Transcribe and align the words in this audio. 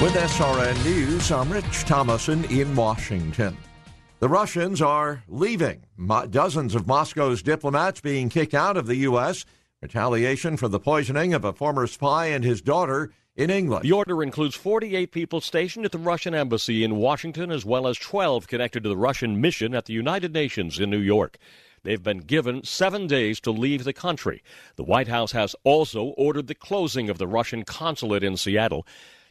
With 0.00 0.14
SRN 0.14 0.84
News, 0.84 1.32
I'm 1.32 1.50
Rich 1.50 1.80
Thomason 1.80 2.44
in 2.44 2.76
Washington. 2.76 3.56
The 4.20 4.28
Russians 4.28 4.80
are 4.80 5.24
leaving. 5.26 5.86
Mo- 5.96 6.26
dozens 6.26 6.76
of 6.76 6.86
Moscow's 6.86 7.42
diplomats 7.42 8.00
being 8.00 8.28
kicked 8.28 8.54
out 8.54 8.76
of 8.76 8.86
the 8.86 8.94
U.S. 8.98 9.44
Retaliation 9.82 10.56
for 10.56 10.68
the 10.68 10.78
poisoning 10.78 11.34
of 11.34 11.44
a 11.44 11.52
former 11.52 11.88
spy 11.88 12.26
and 12.26 12.44
his 12.44 12.62
daughter 12.62 13.10
in 13.34 13.50
England. 13.50 13.82
The 13.82 13.90
order 13.90 14.22
includes 14.22 14.54
48 14.54 15.10
people 15.10 15.40
stationed 15.40 15.84
at 15.84 15.90
the 15.90 15.98
Russian 15.98 16.32
embassy 16.32 16.84
in 16.84 16.94
Washington, 16.94 17.50
as 17.50 17.64
well 17.64 17.88
as 17.88 17.98
12 17.98 18.46
connected 18.46 18.84
to 18.84 18.88
the 18.88 18.96
Russian 18.96 19.40
mission 19.40 19.74
at 19.74 19.86
the 19.86 19.94
United 19.94 20.32
Nations 20.32 20.78
in 20.78 20.90
New 20.90 21.00
York. 21.00 21.38
They've 21.82 22.02
been 22.02 22.18
given 22.18 22.62
seven 22.62 23.08
days 23.08 23.40
to 23.40 23.50
leave 23.50 23.82
the 23.82 23.92
country. 23.92 24.44
The 24.76 24.84
White 24.84 25.08
House 25.08 25.32
has 25.32 25.56
also 25.64 26.06
ordered 26.16 26.46
the 26.46 26.54
closing 26.54 27.10
of 27.10 27.18
the 27.18 27.26
Russian 27.26 27.64
consulate 27.64 28.22
in 28.22 28.36
Seattle. 28.36 28.86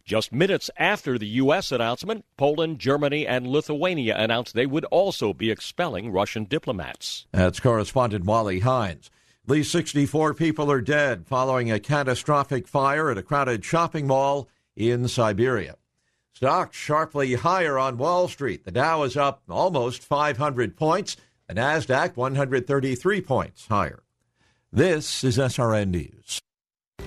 Just 0.07 0.31
minutes 0.31 0.70
after 0.77 1.17
the 1.17 1.27
U.S. 1.27 1.70
announcement, 1.70 2.23
Poland, 2.38 2.79
Germany, 2.79 3.27
and 3.27 3.45
Lithuania 3.45 4.15
announced 4.18 4.55
they 4.55 4.65
would 4.65 4.85
also 4.85 5.34
be 5.34 5.51
expelling 5.51 6.13
Russian 6.13 6.45
diplomats. 6.45 7.27
That's 7.34 7.59
correspondent 7.59 8.23
Wally 8.23 8.62
Hines. 8.62 9.12
At 9.43 9.51
least 9.51 9.70
64 9.73 10.34
people 10.35 10.71
are 10.71 10.79
dead 10.79 11.27
following 11.27 11.70
a 11.70 11.79
catastrophic 11.82 12.70
fire 12.70 13.12
at 13.12 13.17
a 13.17 13.21
crowded 13.21 13.65
shopping 13.65 14.07
mall 14.07 14.48
in 14.77 15.09
Siberia. 15.09 15.76
Stocks 16.32 16.77
sharply 16.77 17.34
higher 17.34 17.77
on 17.77 17.98
Wall 17.98 18.29
Street. 18.29 18.63
The 18.63 18.71
Dow 18.71 19.04
is 19.04 19.17
up 19.17 19.41
almost 19.49 20.04
500 20.04 20.77
points. 20.77 21.17
The 21.49 21.55
Nasdaq 21.55 22.15
133 22.15 23.20
points 23.20 23.67
higher. 23.67 24.04
This 24.71 25.26
is 25.26 25.37
SRN 25.37 25.89
News. 25.89 26.41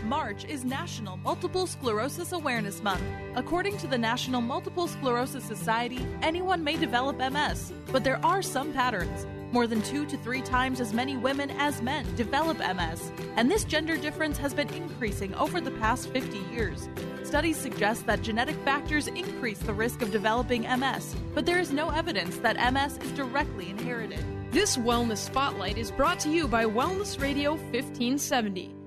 March 0.04 0.44
is 0.46 0.64
National 0.64 1.16
Multiple 1.18 1.66
Sclerosis 1.66 2.32
Awareness 2.32 2.82
Month. 2.82 3.02
According 3.36 3.76
to 3.78 3.86
the 3.86 3.96
National 3.96 4.40
Multiple 4.40 4.88
Sclerosis 4.88 5.44
Society, 5.44 6.04
anyone 6.22 6.64
may 6.64 6.76
develop 6.76 7.18
MS, 7.18 7.72
but 7.92 8.02
there 8.02 8.18
are 8.24 8.42
some 8.42 8.72
patterns. 8.72 9.26
More 9.52 9.66
than 9.66 9.82
two 9.82 10.06
to 10.06 10.16
three 10.16 10.42
times 10.42 10.80
as 10.80 10.92
many 10.92 11.16
women 11.16 11.50
as 11.52 11.82
men 11.82 12.06
develop 12.16 12.58
MS, 12.58 13.12
and 13.36 13.50
this 13.50 13.64
gender 13.64 13.96
difference 13.96 14.38
has 14.38 14.54
been 14.54 14.68
increasing 14.74 15.34
over 15.34 15.60
the 15.60 15.72
past 15.72 16.08
50 16.10 16.38
years. 16.52 16.88
Studies 17.22 17.56
suggest 17.56 18.06
that 18.06 18.22
genetic 18.22 18.56
factors 18.64 19.06
increase 19.06 19.58
the 19.58 19.74
risk 19.74 20.02
of 20.02 20.10
developing 20.10 20.62
MS, 20.62 21.14
but 21.34 21.46
there 21.46 21.60
is 21.60 21.72
no 21.72 21.90
evidence 21.90 22.36
that 22.38 22.72
MS 22.72 22.98
is 22.98 23.12
directly 23.12 23.70
inherited. 23.70 24.24
This 24.50 24.76
Wellness 24.76 25.18
Spotlight 25.18 25.78
is 25.78 25.92
brought 25.92 26.18
to 26.20 26.30
you 26.30 26.48
by 26.48 26.64
Wellness 26.64 27.20
Radio 27.20 27.52
1570. 27.52 28.79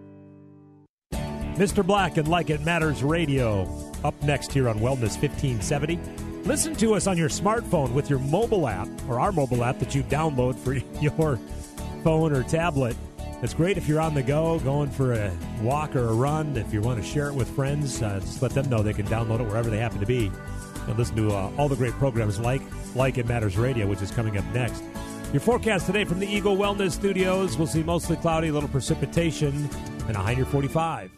Mr. 1.55 1.85
Black 1.85 2.17
and 2.17 2.27
Like 2.27 2.49
It 2.49 2.61
Matters 2.61 3.03
Radio. 3.03 3.67
Up 4.03 4.19
next 4.23 4.51
here 4.51 4.67
on 4.67 4.79
Wellness 4.79 5.21
1570. 5.21 5.99
Listen 6.45 6.75
to 6.77 6.95
us 6.95 7.05
on 7.05 7.15
your 7.15 7.29
smartphone 7.29 7.93
with 7.93 8.09
your 8.09 8.17
mobile 8.17 8.67
app 8.67 8.87
or 9.07 9.19
our 9.19 9.31
mobile 9.31 9.63
app 9.63 9.77
that 9.77 9.93
you 9.93 10.01
download 10.03 10.55
for 10.55 10.73
your 10.99 11.37
phone 12.03 12.33
or 12.33 12.41
tablet. 12.43 12.97
It's 13.43 13.53
great 13.53 13.77
if 13.77 13.87
you're 13.87 14.01
on 14.01 14.15
the 14.15 14.23
go, 14.23 14.59
going 14.61 14.89
for 14.89 15.13
a 15.13 15.31
walk 15.61 15.95
or 15.95 16.07
a 16.07 16.13
run. 16.13 16.57
If 16.57 16.73
you 16.73 16.81
want 16.81 16.99
to 16.99 17.05
share 17.05 17.27
it 17.27 17.35
with 17.35 17.47
friends, 17.49 18.01
uh, 18.01 18.19
just 18.19 18.41
let 18.41 18.51
them 18.51 18.67
know 18.67 18.81
they 18.81 18.93
can 18.93 19.05
download 19.05 19.39
it 19.39 19.47
wherever 19.47 19.69
they 19.69 19.77
happen 19.77 19.99
to 19.99 20.07
be. 20.07 20.31
And 20.87 20.97
listen 20.97 21.15
to 21.17 21.33
uh, 21.33 21.51
all 21.57 21.69
the 21.69 21.75
great 21.75 21.93
programs 21.93 22.39
like 22.39 22.63
Like 22.95 23.19
It 23.19 23.27
Matters 23.27 23.57
Radio, 23.57 23.85
which 23.85 24.01
is 24.01 24.09
coming 24.09 24.39
up 24.39 24.45
next. 24.55 24.83
Your 25.31 25.39
forecast 25.39 25.85
today 25.85 26.03
from 26.03 26.19
the 26.19 26.27
Eagle 26.27 26.57
Wellness 26.57 26.93
Studios. 26.93 27.57
We'll 27.57 27.67
see 27.67 27.83
mostly 27.83 28.15
cloudy, 28.15 28.47
a 28.47 28.53
little 28.53 28.69
precipitation, 28.69 29.69
and 30.07 30.17
a 30.17 30.19
high 30.19 30.33
near 30.33 30.45
45. 30.45 31.11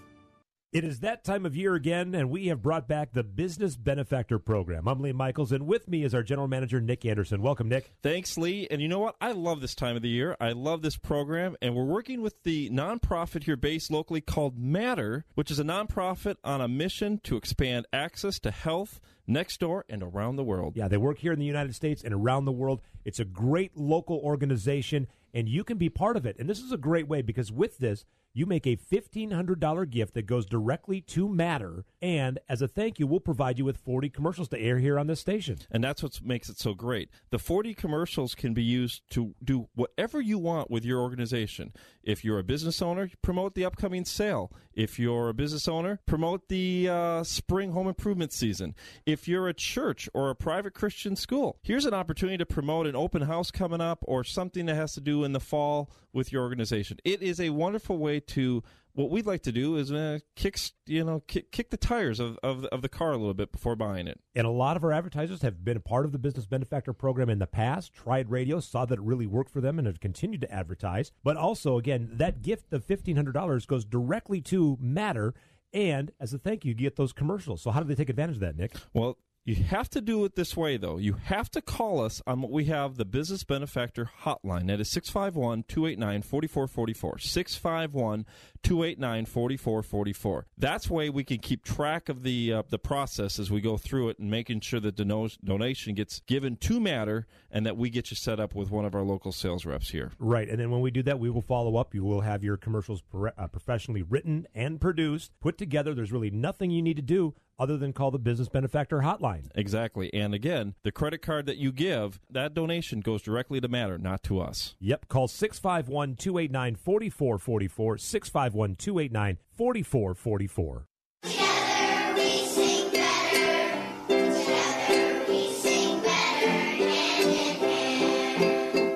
It 0.75 0.83
is 0.83 0.99
that 0.99 1.23
time 1.23 1.45
of 1.45 1.55
year 1.55 1.73
again, 1.73 2.13
and 2.13 2.29
we 2.29 2.47
have 2.47 2.61
brought 2.61 2.85
back 2.85 3.13
the 3.13 3.23
Business 3.23 3.77
Benefactor 3.77 4.39
Program. 4.39 4.89
I'm 4.89 4.99
Lee 4.99 5.13
Michaels, 5.13 5.53
and 5.53 5.65
with 5.65 5.87
me 5.87 6.03
is 6.03 6.13
our 6.13 6.21
General 6.21 6.49
Manager, 6.49 6.81
Nick 6.81 7.05
Anderson. 7.05 7.41
Welcome, 7.41 7.69
Nick. 7.69 7.93
Thanks, 8.03 8.37
Lee. 8.37 8.67
And 8.69 8.81
you 8.81 8.89
know 8.89 8.99
what? 8.99 9.15
I 9.21 9.31
love 9.31 9.61
this 9.61 9.73
time 9.73 9.95
of 9.95 10.01
the 10.01 10.09
year. 10.09 10.35
I 10.37 10.51
love 10.51 10.81
this 10.81 10.97
program, 10.97 11.55
and 11.61 11.75
we're 11.75 11.85
working 11.85 12.21
with 12.21 12.43
the 12.43 12.69
nonprofit 12.71 13.45
here 13.45 13.55
based 13.55 13.89
locally 13.89 14.19
called 14.19 14.59
Matter, 14.59 15.23
which 15.35 15.49
is 15.49 15.59
a 15.59 15.63
nonprofit 15.63 16.35
on 16.43 16.59
a 16.59 16.67
mission 16.67 17.21
to 17.23 17.37
expand 17.37 17.85
access 17.93 18.37
to 18.39 18.51
health 18.51 18.99
next 19.25 19.61
door 19.61 19.85
and 19.87 20.03
around 20.03 20.35
the 20.35 20.43
world. 20.43 20.75
Yeah, 20.75 20.89
they 20.89 20.97
work 20.97 21.19
here 21.19 21.31
in 21.31 21.39
the 21.39 21.45
United 21.45 21.73
States 21.73 22.03
and 22.03 22.13
around 22.13 22.43
the 22.43 22.51
world. 22.51 22.81
It's 23.05 23.21
a 23.21 23.25
great 23.25 23.77
local 23.77 24.17
organization, 24.17 25.07
and 25.33 25.47
you 25.47 25.63
can 25.63 25.77
be 25.77 25.87
part 25.87 26.17
of 26.17 26.25
it. 26.25 26.35
And 26.37 26.49
this 26.49 26.59
is 26.59 26.73
a 26.73 26.77
great 26.77 27.07
way 27.07 27.21
because 27.21 27.49
with 27.49 27.77
this, 27.77 28.03
you 28.35 28.45
make 28.45 28.67
a 28.67 28.75
$1,500 28.75 29.89
gift 29.89 30.13
that 30.13 30.27
goes 30.27 30.45
directly 30.45 30.99
to 30.99 31.29
Matter. 31.29 31.85
And 32.01 32.37
as 32.49 32.61
a 32.61 32.67
thank 32.67 32.99
you, 32.99 33.07
we'll 33.07 33.21
provide 33.21 33.57
you 33.57 33.63
with 33.63 33.77
40 33.77 34.09
commercials 34.09 34.49
to 34.49 34.59
air 34.59 34.77
here 34.77 34.99
on 34.99 35.07
this 35.07 35.21
station. 35.21 35.57
And 35.71 35.81
that's 35.81 36.03
what 36.03 36.19
makes 36.21 36.49
it 36.49 36.59
so 36.59 36.73
great. 36.73 37.09
The 37.29 37.39
40 37.39 37.73
commercials 37.73 38.35
can 38.35 38.53
be 38.53 38.61
used 38.61 39.09
to 39.11 39.33
do 39.41 39.69
whatever 39.73 40.19
you 40.19 40.37
want 40.37 40.69
with 40.69 40.83
your 40.83 40.99
organization. 40.99 41.71
If 42.03 42.25
you're 42.25 42.37
a 42.37 42.43
business 42.43 42.81
owner, 42.81 43.09
promote 43.21 43.55
the 43.55 43.63
upcoming 43.63 44.03
sale. 44.03 44.51
If 44.73 44.99
you're 44.99 45.29
a 45.29 45.33
business 45.33 45.69
owner, 45.69 46.01
promote 46.05 46.49
the 46.49 46.89
uh, 46.89 47.23
spring 47.23 47.71
home 47.71 47.87
improvement 47.87 48.33
season. 48.33 48.75
If 49.05 49.29
you're 49.29 49.47
a 49.47 49.53
church 49.53 50.09
or 50.13 50.29
a 50.29 50.35
private 50.35 50.73
Christian 50.73 51.15
school, 51.15 51.57
here's 51.63 51.85
an 51.85 51.93
opportunity 51.93 52.37
to 52.37 52.45
promote 52.45 52.85
an 52.85 52.95
open 52.97 53.21
house 53.21 53.49
coming 53.49 53.79
up 53.79 53.99
or 54.01 54.25
something 54.25 54.65
that 54.65 54.75
has 54.75 54.93
to 54.95 55.01
do 55.01 55.23
in 55.23 55.31
the 55.31 55.39
fall 55.39 55.89
with 56.15 56.31
your 56.31 56.41
organization. 56.41 56.97
It 57.03 57.21
is 57.21 57.39
a 57.39 57.51
wonderful 57.51 57.97
way 57.97 58.19
to 58.21 58.63
what 58.93 59.09
we'd 59.09 59.25
like 59.25 59.43
to 59.43 59.51
do 59.51 59.75
is 59.75 59.91
uh, 59.91 60.19
kick 60.35 60.57
you 60.85 61.03
know 61.03 61.21
kick, 61.27 61.51
kick 61.51 61.69
the 61.69 61.77
tires 61.77 62.19
of, 62.19 62.39
of, 62.41 62.63
of 62.65 62.81
the 62.81 62.89
car 62.89 63.11
a 63.11 63.17
little 63.17 63.33
bit 63.33 63.51
before 63.51 63.75
buying 63.75 64.07
it. 64.07 64.19
And 64.33 64.47
a 64.47 64.51
lot 64.51 64.77
of 64.77 64.83
our 64.83 64.93
advertisers 64.93 65.41
have 65.41 65.63
been 65.63 65.77
a 65.77 65.81
part 65.81 66.05
of 66.05 66.13
the 66.13 66.17
business 66.17 66.45
benefactor 66.45 66.93
program 66.93 67.29
in 67.29 67.39
the 67.39 67.47
past. 67.47 67.93
Tried 67.93 68.31
radio, 68.31 68.61
saw 68.61 68.85
that 68.85 68.99
it 68.99 69.03
really 69.03 69.27
worked 69.27 69.51
for 69.51 69.59
them, 69.59 69.77
and 69.77 69.85
have 69.85 69.99
continued 69.99 70.41
to 70.41 70.51
advertise. 70.51 71.11
But 71.23 71.35
also, 71.35 71.77
again, 71.77 72.09
that 72.13 72.41
gift 72.41 72.71
of 72.73 72.85
fifteen 72.85 73.17
hundred 73.17 73.33
dollars 73.33 73.65
goes 73.65 73.85
directly 73.85 74.41
to 74.41 74.77
Matter. 74.79 75.33
And 75.73 76.11
as 76.21 76.33
a 76.33 76.37
thank 76.37 76.63
you, 76.63 76.69
you 76.69 76.75
get 76.75 76.95
those 76.95 77.11
commercials. 77.11 77.61
So, 77.61 77.71
how 77.71 77.81
do 77.81 77.87
they 77.87 77.95
take 77.95 78.09
advantage 78.09 78.37
of 78.37 78.41
that, 78.41 78.55
Nick? 78.55 78.75
Well, 78.93 79.17
you 79.45 79.55
have 79.55 79.89
to 79.91 80.01
do 80.01 80.25
it 80.25 80.35
this 80.35 80.57
way, 80.57 80.75
though. 80.77 80.97
You 80.97 81.13
have 81.25 81.51
to 81.51 81.61
call 81.61 82.01
us 82.01 82.19
on 82.25 82.41
what 82.41 82.51
we 82.51 82.65
have 82.65 82.95
the 82.95 83.05
Business 83.05 83.43
Benefactor 83.43 84.09
Hotline. 84.23 84.65
That 84.67 84.79
is 84.79 84.89
651 84.89 85.65
289 85.67 86.23
4444. 86.23 87.19
651 87.19 88.25
289 88.63 89.25
4444. 89.25 90.47
That's 90.57 90.89
way 90.89 91.11
we 91.11 91.23
can 91.23 91.37
keep 91.37 91.63
track 91.63 92.09
of 92.09 92.23
the 92.23 92.53
uh, 92.53 92.63
the 92.67 92.79
process 92.79 93.37
as 93.37 93.51
we 93.51 93.61
go 93.61 93.77
through 93.77 94.09
it 94.09 94.17
and 94.17 94.31
making 94.31 94.61
sure 94.61 94.79
that 94.79 94.97
the 94.97 95.05
no- 95.05 95.29
donation 95.43 95.93
gets 95.93 96.21
given 96.21 96.57
to 96.57 96.79
Matter 96.79 97.27
and 97.51 97.67
that 97.67 97.77
we 97.77 97.91
get 97.91 98.09
you 98.09 98.17
set 98.17 98.39
up 98.39 98.55
with 98.55 98.71
one 98.71 98.83
of 98.83 98.95
our 98.95 99.03
local 99.03 99.31
sales 99.31 99.63
reps 99.63 99.91
here. 99.91 100.11
Right. 100.17 100.49
And 100.49 100.59
then 100.59 100.71
when 100.71 100.81
we 100.81 100.89
do 100.89 101.03
that, 101.03 101.19
we 101.19 101.29
will 101.29 101.43
follow 101.43 101.77
up. 101.77 101.93
You 101.93 102.03
will 102.03 102.21
have 102.21 102.43
your 102.43 102.57
commercials 102.57 103.03
uh, 103.13 103.47
professionally 103.47 104.01
written 104.01 104.47
and 104.55 104.81
produced, 104.81 105.31
put 105.39 105.59
together. 105.59 105.93
There's 105.93 106.11
really 106.11 106.31
nothing 106.31 106.71
you 106.71 106.81
need 106.81 106.95
to 106.95 107.03
do 107.03 107.35
other 107.59 107.77
than 107.77 107.93
call 107.93 108.11
the 108.11 108.19
business 108.19 108.49
benefactor 108.49 108.99
hotline. 108.99 109.49
Exactly. 109.55 110.13
And 110.13 110.33
again, 110.33 110.75
the 110.83 110.91
credit 110.91 111.21
card 111.21 111.45
that 111.45 111.57
you 111.57 111.71
give, 111.71 112.19
that 112.29 112.53
donation 112.53 113.01
goes 113.01 113.21
directly 113.21 113.61
to 113.61 113.67
Matter, 113.67 113.97
not 113.97 114.23
to 114.23 114.39
us. 114.39 114.75
Yep. 114.79 115.07
Call 115.07 115.27
651 115.27 116.15
289 116.15 116.75
4444. 116.75 117.97
651 117.97 118.75
289 118.75 119.37
4444. 119.51 120.87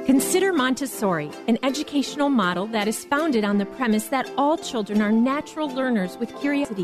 Consider 0.06 0.53
Montessori, 0.53 1.31
an 1.47 1.57
educational 1.63 2.29
model 2.29 2.67
that 2.67 2.88
is 2.88 3.06
founded 3.06 3.44
on 3.44 3.57
the 3.57 3.65
premise 3.65 4.07
that 4.09 4.29
all 4.38 4.57
children 4.57 5.01
are 5.01 5.11
natural 5.11 5.69
learners 5.69 6.17
with 6.17 6.38
curiosity. 6.39 6.83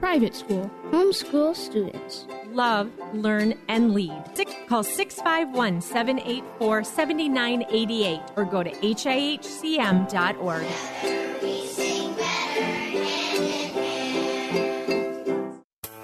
private 0.00 0.34
school, 0.34 0.70
homeschool 0.90 1.54
students 1.54 2.26
love, 2.52 2.90
learn, 3.14 3.54
and 3.68 3.94
lead. 3.94 4.22
Call 4.66 4.82
651 4.82 5.80
784 5.80 6.84
7988 6.84 8.20
or 8.36 8.44
go 8.44 8.62
to 8.62 8.70
hihcm.org. 8.70 10.66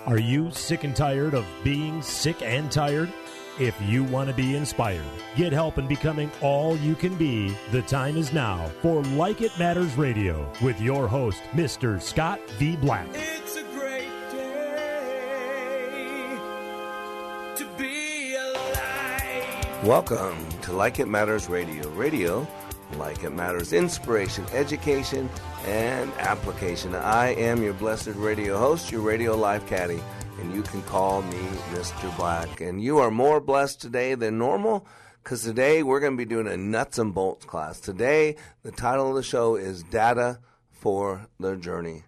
Are 0.06 0.18
you 0.18 0.50
sick 0.52 0.84
and 0.84 0.94
tired 0.94 1.34
of 1.34 1.44
being 1.64 2.00
sick 2.00 2.40
and 2.40 2.70
tired? 2.70 3.12
If 3.58 3.74
you 3.82 4.04
want 4.04 4.28
to 4.28 4.34
be 4.34 4.54
inspired, 4.54 5.02
get 5.34 5.52
help 5.52 5.78
in 5.78 5.88
becoming 5.88 6.30
all 6.42 6.76
you 6.76 6.94
can 6.94 7.16
be, 7.16 7.56
the 7.72 7.82
time 7.82 8.16
is 8.18 8.32
now 8.32 8.70
for 8.82 9.02
Like 9.02 9.40
It 9.40 9.58
Matters 9.58 9.96
Radio 9.96 10.52
with 10.62 10.80
your 10.80 11.08
host, 11.08 11.42
Mr. 11.54 12.00
Scott 12.00 12.38
V. 12.58 12.76
Black. 12.76 13.08
Welcome 19.86 20.48
to 20.62 20.72
Like 20.72 20.98
It 20.98 21.06
Matters 21.06 21.48
Radio. 21.48 21.88
Radio, 21.90 22.44
like 22.96 23.22
it 23.22 23.30
matters, 23.30 23.72
inspiration, 23.72 24.44
education, 24.52 25.30
and 25.64 26.10
application. 26.14 26.92
I 26.96 27.36
am 27.36 27.62
your 27.62 27.72
blessed 27.72 28.08
radio 28.16 28.58
host, 28.58 28.90
your 28.90 29.02
radio 29.02 29.36
life 29.36 29.64
caddy, 29.68 30.02
and 30.40 30.52
you 30.52 30.62
can 30.64 30.82
call 30.82 31.22
me 31.22 31.38
Mr. 31.70 32.14
Black. 32.16 32.60
And 32.60 32.82
you 32.82 32.98
are 32.98 33.12
more 33.12 33.40
blessed 33.40 33.80
today 33.80 34.16
than 34.16 34.38
normal 34.38 34.84
because 35.22 35.44
today 35.44 35.84
we're 35.84 36.00
going 36.00 36.14
to 36.14 36.18
be 36.18 36.28
doing 36.28 36.48
a 36.48 36.56
nuts 36.56 36.98
and 36.98 37.14
bolts 37.14 37.44
class. 37.44 37.78
Today, 37.78 38.34
the 38.64 38.72
title 38.72 39.10
of 39.10 39.14
the 39.14 39.22
show 39.22 39.54
is 39.54 39.84
Data 39.84 40.40
for 40.72 41.28
the 41.38 41.54
Journey. 41.54 42.02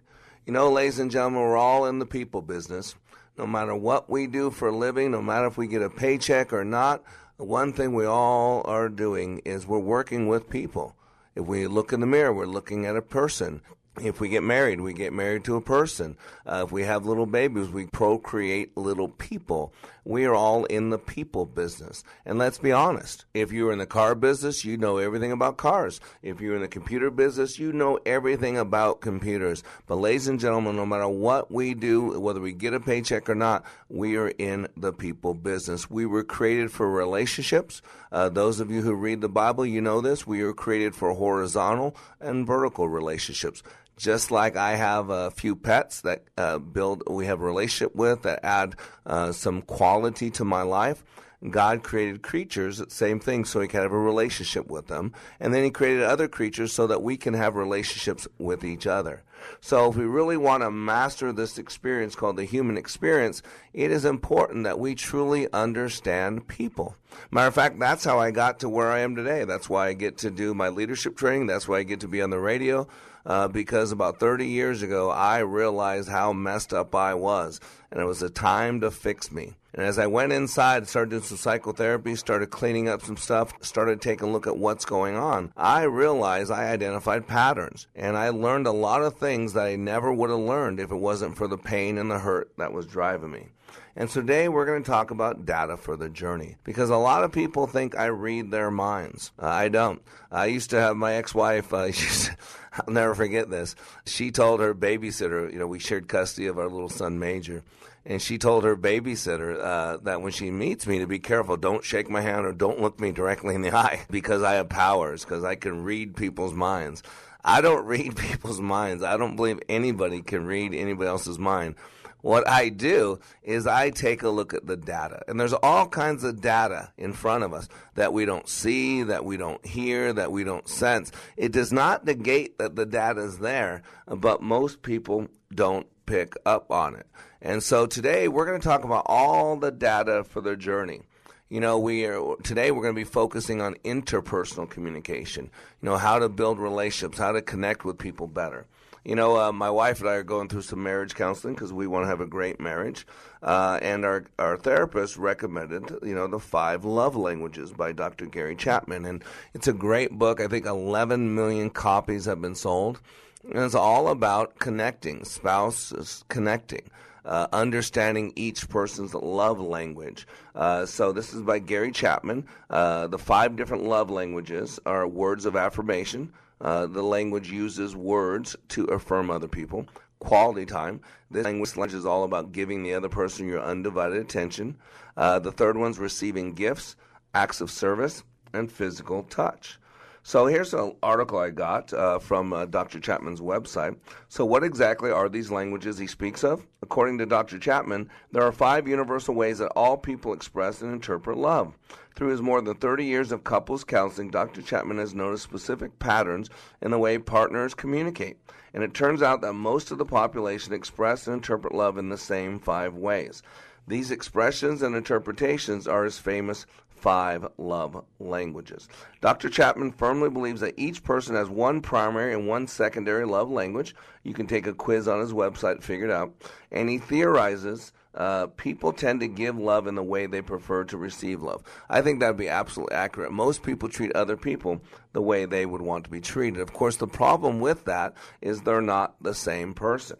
You 0.45 0.51
know, 0.51 0.69
ladies 0.69 0.99
and 0.99 1.09
gentlemen, 1.09 1.43
we're 1.43 1.55
all 1.55 1.85
in 1.85 1.99
the 1.99 2.05
people 2.05 2.41
business. 2.41 2.95
No 3.37 3.47
matter 3.47 3.73
what 3.73 4.09
we 4.09 4.27
do 4.27 4.51
for 4.51 4.67
a 4.67 4.75
living, 4.75 5.11
no 5.11 5.21
matter 5.21 5.47
if 5.47 5.57
we 5.57 5.67
get 5.67 5.81
a 5.81 5.89
paycheck 5.89 6.51
or 6.51 6.65
not, 6.65 7.05
one 7.39 7.71
thing 7.71 7.93
we 7.93 8.05
all 8.05 8.61
are 8.65 8.89
doing 8.89 9.39
is 9.45 9.65
we're 9.65 9.79
working 9.79 10.27
with 10.27 10.49
people. 10.49 10.95
If 11.35 11.45
we 11.45 11.67
look 11.67 11.93
in 11.93 12.01
the 12.01 12.05
mirror, 12.05 12.33
we're 12.33 12.45
looking 12.45 12.85
at 12.85 12.97
a 12.97 13.01
person. 13.01 13.61
If 14.01 14.19
we 14.19 14.27
get 14.27 14.43
married, 14.43 14.81
we 14.81 14.93
get 14.93 15.13
married 15.13 15.45
to 15.45 15.55
a 15.55 15.61
person. 15.61 16.17
Uh, 16.45 16.63
if 16.65 16.71
we 16.71 16.83
have 16.83 17.05
little 17.05 17.25
babies, 17.25 17.69
we 17.69 17.85
procreate 17.85 18.75
little 18.75 19.07
people. 19.07 19.73
We 20.03 20.25
are 20.25 20.35
all 20.35 20.65
in 20.65 20.89
the 20.89 20.97
people 20.97 21.45
business. 21.45 22.03
And 22.25 22.37
let's 22.37 22.57
be 22.57 22.71
honest. 22.71 23.25
If 23.33 23.51
you're 23.51 23.71
in 23.71 23.79
the 23.79 23.85
car 23.85 24.15
business, 24.15 24.65
you 24.65 24.77
know 24.77 24.97
everything 24.97 25.31
about 25.31 25.57
cars. 25.57 25.99
If 26.21 26.41
you're 26.41 26.55
in 26.55 26.61
the 26.61 26.67
computer 26.67 27.09
business, 27.09 27.59
you 27.59 27.71
know 27.71 27.99
everything 28.05 28.57
about 28.57 29.01
computers. 29.01 29.63
But 29.87 29.95
ladies 29.95 30.27
and 30.27 30.39
gentlemen, 30.39 30.75
no 30.75 30.85
matter 30.85 31.07
what 31.07 31.51
we 31.51 31.73
do, 31.73 32.19
whether 32.19 32.41
we 32.41 32.53
get 32.53 32.73
a 32.73 32.79
paycheck 32.79 33.29
or 33.29 33.35
not, 33.35 33.63
we 33.89 34.15
are 34.17 34.29
in 34.29 34.67
the 34.75 34.93
people 34.93 35.33
business. 35.33 35.89
We 35.89 36.05
were 36.05 36.23
created 36.23 36.71
for 36.71 36.89
relationships. 36.89 37.81
Uh, 38.11 38.29
those 38.29 38.59
of 38.59 38.71
you 38.71 38.81
who 38.81 38.93
read 38.93 39.21
the 39.21 39.29
Bible, 39.29 39.65
you 39.65 39.81
know 39.81 40.01
this. 40.01 40.25
We 40.25 40.41
are 40.41 40.53
created 40.53 40.95
for 40.95 41.13
horizontal 41.13 41.95
and 42.19 42.47
vertical 42.47 42.89
relationships 42.89 43.61
just 43.99 44.31
like 44.31 44.55
I 44.55 44.75
have 44.75 45.09
a 45.09 45.29
few 45.29 45.57
pets 45.57 46.01
that 46.01 46.23
uh, 46.37 46.57
build, 46.57 47.03
we 47.07 47.25
have 47.25 47.41
a 47.41 47.45
relationship 47.45 47.93
with 47.93 48.23
that 48.23 48.39
add 48.43 48.75
uh, 49.05 49.33
some 49.33 49.61
quality 49.61 50.31
to 50.31 50.45
my 50.45 50.61
life. 50.61 51.03
God 51.49 51.83
created 51.83 52.21
creatures, 52.21 52.81
same 52.89 53.19
thing, 53.19 53.45
so 53.45 53.59
He 53.59 53.67
can 53.67 53.81
have 53.81 53.91
a 53.91 53.99
relationship 53.99 54.67
with 54.67 54.87
them. 54.87 55.13
And 55.39 55.53
then 55.53 55.65
He 55.65 55.69
created 55.69 56.03
other 56.03 56.29
creatures 56.29 56.71
so 56.71 56.87
that 56.87 57.03
we 57.03 57.17
can 57.17 57.33
have 57.33 57.55
relationships 57.55 58.27
with 58.37 58.63
each 58.63 58.87
other. 58.87 59.23
So 59.61 59.89
if 59.89 59.95
we 59.95 60.05
really 60.05 60.37
want 60.37 60.63
to 60.63 60.71
master 60.71 61.31
this 61.31 61.57
experience 61.57 62.15
called 62.15 62.37
the 62.37 62.43
human 62.45 62.77
experience, 62.77 63.41
it 63.73 63.91
is 63.91 64.05
important 64.05 64.63
that 64.63 64.79
we 64.79 64.95
truly 64.95 65.51
understand 65.53 66.47
people. 66.47 66.95
Matter 67.31 67.47
of 67.47 67.55
fact, 67.55 67.79
that's 67.79 68.03
how 68.03 68.19
I 68.19 68.31
got 68.31 68.59
to 68.59 68.69
where 68.69 68.91
I 68.91 68.99
am 68.99 69.15
today. 69.15 69.45
That's 69.45 69.69
why 69.69 69.87
I 69.87 69.93
get 69.93 70.17
to 70.19 70.31
do 70.31 70.53
my 70.53 70.69
leadership 70.69 71.15
training. 71.15 71.47
That's 71.47 71.67
why 71.67 71.79
I 71.79 71.83
get 71.83 72.01
to 72.01 72.07
be 72.07 72.21
on 72.21 72.29
the 72.29 72.39
radio 72.39 72.87
uh, 73.29 73.47
because 73.47 73.91
about 73.91 74.19
30 74.19 74.47
years 74.47 74.81
ago, 74.81 75.11
I 75.11 75.39
realized 75.39 76.09
how 76.09 76.33
messed 76.33 76.73
up 76.73 76.95
I 76.95 77.13
was, 77.13 77.59
and 77.91 78.01
it 78.01 78.05
was 78.05 78.23
a 78.23 78.29
time 78.29 78.81
to 78.81 78.89
fix 78.89 79.31
me. 79.31 79.53
And 79.71 79.85
as 79.85 79.99
I 79.99 80.07
went 80.07 80.33
inside, 80.33 80.87
started 80.87 81.11
doing 81.11 81.21
some 81.21 81.37
psychotherapy, 81.37 82.15
started 82.15 82.49
cleaning 82.49 82.89
up 82.89 83.03
some 83.03 83.17
stuff, 83.17 83.53
started 83.61 84.01
taking 84.01 84.29
a 84.29 84.31
look 84.31 84.47
at 84.47 84.57
what's 84.57 84.83
going 84.83 85.15
on, 85.15 85.53
I 85.55 85.83
realized 85.83 86.51
I 86.51 86.71
identified 86.71 87.27
patterns. 87.27 87.85
And 87.95 88.17
I 88.17 88.29
learned 88.29 88.65
a 88.65 88.71
lot 88.71 89.03
of 89.03 89.19
things 89.19 89.53
that 89.53 89.67
I 89.67 89.75
never 89.75 90.11
would 90.11 90.31
have 90.31 90.39
learned 90.39 90.79
if 90.79 90.89
it 90.91 90.95
wasn't 90.95 91.37
for 91.37 91.47
the 91.47 91.57
pain 91.57 91.99
and 91.99 92.09
the 92.09 92.17
hurt 92.17 92.51
that 92.57 92.73
was 92.73 92.87
driving 92.87 93.29
me. 93.29 93.49
And 93.95 94.09
today 94.09 94.49
we're 94.49 94.65
going 94.65 94.81
to 94.81 94.89
talk 94.89 95.11
about 95.11 95.45
data 95.45 95.77
for 95.77 95.95
the 95.95 96.09
journey 96.09 96.55
because 96.63 96.89
a 96.89 96.95
lot 96.95 97.23
of 97.23 97.31
people 97.31 97.67
think 97.67 97.95
I 97.97 98.05
read 98.05 98.49
their 98.49 98.71
minds. 98.71 99.31
Uh, 99.37 99.47
I 99.47 99.67
don't. 99.67 100.01
I 100.31 100.45
used 100.47 100.71
to 100.71 100.79
have 100.79 100.95
my 100.95 101.13
ex-wife. 101.13 101.73
Uh, 101.73 101.91
I'll 102.87 102.93
never 102.93 103.15
forget 103.15 103.49
this. 103.49 103.75
She 104.05 104.31
told 104.31 104.59
her 104.59 104.73
babysitter, 104.73 105.51
you 105.51 105.59
know, 105.59 105.67
we 105.67 105.79
shared 105.79 106.07
custody 106.07 106.47
of 106.47 106.57
our 106.57 106.67
little 106.69 106.89
son 106.89 107.19
Major, 107.19 107.63
and 108.05 108.21
she 108.21 108.37
told 108.37 108.63
her 108.63 108.75
babysitter 108.75 109.59
uh, 109.63 109.97
that 110.03 110.21
when 110.21 110.31
she 110.31 110.51
meets 110.51 110.87
me 110.87 110.99
to 110.99 111.07
be 111.07 111.19
careful, 111.19 111.57
don't 111.57 111.83
shake 111.83 112.09
my 112.09 112.21
hand 112.21 112.45
or 112.45 112.51
don't 112.51 112.81
look 112.81 112.99
me 112.99 113.11
directly 113.11 113.55
in 113.55 113.61
the 113.61 113.75
eye 113.75 114.05
because 114.09 114.43
I 114.43 114.53
have 114.53 114.69
powers 114.69 115.23
because 115.23 115.43
I 115.43 115.55
can 115.55 115.83
read 115.83 116.15
people's 116.15 116.53
minds. 116.53 117.03
I 117.43 117.61
don't 117.61 117.85
read 117.87 118.15
people's 118.15 118.61
minds. 118.61 119.03
I 119.03 119.17
don't 119.17 119.35
believe 119.35 119.59
anybody 119.69 120.21
can 120.21 120.45
read 120.45 120.73
anybody 120.73 121.07
else's 121.07 121.39
mind. 121.39 121.75
What 122.21 122.47
I 122.47 122.69
do 122.69 123.19
is 123.43 123.65
I 123.65 123.91
take 123.91 124.23
a 124.23 124.29
look 124.29 124.53
at 124.53 124.67
the 124.67 124.75
data. 124.75 125.21
And 125.27 125.39
there's 125.39 125.53
all 125.53 125.87
kinds 125.87 126.23
of 126.23 126.41
data 126.41 126.91
in 126.97 127.13
front 127.13 127.43
of 127.43 127.53
us 127.53 127.69
that 127.95 128.11
we 128.11 128.25
don't 128.25 128.47
see, 128.47 129.03
that 129.03 129.23
we 129.23 129.37
don't 129.37 129.65
hear, 129.65 130.11
that 130.13 130.31
we 130.31 130.43
don't 130.43 130.67
sense. 130.67 131.11
It 131.37 131.51
does 131.51 131.71
not 131.71 132.05
negate 132.05 132.57
that 132.57 132.75
the 132.75 132.85
data 132.85 133.21
is 133.21 133.39
there, 133.39 133.83
but 134.05 134.41
most 134.41 134.81
people 134.81 135.27
don't 135.53 135.87
pick 136.05 136.33
up 136.45 136.71
on 136.71 136.95
it. 136.95 137.07
And 137.41 137.63
so 137.63 137.85
today 137.85 138.27
we're 138.27 138.45
going 138.45 138.59
to 138.59 138.67
talk 138.67 138.83
about 138.83 139.05
all 139.05 139.55
the 139.55 139.71
data 139.71 140.25
for 140.25 140.41
the 140.41 140.57
journey. 140.57 141.01
You 141.47 141.61
know, 141.61 141.79
we 141.79 142.05
are 142.05 142.35
today 142.43 142.69
we're 142.69 142.83
going 142.83 142.93
to 142.93 142.99
be 142.99 143.05
focusing 143.05 143.59
on 143.61 143.75
interpersonal 143.85 144.69
communication. 144.69 145.49
You 145.81 145.89
know, 145.89 145.97
how 145.97 146.19
to 146.19 146.29
build 146.29 146.59
relationships, 146.59 147.17
how 147.17 147.31
to 147.31 147.41
connect 147.41 147.85
with 147.85 147.97
people 147.97 148.27
better. 148.27 148.67
You 149.03 149.15
know, 149.15 149.37
uh, 149.37 149.51
my 149.51 149.69
wife 149.69 150.01
and 150.01 150.09
I 150.09 150.15
are 150.15 150.23
going 150.23 150.49
through 150.49 150.63
some 150.63 150.83
marriage 150.83 151.15
counseling 151.15 151.53
because 151.55 151.71
we 151.71 151.87
want 151.87 152.03
to 152.03 152.07
have 152.07 152.21
a 152.21 152.27
great 152.27 152.59
marriage. 152.59 153.07
Uh, 153.41 153.79
and 153.81 154.03
our, 154.03 154.25
our 154.37 154.57
therapist 154.57 155.17
recommended, 155.17 155.89
you 156.03 156.13
know, 156.13 156.27
The 156.27 156.39
Five 156.39 156.83
Love 156.83 157.15
Languages 157.15 157.71
by 157.71 157.93
Dr. 157.93 158.25
Gary 158.25 158.55
Chapman. 158.55 159.05
And 159.05 159.23
it's 159.53 159.67
a 159.67 159.73
great 159.73 160.11
book. 160.11 160.41
I 160.41 160.47
think 160.47 160.65
11 160.65 161.33
million 161.33 161.69
copies 161.69 162.25
have 162.25 162.41
been 162.41 162.55
sold. 162.55 162.99
And 163.43 163.59
it's 163.63 163.75
all 163.75 164.09
about 164.09 164.59
connecting, 164.59 165.23
spouses 165.23 166.25
connecting. 166.27 166.83
Uh, 167.25 167.47
understanding 167.51 168.31
each 168.35 168.67
person's 168.69 169.13
love 169.13 169.59
language. 169.59 170.25
Uh, 170.55 170.85
so 170.85 171.11
this 171.11 171.33
is 171.33 171.41
by 171.41 171.59
Gary 171.59 171.91
Chapman. 171.91 172.45
Uh, 172.69 173.07
the 173.07 173.19
five 173.19 173.55
different 173.55 173.83
love 173.83 174.09
languages 174.09 174.79
are 174.85 175.05
words 175.05 175.45
of 175.45 175.55
affirmation, 175.55 176.31
uh, 176.61 176.85
the 176.87 177.03
language 177.03 177.51
uses 177.51 177.95
words 177.95 178.55
to 178.69 178.85
affirm 178.85 179.29
other 179.29 179.47
people. 179.47 179.87
Quality 180.19 180.65
time. 180.65 180.99
This 181.31 181.45
language 181.45 181.93
is 181.93 182.05
all 182.05 182.23
about 182.23 182.51
giving 182.51 182.83
the 182.83 182.93
other 182.93 183.09
person 183.09 183.47
your 183.47 183.61
undivided 183.61 184.17
attention. 184.17 184.77
Uh, 185.15 185.39
the 185.39 185.51
third 185.51 185.77
one's 185.77 185.99
receiving 185.99 186.53
gifts, 186.53 186.95
acts 187.33 187.61
of 187.61 187.71
service, 187.71 188.23
and 188.53 188.71
physical 188.71 189.23
touch. 189.23 189.79
So 190.23 190.47
here's 190.47 190.73
an 190.73 190.95
article 191.01 191.39
I 191.39 191.49
got 191.49 191.93
uh, 191.93 192.19
from 192.19 192.51
uh, 192.51 192.65
Dr. 192.65 192.99
Chapman's 192.99 193.39
website. 193.39 193.97
So, 194.27 194.45
what 194.45 194.63
exactly 194.63 195.11
are 195.11 195.29
these 195.29 195.49
languages 195.49 195.97
he 195.97 196.07
speaks 196.07 196.43
of? 196.43 196.67
According 196.81 197.17
to 197.19 197.25
Dr. 197.25 197.57
Chapman, 197.57 198.09
there 198.31 198.43
are 198.43 198.51
five 198.51 198.87
universal 198.87 199.33
ways 199.33 199.59
that 199.59 199.71
all 199.75 199.97
people 199.97 200.33
express 200.33 200.81
and 200.81 200.93
interpret 200.93 201.37
love. 201.37 201.77
Through 202.15 202.31
his 202.31 202.41
more 202.41 202.61
than 202.61 202.75
30 202.75 203.05
years 203.05 203.31
of 203.31 203.45
couples 203.45 203.85
counseling, 203.85 204.29
Dr. 204.29 204.61
Chapman 204.61 204.97
has 204.97 205.15
noticed 205.15 205.43
specific 205.43 205.99
patterns 205.99 206.49
in 206.81 206.91
the 206.91 206.99
way 206.99 207.17
partners 207.17 207.73
communicate. 207.73 208.37
And 208.73 208.83
it 208.83 208.93
turns 208.93 209.21
out 209.21 209.39
that 209.41 209.53
most 209.53 209.89
of 209.89 209.97
the 209.97 210.05
population 210.05 210.73
express 210.73 211.27
and 211.27 211.35
interpret 211.35 211.73
love 211.73 211.97
in 211.97 212.09
the 212.09 212.17
same 212.17 212.59
five 212.59 212.93
ways. 212.93 213.41
These 213.87 214.11
expressions 214.11 214.83
and 214.83 214.95
interpretations 214.95 215.87
are 215.87 216.03
his 216.03 216.19
famous 216.19 216.67
five 216.99 217.47
love 217.57 218.03
languages. 218.19 218.87
Dr. 219.21 219.49
Chapman 219.49 219.91
firmly 219.91 220.29
believes 220.29 220.61
that 220.61 220.75
each 220.77 221.03
person 221.03 221.35
has 221.35 221.49
one 221.49 221.81
primary 221.81 222.33
and 222.33 222.47
one 222.47 222.67
secondary 222.67 223.25
love 223.25 223.49
language. 223.49 223.95
You 224.23 224.33
can 224.33 224.47
take 224.47 224.67
a 224.67 224.73
quiz 224.73 225.07
on 225.07 225.19
his 225.19 225.33
website 225.33 225.81
figure 225.81 226.05
it 226.05 226.11
out. 226.11 226.33
And 226.71 226.89
he 226.89 226.97
theorizes 226.97 227.93
uh, 228.15 228.47
people 228.47 228.91
tend 228.91 229.19
to 229.21 229.27
give 229.27 229.57
love 229.57 229.87
in 229.87 229.95
the 229.95 230.03
way 230.03 230.25
they 230.25 230.41
prefer 230.41 230.83
to 230.83 230.97
receive 230.97 231.41
love. 231.41 231.63
I 231.89 232.01
think 232.01 232.19
that 232.19 232.27
would 232.27 232.37
be 232.37 232.49
absolutely 232.49 232.95
accurate. 232.95 233.31
Most 233.31 233.63
people 233.63 233.87
treat 233.87 234.11
other 234.13 234.35
people 234.35 234.81
the 235.13 235.21
way 235.21 235.45
they 235.45 235.65
would 235.65 235.81
want 235.81 236.03
to 236.05 236.09
be 236.09 236.19
treated. 236.19 236.59
Of 236.59 236.73
course, 236.73 236.97
the 236.97 237.07
problem 237.07 237.59
with 237.59 237.85
that 237.85 238.13
is 238.41 238.61
they're 238.61 238.81
not 238.81 239.15
the 239.21 239.33
same 239.33 239.73
person. 239.73 240.17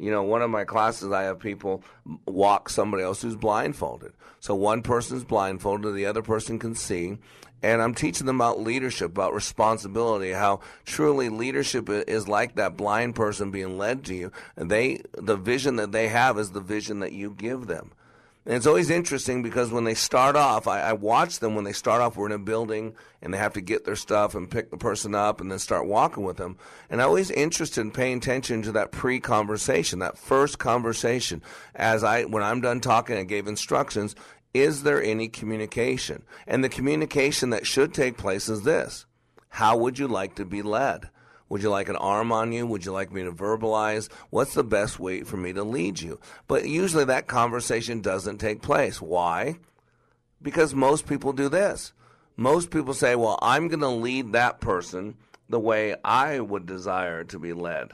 You 0.00 0.10
know, 0.10 0.22
one 0.22 0.40
of 0.40 0.48
my 0.48 0.64
classes, 0.64 1.12
I 1.12 1.24
have 1.24 1.38
people 1.38 1.84
walk 2.24 2.70
somebody 2.70 3.02
else 3.02 3.20
who's 3.20 3.36
blindfolded. 3.36 4.12
So 4.40 4.54
one 4.54 4.80
person's 4.80 5.24
blindfolded, 5.24 5.94
the 5.94 6.06
other 6.06 6.22
person 6.22 6.58
can 6.58 6.74
see. 6.74 7.18
And 7.62 7.82
I'm 7.82 7.94
teaching 7.94 8.26
them 8.26 8.40
about 8.40 8.60
leadership, 8.60 9.10
about 9.10 9.34
responsibility, 9.34 10.32
how 10.32 10.60
truly 10.86 11.28
leadership 11.28 11.90
is 11.90 12.26
like 12.26 12.54
that 12.54 12.78
blind 12.78 13.14
person 13.14 13.50
being 13.50 13.76
led 13.76 14.04
to 14.06 14.14
you. 14.14 14.32
And 14.56 14.70
they, 14.70 15.02
the 15.12 15.36
vision 15.36 15.76
that 15.76 15.92
they 15.92 16.08
have 16.08 16.38
is 16.38 16.52
the 16.52 16.62
vision 16.62 17.00
that 17.00 17.12
you 17.12 17.34
give 17.36 17.66
them. 17.66 17.92
And 18.46 18.54
it's 18.54 18.66
always 18.66 18.88
interesting 18.88 19.42
because 19.42 19.70
when 19.70 19.84
they 19.84 19.94
start 19.94 20.34
off, 20.34 20.66
I, 20.66 20.80
I, 20.80 20.92
watch 20.94 21.40
them 21.40 21.54
when 21.54 21.64
they 21.64 21.74
start 21.74 22.00
off. 22.00 22.16
We're 22.16 22.26
in 22.26 22.32
a 22.32 22.38
building 22.38 22.94
and 23.20 23.34
they 23.34 23.38
have 23.38 23.52
to 23.52 23.60
get 23.60 23.84
their 23.84 23.96
stuff 23.96 24.34
and 24.34 24.50
pick 24.50 24.70
the 24.70 24.78
person 24.78 25.14
up 25.14 25.42
and 25.42 25.50
then 25.50 25.58
start 25.58 25.86
walking 25.86 26.24
with 26.24 26.38
them. 26.38 26.56
And 26.88 27.02
I'm 27.02 27.08
always 27.08 27.30
interested 27.30 27.82
in 27.82 27.90
paying 27.90 28.16
attention 28.16 28.62
to 28.62 28.72
that 28.72 28.92
pre-conversation, 28.92 29.98
that 29.98 30.16
first 30.16 30.58
conversation. 30.58 31.42
As 31.74 32.02
I, 32.02 32.24
when 32.24 32.42
I'm 32.42 32.62
done 32.62 32.80
talking, 32.80 33.18
I 33.18 33.24
gave 33.24 33.46
instructions. 33.46 34.16
Is 34.54 34.84
there 34.84 35.02
any 35.02 35.28
communication? 35.28 36.22
And 36.46 36.64
the 36.64 36.70
communication 36.70 37.50
that 37.50 37.66
should 37.66 37.92
take 37.92 38.16
place 38.16 38.48
is 38.48 38.62
this: 38.62 39.04
How 39.50 39.76
would 39.76 39.98
you 39.98 40.08
like 40.08 40.34
to 40.36 40.46
be 40.46 40.62
led? 40.62 41.10
Would 41.50 41.62
you 41.62 41.68
like 41.68 41.88
an 41.88 41.96
arm 41.96 42.32
on 42.32 42.52
you? 42.52 42.66
Would 42.66 42.86
you 42.86 42.92
like 42.92 43.12
me 43.12 43.24
to 43.24 43.32
verbalize? 43.32 44.08
What's 44.30 44.54
the 44.54 44.64
best 44.64 44.98
way 44.98 45.24
for 45.24 45.36
me 45.36 45.52
to 45.52 45.64
lead 45.64 46.00
you? 46.00 46.18
But 46.46 46.66
usually 46.66 47.04
that 47.04 47.26
conversation 47.26 48.00
doesn't 48.00 48.38
take 48.38 48.62
place. 48.62 49.02
Why? 49.02 49.58
Because 50.40 50.74
most 50.74 51.06
people 51.06 51.32
do 51.32 51.48
this. 51.48 51.92
Most 52.36 52.70
people 52.70 52.94
say, 52.94 53.16
well, 53.16 53.38
I'm 53.42 53.68
going 53.68 53.80
to 53.80 53.88
lead 53.88 54.32
that 54.32 54.60
person 54.60 55.16
the 55.48 55.60
way 55.60 55.96
I 56.04 56.38
would 56.38 56.66
desire 56.66 57.24
to 57.24 57.38
be 57.38 57.52
led. 57.52 57.90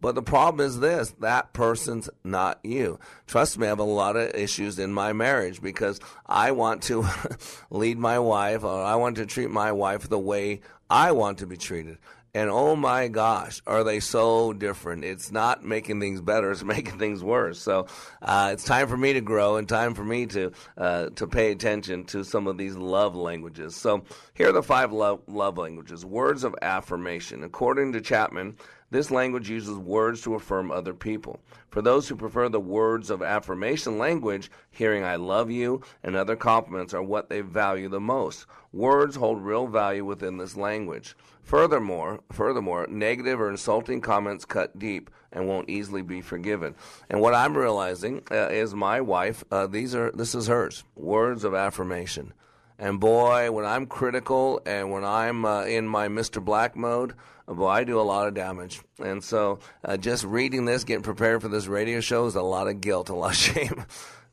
But 0.00 0.14
the 0.14 0.22
problem 0.22 0.64
is 0.64 0.80
this 0.80 1.14
that 1.20 1.52
person's 1.52 2.08
not 2.22 2.60
you. 2.62 2.98
Trust 3.26 3.58
me, 3.58 3.66
I 3.66 3.70
have 3.70 3.78
a 3.78 3.84
lot 3.84 4.16
of 4.16 4.34
issues 4.34 4.78
in 4.78 4.92
my 4.92 5.12
marriage 5.12 5.60
because 5.60 6.00
I 6.26 6.52
want 6.52 6.82
to 6.84 7.06
lead 7.70 7.98
my 7.98 8.18
wife 8.18 8.62
or 8.62 8.82
I 8.82 8.94
want 8.96 9.16
to 9.16 9.26
treat 9.26 9.50
my 9.50 9.72
wife 9.72 10.08
the 10.08 10.18
way 10.18 10.60
I 10.88 11.12
want 11.12 11.38
to 11.38 11.46
be 11.46 11.56
treated. 11.56 11.98
And 12.38 12.50
oh 12.50 12.76
my 12.76 13.08
gosh, 13.08 13.60
are 13.66 13.82
they 13.82 13.98
so 13.98 14.52
different? 14.52 15.02
It's 15.02 15.32
not 15.32 15.64
making 15.64 15.98
things 15.98 16.20
better; 16.20 16.52
it's 16.52 16.62
making 16.76 16.96
things 16.96 17.20
worse. 17.20 17.58
So 17.58 17.88
uh, 18.22 18.50
it's 18.52 18.62
time 18.62 18.86
for 18.86 18.96
me 18.96 19.12
to 19.14 19.20
grow, 19.20 19.56
and 19.56 19.68
time 19.68 19.92
for 19.92 20.04
me 20.04 20.24
to 20.26 20.52
uh, 20.76 21.08
to 21.16 21.26
pay 21.26 21.50
attention 21.50 22.04
to 22.04 22.22
some 22.22 22.46
of 22.46 22.56
these 22.56 22.76
love 22.76 23.16
languages. 23.16 23.74
So 23.74 24.04
here 24.34 24.50
are 24.50 24.52
the 24.52 24.62
five 24.62 24.92
love, 24.92 25.22
love 25.26 25.58
languages: 25.58 26.06
words 26.06 26.44
of 26.44 26.54
affirmation. 26.62 27.42
According 27.42 27.94
to 27.94 28.00
Chapman, 28.00 28.56
this 28.90 29.10
language 29.10 29.50
uses 29.50 29.76
words 29.76 30.22
to 30.22 30.34
affirm 30.34 30.70
other 30.70 30.94
people. 30.94 31.40
For 31.68 31.82
those 31.82 32.08
who 32.08 32.16
prefer 32.16 32.48
the 32.48 32.60
words 32.60 33.10
of 33.10 33.22
affirmation 33.22 33.98
language, 33.98 34.50
hearing 34.70 35.04
I 35.04 35.16
love 35.16 35.50
you 35.50 35.82
and 36.02 36.16
other 36.16 36.36
compliments 36.36 36.94
are 36.94 37.02
what 37.02 37.28
they 37.28 37.42
value 37.42 37.88
the 37.88 38.00
most. 38.00 38.46
Words 38.72 39.16
hold 39.16 39.42
real 39.42 39.66
value 39.66 40.04
within 40.04 40.38
this 40.38 40.56
language. 40.56 41.14
Furthermore, 41.42 42.20
furthermore, 42.32 42.86
negative 42.88 43.40
or 43.40 43.50
insulting 43.50 44.00
comments 44.00 44.44
cut 44.44 44.78
deep 44.78 45.10
and 45.32 45.46
won't 45.46 45.68
easily 45.68 46.02
be 46.02 46.20
forgiven. 46.20 46.74
And 47.10 47.20
what 47.20 47.34
I'm 47.34 47.56
realizing 47.56 48.22
uh, 48.30 48.48
is 48.48 48.74
my 48.74 49.00
wife, 49.00 49.44
uh, 49.50 49.66
these 49.66 49.94
are 49.94 50.10
this 50.12 50.34
is 50.34 50.46
hers. 50.46 50.84
Words 50.96 51.44
of 51.44 51.54
affirmation. 51.54 52.32
And 52.78 53.00
boy, 53.00 53.50
when 53.50 53.64
I'm 53.64 53.86
critical 53.86 54.60
and 54.64 54.92
when 54.92 55.04
I'm 55.04 55.44
uh, 55.44 55.64
in 55.64 55.88
my 55.88 56.06
Mr. 56.08 56.44
Black 56.44 56.76
mode, 56.76 57.14
boy, 57.46 57.66
I 57.66 57.84
do 57.84 58.00
a 58.00 58.02
lot 58.02 58.28
of 58.28 58.34
damage. 58.34 58.80
And 59.02 59.22
so 59.22 59.58
uh, 59.84 59.96
just 59.96 60.24
reading 60.24 60.64
this, 60.64 60.84
getting 60.84 61.02
prepared 61.02 61.42
for 61.42 61.48
this 61.48 61.66
radio 61.66 62.00
show 62.00 62.26
is 62.26 62.36
a 62.36 62.42
lot 62.42 62.68
of 62.68 62.80
guilt, 62.80 63.08
a 63.08 63.14
lot 63.14 63.30
of 63.30 63.36
shame. 63.36 63.84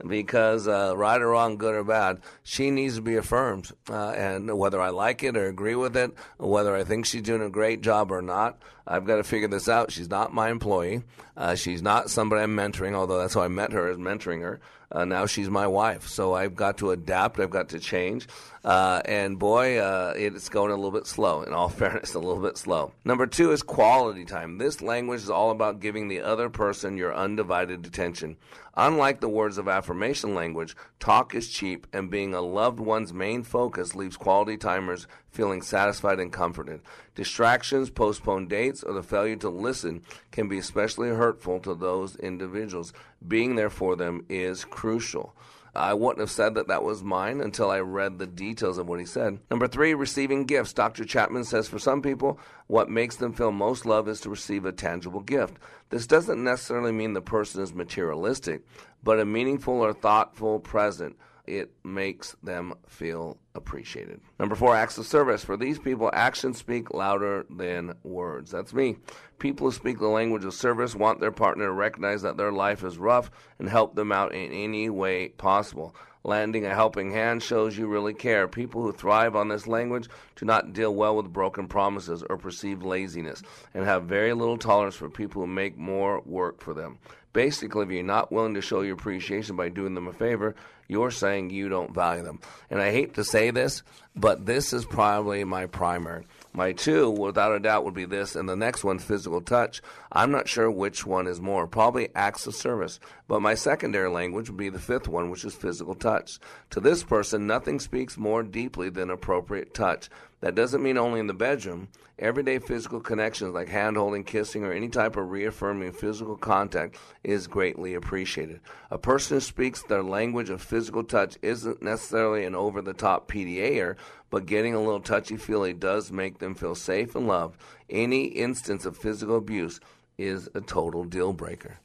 Because 0.05 0.67
uh, 0.67 0.93
right 0.95 1.21
or 1.21 1.29
wrong, 1.29 1.57
good 1.57 1.75
or 1.75 1.83
bad, 1.83 2.21
she 2.43 2.71
needs 2.71 2.95
to 2.95 3.01
be 3.01 3.15
affirmed. 3.15 3.71
Uh, 3.89 4.09
and 4.11 4.57
whether 4.57 4.81
I 4.81 4.89
like 4.89 5.23
it 5.23 5.37
or 5.37 5.47
agree 5.47 5.75
with 5.75 5.95
it, 5.95 6.11
whether 6.37 6.75
I 6.75 6.83
think 6.83 7.05
she's 7.05 7.21
doing 7.21 7.41
a 7.41 7.49
great 7.49 7.81
job 7.81 8.11
or 8.11 8.21
not, 8.21 8.57
I've 8.87 9.05
got 9.05 9.17
to 9.17 9.23
figure 9.23 9.47
this 9.47 9.67
out. 9.67 9.91
She's 9.91 10.09
not 10.09 10.33
my 10.33 10.49
employee. 10.49 11.03
Uh, 11.35 11.55
she's 11.55 11.81
not 11.81 12.09
somebody 12.09 12.43
I'm 12.43 12.55
mentoring, 12.55 12.93
although 12.93 13.19
that's 13.19 13.33
how 13.33 13.41
I 13.41 13.47
met 13.47 13.71
her, 13.71 13.89
as 13.89 13.97
mentoring 13.97 14.41
her. 14.41 14.59
Uh, 14.91 15.03
now 15.03 15.25
she's 15.25 15.49
my 15.49 15.67
wife. 15.67 16.07
So 16.07 16.33
I've 16.33 16.55
got 16.55 16.77
to 16.77 16.91
adapt. 16.91 17.39
I've 17.39 17.49
got 17.49 17.69
to 17.69 17.79
change. 17.79 18.27
Uh, 18.63 19.01
and 19.05 19.37
boy, 19.37 19.77
uh, 19.77 20.13
it's 20.15 20.49
going 20.49 20.71
a 20.71 20.75
little 20.75 20.91
bit 20.91 21.07
slow. 21.07 21.41
In 21.41 21.53
all 21.53 21.69
fairness, 21.69 22.13
a 22.13 22.19
little 22.19 22.41
bit 22.41 22.57
slow. 22.57 22.93
Number 23.03 23.27
two 23.27 23.51
is 23.51 23.63
quality 23.63 24.25
time. 24.25 24.57
This 24.57 24.81
language 24.81 25.21
is 25.21 25.29
all 25.29 25.51
about 25.51 25.79
giving 25.79 26.07
the 26.07 26.21
other 26.21 26.49
person 26.49 26.97
your 26.97 27.15
undivided 27.15 27.85
attention. 27.85 28.37
Unlike 28.77 29.21
the 29.21 29.29
words 29.29 29.57
of 29.57 29.69
affirmation 29.69 30.35
language, 30.35 30.75
talk 30.99 31.33
is 31.33 31.49
cheap, 31.49 31.87
and 31.93 32.11
being 32.11 32.33
a 32.33 32.41
loved 32.41 32.79
one's 32.79 33.13
main 33.13 33.43
focus 33.43 33.95
leaves 33.95 34.17
quality 34.17 34.57
timers 34.57 35.07
feeling 35.29 35.61
satisfied 35.61 36.19
and 36.19 36.33
comforted. 36.33 36.81
Distractions, 37.15 37.89
postponed 37.89 38.49
dates, 38.49 38.83
or 38.83 38.93
the 38.93 39.01
failure 39.01 39.37
to 39.37 39.49
listen 39.49 40.01
can 40.31 40.49
be 40.49 40.57
especially 40.57 41.09
hurtful 41.09 41.59
to 41.61 41.73
those 41.73 42.17
individuals. 42.17 42.91
Being 43.25 43.55
there 43.55 43.69
for 43.69 43.95
them 43.95 44.25
is 44.27 44.65
crucial. 44.65 45.33
I 45.75 45.93
wouldn't 45.93 46.21
have 46.21 46.31
said 46.31 46.55
that 46.55 46.69
that 46.69 46.83
was 46.83 47.03
mine 47.03 47.41
until 47.41 47.69
I 47.69 47.79
read 47.79 48.17
the 48.17 48.27
details 48.27 48.77
of 48.77 48.87
what 48.87 48.99
he 48.99 49.05
said. 49.05 49.39
Number 49.51 49.67
three, 49.67 49.93
receiving 49.93 50.45
gifts. 50.45 50.73
Dr. 50.73 51.03
Chapman 51.03 51.43
says 51.43 51.67
for 51.67 51.79
some 51.79 52.01
people, 52.01 52.39
what 52.67 52.89
makes 52.89 53.17
them 53.17 53.33
feel 53.33 53.51
most 53.51 53.85
love 53.85 54.07
is 54.07 54.21
to 54.21 54.29
receive 54.29 54.65
a 54.65 54.71
tangible 54.71 55.21
gift. 55.21 55.57
This 55.89 56.07
doesn't 56.07 56.43
necessarily 56.43 56.91
mean 56.91 57.13
the 57.13 57.21
person 57.21 57.61
is 57.61 57.73
materialistic, 57.73 58.61
but 59.03 59.19
a 59.19 59.25
meaningful 59.25 59.75
or 59.75 59.93
thoughtful 59.93 60.59
present 60.59 61.17
it 61.47 61.71
makes 61.83 62.35
them 62.43 62.73
feel 62.87 63.37
appreciated. 63.53 64.21
Number 64.39 64.55
four, 64.55 64.75
acts 64.75 64.97
of 64.97 65.05
service. 65.05 65.43
For 65.43 65.57
these 65.57 65.79
people, 65.79 66.09
actions 66.13 66.57
speak 66.57 66.93
louder 66.93 67.45
than 67.49 67.95
words. 68.03 68.51
That's 68.51 68.73
me. 68.73 68.97
People 69.39 69.67
who 69.67 69.71
speak 69.71 69.99
the 69.99 70.07
language 70.07 70.45
of 70.45 70.53
service 70.53 70.95
want 70.95 71.19
their 71.19 71.31
partner 71.31 71.65
to 71.65 71.71
recognize 71.71 72.21
that 72.21 72.37
their 72.37 72.51
life 72.51 72.83
is 72.83 72.97
rough 72.97 73.31
and 73.59 73.69
help 73.69 73.95
them 73.95 74.11
out 74.11 74.33
in 74.33 74.51
any 74.51 74.89
way 74.89 75.29
possible. 75.29 75.95
Landing 76.23 76.65
a 76.65 76.73
helping 76.73 77.11
hand 77.11 77.43
shows 77.43 77.77
you 77.77 77.85
really 77.85 78.15
care. 78.15 78.47
People 78.47 78.81
who 78.81 78.91
thrive 78.91 79.35
on 79.35 79.47
this 79.47 79.67
language 79.67 80.09
do 80.35 80.45
not 80.45 80.73
deal 80.73 80.95
well 80.95 81.15
with 81.15 81.31
broken 81.31 81.67
promises 81.67 82.23
or 82.27 82.37
perceived 82.37 82.81
laziness 82.81 83.43
and 83.75 83.85
have 83.85 84.05
very 84.05 84.33
little 84.33 84.57
tolerance 84.57 84.95
for 84.95 85.07
people 85.07 85.43
who 85.43 85.47
make 85.47 85.77
more 85.77 86.21
work 86.25 86.61
for 86.61 86.73
them. 86.73 86.97
Basically, 87.35 87.83
if 87.83 87.91
you're 87.91 88.01
not 88.01 88.31
willing 88.31 88.53
to 88.53 88.61
show 88.61 88.79
your 88.79 88.93
appreciation 88.93 89.57
by 89.57 89.67
doing 89.67 89.93
them 89.93 90.07
a 90.07 90.13
favor, 90.13 90.55
you're 90.87 91.11
saying 91.11 91.49
you 91.49 91.67
don't 91.67 91.93
value 91.93 92.23
them. 92.23 92.39
And 92.69 92.81
I 92.81 92.91
hate 92.91 93.15
to 93.15 93.25
say 93.25 93.51
this, 93.51 93.83
but 94.15 94.45
this 94.45 94.71
is 94.71 94.85
probably 94.85 95.43
my 95.43 95.65
primary. 95.65 96.25
My 96.53 96.71
two, 96.71 97.09
without 97.09 97.53
a 97.53 97.59
doubt, 97.59 97.83
would 97.83 97.93
be 97.93 98.05
this, 98.05 98.37
and 98.37 98.47
the 98.47 98.55
next 98.55 98.85
one, 98.85 98.99
physical 98.99 99.41
touch. 99.41 99.81
I'm 100.13 100.31
not 100.31 100.47
sure 100.47 100.71
which 100.71 101.05
one 101.05 101.27
is 101.27 101.41
more. 101.41 101.67
Probably 101.67 102.07
acts 102.15 102.47
of 102.47 102.55
service. 102.55 103.01
But 103.27 103.41
my 103.41 103.55
secondary 103.55 104.09
language 104.09 104.49
would 104.49 104.55
be 104.55 104.69
the 104.69 104.79
fifth 104.79 105.09
one, 105.09 105.29
which 105.29 105.43
is 105.43 105.53
physical 105.53 105.93
touch. 105.93 106.39
To 106.69 106.79
this 106.79 107.03
person, 107.03 107.47
nothing 107.47 107.81
speaks 107.81 108.17
more 108.17 108.43
deeply 108.43 108.89
than 108.89 109.09
appropriate 109.09 109.73
touch. 109.73 110.09
That 110.45 110.53
doesn't 110.53 110.83
mean 110.83 110.99
only 110.99 111.19
in 111.19 111.25
the 111.25 111.33
bedroom. 111.33 111.87
Everyday 112.19 112.59
physical 112.59 112.99
connections 112.99 113.55
like 113.55 113.67
hand 113.67 113.97
holding, 113.97 114.23
kissing, 114.23 114.63
or 114.63 114.71
any 114.71 114.89
type 114.89 115.17
of 115.17 115.31
reaffirming 115.31 115.91
physical 115.93 116.37
contact 116.37 116.97
is 117.23 117.47
greatly 117.47 117.95
appreciated. 117.95 118.59
A 118.91 118.99
person 118.99 119.37
who 119.37 119.41
speaks 119.41 119.81
their 119.81 120.03
language 120.03 120.51
of 120.51 120.61
physical 120.61 121.03
touch 121.03 121.39
isn't 121.41 121.81
necessarily 121.81 122.45
an 122.45 122.53
over 122.53 122.83
the 122.83 122.93
top 122.93 123.27
PDAer, 123.27 123.95
but 124.29 124.45
getting 124.45 124.75
a 124.75 124.79
little 124.79 124.99
touchy 124.99 125.35
feely 125.35 125.73
does 125.73 126.11
make 126.11 126.37
them 126.37 126.53
feel 126.53 126.75
safe 126.75 127.15
and 127.15 127.27
loved. 127.27 127.59
Any 127.89 128.25
instance 128.25 128.85
of 128.85 128.95
physical 128.95 129.37
abuse 129.37 129.79
is 130.19 130.47
a 130.53 130.61
total 130.61 131.05
deal 131.05 131.33
breaker. 131.33 131.79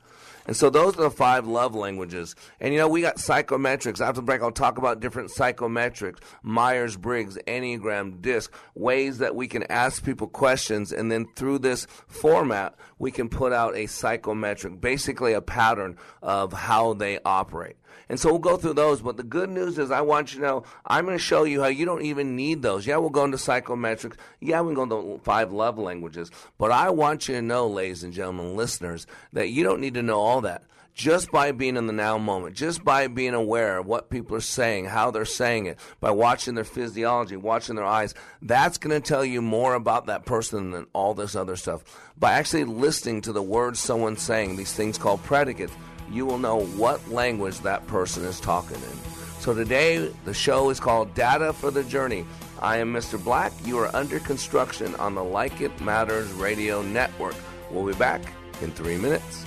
And 0.47 0.57
so 0.57 0.71
those 0.71 0.95
are 0.99 1.03
the 1.03 1.11
five 1.11 1.47
love 1.47 1.75
languages. 1.75 2.35
And 2.61 2.73
you 2.73 2.81
know, 2.81 2.89
we 2.89 3.01
got 3.01 3.17
psychometrics. 3.17 4.01
After 4.01 4.21
the 4.21 4.23
break, 4.23 4.43
I'll 4.43 4.51
talk 4.51 4.79
about 4.79 5.01
different 5.01 5.31
psychometrics, 5.31 6.19
Myers 6.43 6.97
Briggs, 6.97 7.39
Enneagram, 7.47 8.21
DISC, 8.21 8.53
ways 8.75 9.19
that 9.19 9.35
we 9.35 9.49
can 9.49 9.65
ask 9.65 10.05
people 10.05 10.27
questions. 10.27 10.93
And 10.93 11.11
then 11.11 11.27
through 11.37 11.61
this 11.61 11.87
format, 12.09 12.75
we 13.01 13.11
can 13.11 13.29
put 13.29 13.53
out 13.53 13.75
a 13.75 13.87
psychometric, 13.87 14.81
basically 14.81 15.33
a 15.33 15.41
pattern 15.41 15.97
of 16.23 16.53
how 16.53 16.93
they 16.93 17.19
operate. 17.25 17.77
And 18.11 18.21
so 18.21 18.29
we'll 18.29 18.41
go 18.41 18.57
through 18.57 18.75
those. 18.75 19.01
But 19.01 19.17
the 19.17 19.23
good 19.23 19.49
news 19.49 19.79
is, 19.79 19.91
I 19.91 20.03
want 20.03 20.35
you 20.35 20.41
to 20.41 20.47
know, 20.47 20.65
I'm 20.85 21.07
going 21.07 21.17
to 21.17 21.23
show 21.23 21.45
you 21.45 21.63
how 21.63 21.69
you 21.69 21.87
don't 21.87 22.03
even 22.03 22.37
need 22.37 22.61
those. 22.61 22.87
Yeah, 22.87 22.99
we'll 22.99 23.09
go 23.09 23.25
into 23.25 23.39
psychometrics. 23.39 24.17
Yeah, 24.41 24.61
we 24.61 24.75
can 24.75 24.89
go 24.89 25.01
into 25.01 25.25
five 25.25 25.51
love 25.51 25.79
languages. 25.79 26.31
But 26.59 26.73
I 26.73 26.91
want 26.91 27.27
you 27.27 27.37
to 27.37 27.43
know, 27.43 27.67
ladies 27.69 28.05
and 28.05 28.13
gentlemen, 28.13 28.55
listeners, 28.55 29.07
that 29.33 29.49
you 29.49 29.65
don't 29.65 29.81
need 29.81 29.95
to 29.95 30.03
know 30.03 30.19
all 30.21 30.43
that 30.43 30.65
just 30.95 31.31
by 31.31 31.53
being 31.53 31.77
in 31.77 31.87
the 31.87 31.93
now 31.93 32.19
moment, 32.19 32.57
just 32.57 32.85
by 32.85 33.07
being 33.07 33.35
aware 33.35 33.79
of 33.79 33.87
what 33.87 34.11
people 34.11 34.37
are 34.37 34.41
saying, 34.41 34.87
how 34.87 35.11
they're 35.11 35.25
saying 35.25 35.67
it, 35.67 35.79
by 36.01 36.11
watching 36.11 36.55
their 36.55 36.65
physiology, 36.65 37.37
watching 37.37 37.77
their 37.77 37.85
eyes, 37.85 38.15
that's 38.43 38.79
going 38.79 39.01
to 39.01 39.07
tell 39.07 39.25
you 39.25 39.41
more 39.41 39.75
about 39.75 40.07
that 40.07 40.27
person 40.27 40.71
than 40.71 40.87
all 40.93 41.15
this 41.15 41.37
other 41.37 41.57
stuff. 41.57 41.85
By 42.19 42.33
actually 42.33 42.65
listening 42.65 43.23
to 43.23 43.33
the 43.33 43.43
words 43.43 43.81
someone's 43.81 44.23
saying, 44.23 44.57
these 44.57 44.73
things 44.73 44.99
called 44.99 45.23
predicates, 45.23 45.73
you 46.11 46.27
will 46.27 46.39
know 46.39 46.65
what 46.65 47.11
language 47.11 47.61
that 47.61 47.87
person 47.87 48.25
is 48.25 48.41
talking 48.41 48.77
in. 48.77 49.11
So 49.41 49.55
today, 49.55 50.13
the 50.27 50.35
show 50.35 50.69
is 50.69 50.81
called 50.81 51.15
Data 51.15 51.55
for 51.55 51.71
the 51.71 51.83
Journey. 51.85 52.27
I 52.61 52.77
am 52.77 52.93
Mr. 52.93 53.23
Black. 53.23 53.53
You 53.65 53.79
are 53.79 53.95
under 53.97 54.19
construction 54.19 54.95
on 54.97 55.15
the 55.15 55.25
Like 55.25 55.63
It 55.63 55.81
Matters 55.81 56.31
radio 56.33 56.83
network. 56.83 57.37
We'll 57.71 57.87
be 57.87 57.95
back 57.95 58.21
in 58.61 58.71
three 58.73 58.99
minutes. 58.99 59.47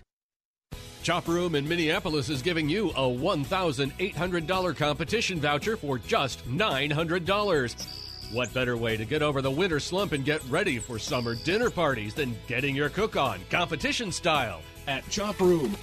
Chop 1.03 1.27
Room 1.27 1.55
in 1.55 1.67
Minneapolis 1.67 2.29
is 2.29 2.43
giving 2.43 2.69
you 2.69 2.89
a 2.91 3.01
$1,800 3.01 4.77
competition 4.77 5.39
voucher 5.39 5.75
for 5.75 5.97
just 5.97 6.47
$900. 6.47 8.31
What 8.31 8.53
better 8.53 8.77
way 8.77 8.97
to 8.97 9.05
get 9.05 9.23
over 9.23 9.41
the 9.41 9.49
winter 9.49 9.79
slump 9.79 10.11
and 10.11 10.23
get 10.23 10.43
ready 10.45 10.77
for 10.77 10.99
summer 10.99 11.33
dinner 11.33 11.71
parties 11.71 12.13
than 12.13 12.37
getting 12.45 12.75
your 12.75 12.89
cook 12.89 13.15
on 13.15 13.39
competition 13.49 14.11
style 14.11 14.61
at 14.87 15.07
Chop 15.09 15.39
Room? 15.39 15.75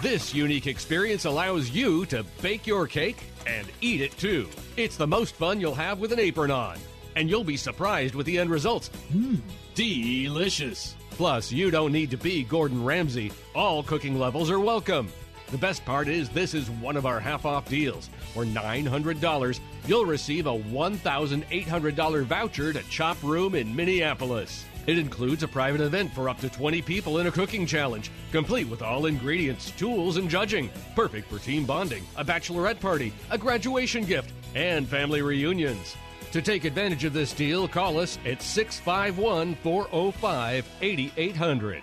This 0.00 0.32
unique 0.32 0.66
experience 0.66 1.26
allows 1.26 1.68
you 1.68 2.06
to 2.06 2.24
bake 2.40 2.66
your 2.66 2.86
cake 2.86 3.22
and 3.46 3.68
eat 3.82 4.00
it 4.00 4.16
too. 4.16 4.48
It's 4.78 4.96
the 4.96 5.06
most 5.06 5.34
fun 5.34 5.60
you'll 5.60 5.74
have 5.74 5.98
with 5.98 6.12
an 6.12 6.18
apron 6.18 6.50
on, 6.50 6.78
and 7.14 7.28
you'll 7.28 7.44
be 7.44 7.58
surprised 7.58 8.14
with 8.14 8.24
the 8.24 8.38
end 8.38 8.48
results. 8.48 8.90
Mmm, 9.12 9.38
delicious. 9.74 10.94
Plus, 11.20 11.52
you 11.52 11.70
don't 11.70 11.92
need 11.92 12.10
to 12.12 12.16
be 12.16 12.44
Gordon 12.44 12.82
Ramsay. 12.82 13.30
All 13.54 13.82
cooking 13.82 14.18
levels 14.18 14.50
are 14.50 14.58
welcome. 14.58 15.12
The 15.50 15.58
best 15.58 15.84
part 15.84 16.08
is 16.08 16.30
this 16.30 16.54
is 16.54 16.70
one 16.70 16.96
of 16.96 17.04
our 17.04 17.20
half 17.20 17.44
off 17.44 17.68
deals. 17.68 18.08
For 18.32 18.46
$900, 18.46 19.60
you'll 19.86 20.06
receive 20.06 20.46
a 20.46 20.58
$1,800 20.58 22.24
voucher 22.24 22.72
to 22.72 22.82
Chop 22.84 23.22
Room 23.22 23.54
in 23.54 23.76
Minneapolis. 23.76 24.64
It 24.86 24.98
includes 24.98 25.42
a 25.42 25.48
private 25.48 25.82
event 25.82 26.10
for 26.14 26.30
up 26.30 26.40
to 26.40 26.48
20 26.48 26.80
people 26.80 27.18
in 27.18 27.26
a 27.26 27.30
cooking 27.30 27.66
challenge, 27.66 28.10
complete 28.32 28.68
with 28.68 28.80
all 28.80 29.04
ingredients, 29.04 29.72
tools, 29.72 30.16
and 30.16 30.30
judging. 30.30 30.70
Perfect 30.96 31.28
for 31.28 31.38
team 31.38 31.66
bonding, 31.66 32.02
a 32.16 32.24
bachelorette 32.24 32.80
party, 32.80 33.12
a 33.30 33.36
graduation 33.36 34.06
gift, 34.06 34.32
and 34.54 34.88
family 34.88 35.20
reunions. 35.20 35.96
To 36.32 36.40
take 36.40 36.64
advantage 36.64 37.04
of 37.04 37.12
this 37.12 37.32
deal, 37.32 37.66
call 37.66 37.98
us 37.98 38.16
at 38.24 38.40
651 38.40 39.56
405 39.56 40.68
8800. 40.80 41.82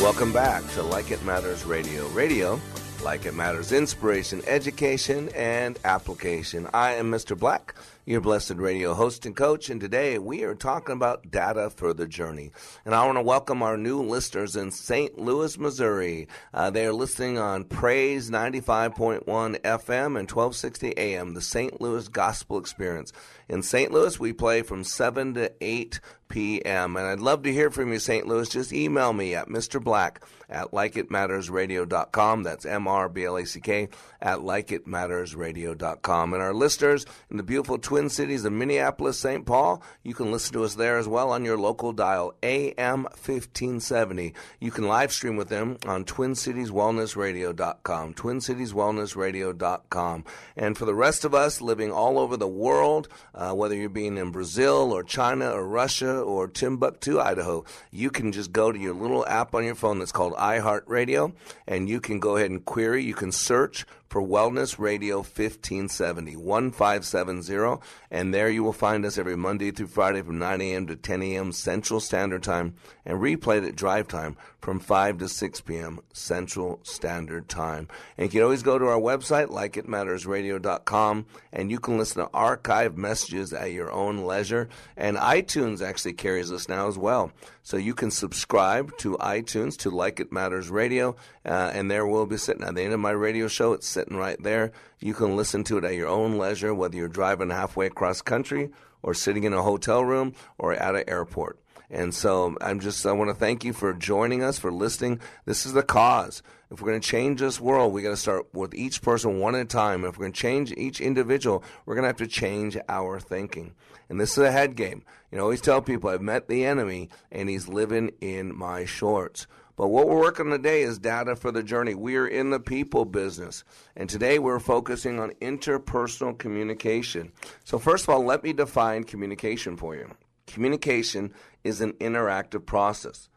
Welcome 0.00 0.32
back 0.32 0.64
to 0.74 0.82
Like 0.84 1.10
It 1.10 1.24
Matters 1.24 1.64
Radio. 1.64 2.06
Radio, 2.10 2.60
like 3.02 3.26
it 3.26 3.34
matters, 3.34 3.72
inspiration, 3.72 4.42
education, 4.46 5.28
and 5.30 5.76
application. 5.84 6.68
I 6.72 6.94
am 6.94 7.10
Mr. 7.10 7.36
Black, 7.36 7.74
your 8.06 8.20
blessed 8.20 8.54
radio 8.54 8.94
host 8.94 9.26
and 9.26 9.34
coach, 9.34 9.68
and 9.68 9.80
today 9.80 10.18
we 10.18 10.44
are 10.44 10.54
talking 10.54 10.94
about 10.94 11.30
data 11.30 11.68
for 11.70 11.92
the 11.92 12.06
journey. 12.06 12.52
And 12.84 12.94
I 12.94 13.04
want 13.04 13.18
to 13.18 13.22
welcome 13.22 13.62
our 13.62 13.76
new 13.76 14.00
listeners 14.00 14.54
in 14.54 14.70
St. 14.70 15.18
Louis, 15.18 15.58
Missouri. 15.58 16.28
Uh, 16.54 16.70
they 16.70 16.86
are 16.86 16.92
listening 16.92 17.36
on 17.36 17.64
Praise 17.64 18.30
95.1 18.30 19.24
FM 19.24 20.06
and 20.16 20.30
1260 20.30 20.96
AM, 20.96 21.34
the 21.34 21.42
St. 21.42 21.80
Louis 21.80 22.06
Gospel 22.06 22.58
Experience. 22.58 23.12
In 23.48 23.62
St. 23.62 23.90
Louis, 23.90 24.20
we 24.20 24.32
play 24.32 24.62
from 24.62 24.84
7 24.84 25.34
to 25.34 25.52
8 25.60 26.00
p.m. 26.28 26.96
And 26.96 27.06
I'd 27.06 27.20
love 27.20 27.42
to 27.42 27.52
hear 27.52 27.70
from 27.70 27.92
you, 27.92 27.98
St. 27.98 28.26
Louis. 28.26 28.48
Just 28.48 28.72
email 28.72 29.12
me 29.12 29.34
at 29.34 29.48
Mr. 29.48 29.82
Black 29.82 30.22
at 30.48 30.70
likeitmattersradio.com. 30.70 32.42
That's 32.42 32.64
M-R-B-L-A-C-K 32.64 33.88
at 34.20 34.38
likeitmattersradio.com. 34.38 36.34
And 36.34 36.42
our 36.42 36.54
listeners 36.54 37.06
in 37.30 37.36
the 37.36 37.42
beautiful 37.42 37.78
Twin 37.78 38.08
Cities 38.08 38.44
of 38.44 38.52
Minneapolis, 38.52 39.18
St. 39.18 39.44
Paul, 39.44 39.82
you 40.02 40.14
can 40.14 40.32
listen 40.32 40.54
to 40.54 40.64
us 40.64 40.74
there 40.74 40.98
as 40.98 41.06
well 41.06 41.30
on 41.30 41.44
your 41.44 41.58
local 41.58 41.92
dial, 41.92 42.34
AM 42.42 43.02
1570. 43.04 44.34
You 44.60 44.70
can 44.70 44.88
live 44.88 45.12
stream 45.12 45.36
with 45.36 45.48
them 45.48 45.76
on 45.86 46.04
TwinCitiesWellnessRadio.com, 46.04 48.14
TwinCitiesWellnessRadio.com. 48.14 50.24
And 50.56 50.78
for 50.78 50.84
the 50.84 50.94
rest 50.94 51.24
of 51.24 51.34
us 51.34 51.60
living 51.60 51.92
all 51.92 52.18
over 52.18 52.36
the 52.36 52.48
world, 52.48 53.08
uh, 53.34 53.52
whether 53.52 53.74
you're 53.74 53.88
being 53.88 54.16
in 54.16 54.30
Brazil 54.30 54.92
or 54.92 55.02
China 55.04 55.50
or 55.50 55.66
Russia 55.66 56.17
or 56.20 56.48
Timbuktu, 56.48 57.18
Idaho, 57.20 57.64
you 57.90 58.10
can 58.10 58.32
just 58.32 58.52
go 58.52 58.72
to 58.72 58.78
your 58.78 58.94
little 58.94 59.26
app 59.26 59.54
on 59.54 59.64
your 59.64 59.74
phone 59.74 59.98
that's 59.98 60.12
called 60.12 60.34
iHeartRadio, 60.34 61.32
and 61.66 61.88
you 61.88 62.00
can 62.00 62.20
go 62.20 62.36
ahead 62.36 62.50
and 62.50 62.64
query. 62.64 63.04
You 63.04 63.14
can 63.14 63.32
search 63.32 63.86
for 64.08 64.22
Wellness 64.22 64.78
Radio 64.78 65.18
1570, 65.18 66.36
1570, 66.36 67.82
And 68.10 68.32
there 68.32 68.48
you 68.48 68.64
will 68.64 68.72
find 68.72 69.04
us 69.04 69.18
every 69.18 69.36
Monday 69.36 69.70
through 69.70 69.88
Friday 69.88 70.22
from 70.22 70.38
9 70.38 70.60
a.m. 70.60 70.86
to 70.86 70.96
10 70.96 71.22
a.m. 71.22 71.52
Central 71.52 72.00
Standard 72.00 72.42
Time 72.42 72.74
and 73.04 73.20
replayed 73.20 73.66
at 73.66 73.76
drive 73.76 74.08
time 74.08 74.36
from 74.60 74.80
5 74.80 75.18
to 75.18 75.28
6 75.28 75.60
p.m. 75.62 76.00
Central 76.12 76.80
Standard 76.82 77.48
Time. 77.48 77.88
And 78.16 78.26
you 78.26 78.30
can 78.30 78.42
always 78.42 78.62
go 78.62 78.78
to 78.78 78.86
our 78.86 78.98
website, 78.98 79.48
likeitmattersradio.com, 79.48 81.26
and 81.52 81.70
you 81.70 81.78
can 81.78 81.96
listen 81.96 82.22
to 82.22 82.30
archive 82.34 82.98
messages 82.98 83.52
at 83.52 83.72
your 83.72 83.90
own 83.92 84.24
leisure. 84.24 84.68
And 84.96 85.16
iTunes 85.16 85.80
actually 85.80 86.14
carries 86.14 86.50
us 86.50 86.68
now 86.68 86.88
as 86.88 86.98
well. 86.98 87.32
So 87.62 87.76
you 87.76 87.94
can 87.94 88.10
subscribe 88.10 88.96
to 88.98 89.16
iTunes 89.18 89.76
to 89.78 89.90
Like 89.90 90.20
It 90.20 90.32
Matters 90.32 90.70
Radio, 90.70 91.16
uh, 91.48 91.70
and 91.72 91.90
there 91.90 92.06
we'll 92.06 92.26
be 92.26 92.36
sitting 92.36 92.62
at 92.62 92.74
the 92.74 92.82
end 92.82 92.92
of 92.92 93.00
my 93.00 93.10
radio 93.10 93.48
show. 93.48 93.72
It's 93.72 93.86
sitting 93.86 94.16
right 94.16 94.40
there. 94.42 94.70
You 95.00 95.14
can 95.14 95.34
listen 95.34 95.64
to 95.64 95.78
it 95.78 95.84
at 95.84 95.94
your 95.94 96.08
own 96.08 96.36
leisure, 96.36 96.74
whether 96.74 96.96
you're 96.96 97.08
driving 97.08 97.48
halfway 97.48 97.86
across 97.86 98.20
country 98.20 98.70
or 99.02 99.14
sitting 99.14 99.44
in 99.44 99.54
a 99.54 99.62
hotel 99.62 100.04
room 100.04 100.34
or 100.58 100.74
at 100.74 100.94
an 100.94 101.04
airport. 101.08 101.58
And 101.90 102.14
so 102.14 102.54
I'm 102.60 102.80
just, 102.80 103.06
I 103.06 103.12
want 103.12 103.30
to 103.30 103.34
thank 103.34 103.64
you 103.64 103.72
for 103.72 103.94
joining 103.94 104.42
us, 104.42 104.58
for 104.58 104.70
listening. 104.70 105.20
This 105.46 105.64
is 105.64 105.72
the 105.72 105.82
cause. 105.82 106.42
If 106.70 106.82
we're 106.82 106.90
going 106.90 107.00
to 107.00 107.08
change 107.08 107.40
this 107.40 107.58
world, 107.58 107.94
we 107.94 108.02
got 108.02 108.10
to 108.10 108.16
start 108.18 108.52
with 108.52 108.74
each 108.74 109.00
person 109.00 109.38
one 109.38 109.54
at 109.54 109.62
a 109.62 109.64
time. 109.64 110.04
If 110.04 110.18
we're 110.18 110.24
going 110.24 110.34
to 110.34 110.40
change 110.40 110.72
each 110.72 111.00
individual, 111.00 111.64
we're 111.86 111.94
going 111.94 112.02
to 112.02 112.08
have 112.08 112.18
to 112.18 112.26
change 112.26 112.76
our 112.90 113.18
thinking. 113.18 113.72
And 114.10 114.20
this 114.20 114.32
is 114.32 114.44
a 114.44 114.52
head 114.52 114.76
game. 114.76 115.02
You 115.32 115.38
know, 115.38 115.44
I 115.44 115.46
always 115.46 115.62
tell 115.62 115.80
people 115.80 116.10
I've 116.10 116.20
met 116.20 116.48
the 116.48 116.66
enemy 116.66 117.08
and 117.32 117.48
he's 117.48 117.68
living 117.68 118.10
in 118.20 118.54
my 118.54 118.84
shorts. 118.84 119.46
But 119.78 119.88
what 119.90 120.08
we're 120.08 120.18
working 120.18 120.46
on 120.46 120.52
today 120.52 120.82
is 120.82 120.98
data 120.98 121.36
for 121.36 121.52
the 121.52 121.62
journey. 121.62 121.94
We 121.94 122.16
are 122.16 122.26
in 122.26 122.50
the 122.50 122.58
people 122.58 123.04
business. 123.04 123.62
And 123.94 124.10
today 124.10 124.40
we're 124.40 124.58
focusing 124.58 125.20
on 125.20 125.30
interpersonal 125.40 126.36
communication. 126.36 127.30
So, 127.62 127.78
first 127.78 128.02
of 128.02 128.08
all, 128.10 128.24
let 128.24 128.42
me 128.42 128.52
define 128.52 129.04
communication 129.04 129.76
for 129.76 129.94
you. 129.94 130.10
Communication 130.48 131.32
is 131.62 131.80
an 131.80 131.92
interactive 131.94 132.66
process. 132.66 133.28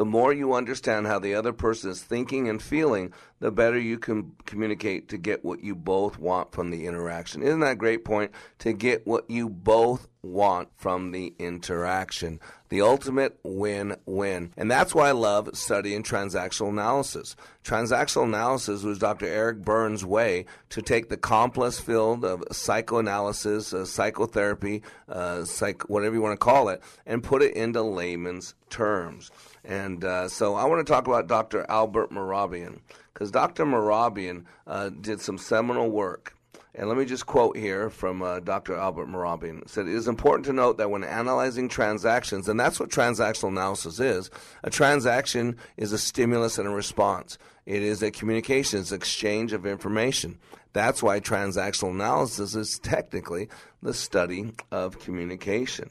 The 0.00 0.06
more 0.06 0.32
you 0.32 0.54
understand 0.54 1.08
how 1.08 1.18
the 1.18 1.34
other 1.34 1.52
person 1.52 1.90
is 1.90 2.02
thinking 2.02 2.48
and 2.48 2.62
feeling, 2.62 3.12
the 3.38 3.50
better 3.50 3.78
you 3.78 3.98
can 3.98 4.32
communicate 4.46 5.10
to 5.10 5.18
get 5.18 5.44
what 5.44 5.62
you 5.62 5.74
both 5.74 6.18
want 6.18 6.52
from 6.52 6.70
the 6.70 6.86
interaction. 6.86 7.42
Isn't 7.42 7.60
that 7.60 7.72
a 7.72 7.76
great 7.76 8.02
point? 8.02 8.30
To 8.60 8.72
get 8.72 9.06
what 9.06 9.28
you 9.28 9.50
both 9.50 10.08
want 10.22 10.70
from 10.74 11.10
the 11.10 11.34
interaction. 11.38 12.40
The 12.70 12.80
ultimate 12.80 13.38
win 13.42 13.96
win. 14.06 14.54
And 14.56 14.70
that's 14.70 14.94
why 14.94 15.10
I 15.10 15.12
love 15.12 15.50
studying 15.52 16.02
transactional 16.02 16.70
analysis. 16.70 17.36
Transactional 17.62 18.24
analysis 18.24 18.82
was 18.82 18.98
Dr. 18.98 19.26
Eric 19.26 19.58
Berne's 19.58 20.04
way 20.04 20.46
to 20.70 20.80
take 20.80 21.10
the 21.10 21.18
complex 21.18 21.78
field 21.78 22.24
of 22.24 22.42
psychoanalysis, 22.50 23.74
uh, 23.74 23.84
psychotherapy, 23.84 24.82
uh, 25.10 25.44
psych- 25.44 25.90
whatever 25.90 26.14
you 26.14 26.22
want 26.22 26.40
to 26.40 26.42
call 26.42 26.70
it, 26.70 26.82
and 27.04 27.22
put 27.22 27.42
it 27.42 27.54
into 27.54 27.82
layman's 27.82 28.54
terms. 28.70 29.30
And 29.64 30.04
uh, 30.04 30.28
so 30.28 30.54
I 30.54 30.64
want 30.64 30.86
to 30.86 30.90
talk 30.90 31.06
about 31.06 31.26
Dr. 31.26 31.66
Albert 31.68 32.10
Mehrabian 32.10 32.80
because 33.12 33.30
Dr. 33.30 33.64
Mehrabian 33.64 34.44
uh, 34.66 34.88
did 34.88 35.20
some 35.20 35.38
seminal 35.38 35.90
work. 35.90 36.34
And 36.74 36.88
let 36.88 36.96
me 36.96 37.04
just 37.04 37.26
quote 37.26 37.56
here 37.56 37.90
from 37.90 38.22
uh, 38.22 38.40
Dr. 38.40 38.76
Albert 38.76 39.08
Mehrabian. 39.08 39.62
It 39.62 39.70
said, 39.70 39.88
It 39.88 39.94
is 39.94 40.06
important 40.06 40.46
to 40.46 40.52
note 40.52 40.78
that 40.78 40.90
when 40.90 41.02
analyzing 41.02 41.68
transactions, 41.68 42.48
and 42.48 42.58
that's 42.58 42.78
what 42.78 42.90
transactional 42.90 43.48
analysis 43.48 43.98
is, 43.98 44.30
a 44.62 44.70
transaction 44.70 45.56
is 45.76 45.92
a 45.92 45.98
stimulus 45.98 46.58
and 46.58 46.68
a 46.68 46.70
response. 46.70 47.38
It 47.66 47.82
is 47.82 48.02
a 48.02 48.12
communication, 48.12 48.80
it's 48.80 48.92
exchange 48.92 49.52
of 49.52 49.66
information. 49.66 50.38
That's 50.72 51.02
why 51.02 51.18
transactional 51.18 51.90
analysis 51.90 52.54
is 52.54 52.78
technically 52.78 53.48
the 53.82 53.92
study 53.92 54.52
of 54.70 55.00
communication. 55.00 55.90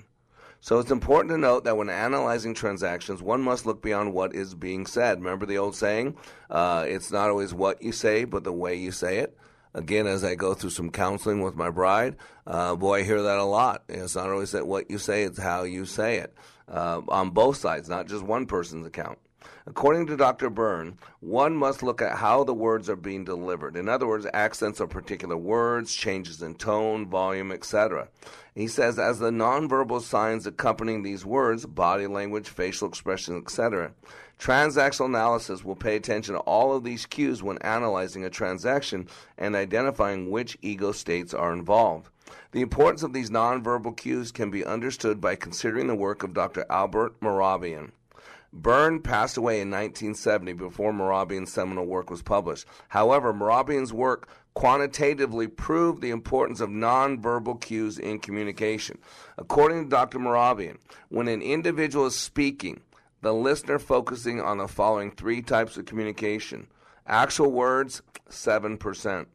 So 0.61 0.79
it's 0.79 0.91
important 0.91 1.31
to 1.31 1.37
note 1.37 1.63
that 1.63 1.77
when 1.77 1.89
analyzing 1.89 2.53
transactions, 2.53 3.21
one 3.21 3.41
must 3.41 3.65
look 3.65 3.81
beyond 3.81 4.13
what 4.13 4.35
is 4.35 4.55
being 4.55 4.85
said. 4.85 5.19
Remember 5.19 5.45
the 5.45 5.57
old 5.57 5.75
saying? 5.75 6.17
Uh, 6.49 6.85
it's 6.87 7.11
not 7.11 7.29
always 7.29 7.53
what 7.53 7.81
you 7.81 7.91
say, 7.91 8.25
but 8.25 8.43
the 8.43 8.51
way 8.51 8.75
you 8.75 8.91
say 8.91 9.19
it. 9.19 9.37
Again, 9.73 10.07
as 10.07 10.23
I 10.23 10.35
go 10.35 10.53
through 10.53 10.71
some 10.71 10.89
counseling 10.89 11.41
with 11.41 11.55
my 11.55 11.69
bride, 11.69 12.17
uh, 12.45 12.75
boy, 12.75 12.99
I 12.99 13.03
hear 13.03 13.21
that 13.21 13.37
a 13.37 13.43
lot. 13.43 13.83
It's 13.87 14.15
not 14.15 14.29
always 14.29 14.51
that 14.51 14.67
what 14.67 14.89
you 14.89 14.97
say, 14.97 15.23
it's 15.23 15.39
how 15.39 15.63
you 15.63 15.85
say 15.85 16.17
it. 16.17 16.33
Uh, 16.67 17.01
on 17.07 17.29
both 17.29 17.57
sides, 17.57 17.87
not 17.87 18.07
just 18.07 18.23
one 18.23 18.45
person's 18.45 18.85
account. 18.85 19.19
According 19.69 20.07
to 20.07 20.17
Dr. 20.17 20.49
Berne, 20.49 20.97
one 21.19 21.55
must 21.55 21.83
look 21.83 22.01
at 22.01 22.17
how 22.17 22.43
the 22.43 22.55
words 22.55 22.89
are 22.89 22.95
being 22.95 23.23
delivered. 23.23 23.77
In 23.77 23.87
other 23.87 24.07
words, 24.07 24.25
accents 24.33 24.79
of 24.79 24.89
particular 24.89 25.37
words, 25.37 25.93
changes 25.93 26.41
in 26.41 26.55
tone, 26.55 27.07
volume, 27.07 27.51
etc. 27.51 28.07
He 28.55 28.67
says, 28.67 28.97
as 28.97 29.19
the 29.19 29.29
nonverbal 29.29 30.01
signs 30.01 30.47
accompanying 30.47 31.03
these 31.03 31.23
words, 31.23 31.67
body 31.67 32.07
language, 32.07 32.49
facial 32.49 32.87
expression, 32.87 33.37
etc., 33.37 33.91
transactional 34.39 35.05
analysis 35.05 35.63
will 35.63 35.75
pay 35.75 35.95
attention 35.95 36.33
to 36.33 36.41
all 36.41 36.75
of 36.75 36.83
these 36.83 37.05
cues 37.05 37.43
when 37.43 37.59
analyzing 37.59 38.25
a 38.25 38.29
transaction 38.31 39.07
and 39.37 39.55
identifying 39.55 40.31
which 40.31 40.57
ego 40.63 40.91
states 40.91 41.31
are 41.31 41.53
involved. 41.53 42.09
The 42.53 42.61
importance 42.61 43.03
of 43.03 43.13
these 43.13 43.29
nonverbal 43.29 43.95
cues 43.95 44.31
can 44.31 44.49
be 44.49 44.65
understood 44.65 45.21
by 45.21 45.35
considering 45.35 45.85
the 45.85 45.93
work 45.93 46.23
of 46.23 46.33
Dr. 46.33 46.65
Albert 46.71 47.19
Mehrabian. 47.19 47.91
Berne 48.51 49.01
passed 49.01 49.37
away 49.37 49.61
in 49.61 49.69
1970 49.69 50.53
before 50.53 50.91
Mehrabian's 50.91 51.51
seminal 51.51 51.85
work 51.85 52.09
was 52.09 52.23
published. 52.23 52.65
However, 52.87 53.33
Mehrabian's 53.33 53.93
work 53.93 54.27
quantitatively 54.55 55.47
proved 55.47 56.01
the 56.01 56.09
importance 56.09 56.59
of 56.59 56.69
nonverbal 56.69 57.61
cues 57.61 57.99
in 57.99 58.19
communication. 58.19 58.97
According 59.37 59.83
to 59.83 59.89
Dr. 59.89 60.19
Mehrabian, 60.19 60.77
when 61.09 61.27
an 61.27 61.41
individual 61.41 62.07
is 62.07 62.15
speaking, 62.15 62.81
the 63.21 63.33
listener 63.33 63.79
focusing 63.79 64.41
on 64.41 64.57
the 64.57 64.67
following 64.67 65.11
three 65.11 65.41
types 65.41 65.77
of 65.77 65.85
communication 65.85 66.67
actual 67.05 67.51
words, 67.51 68.01
7%. 68.29 69.25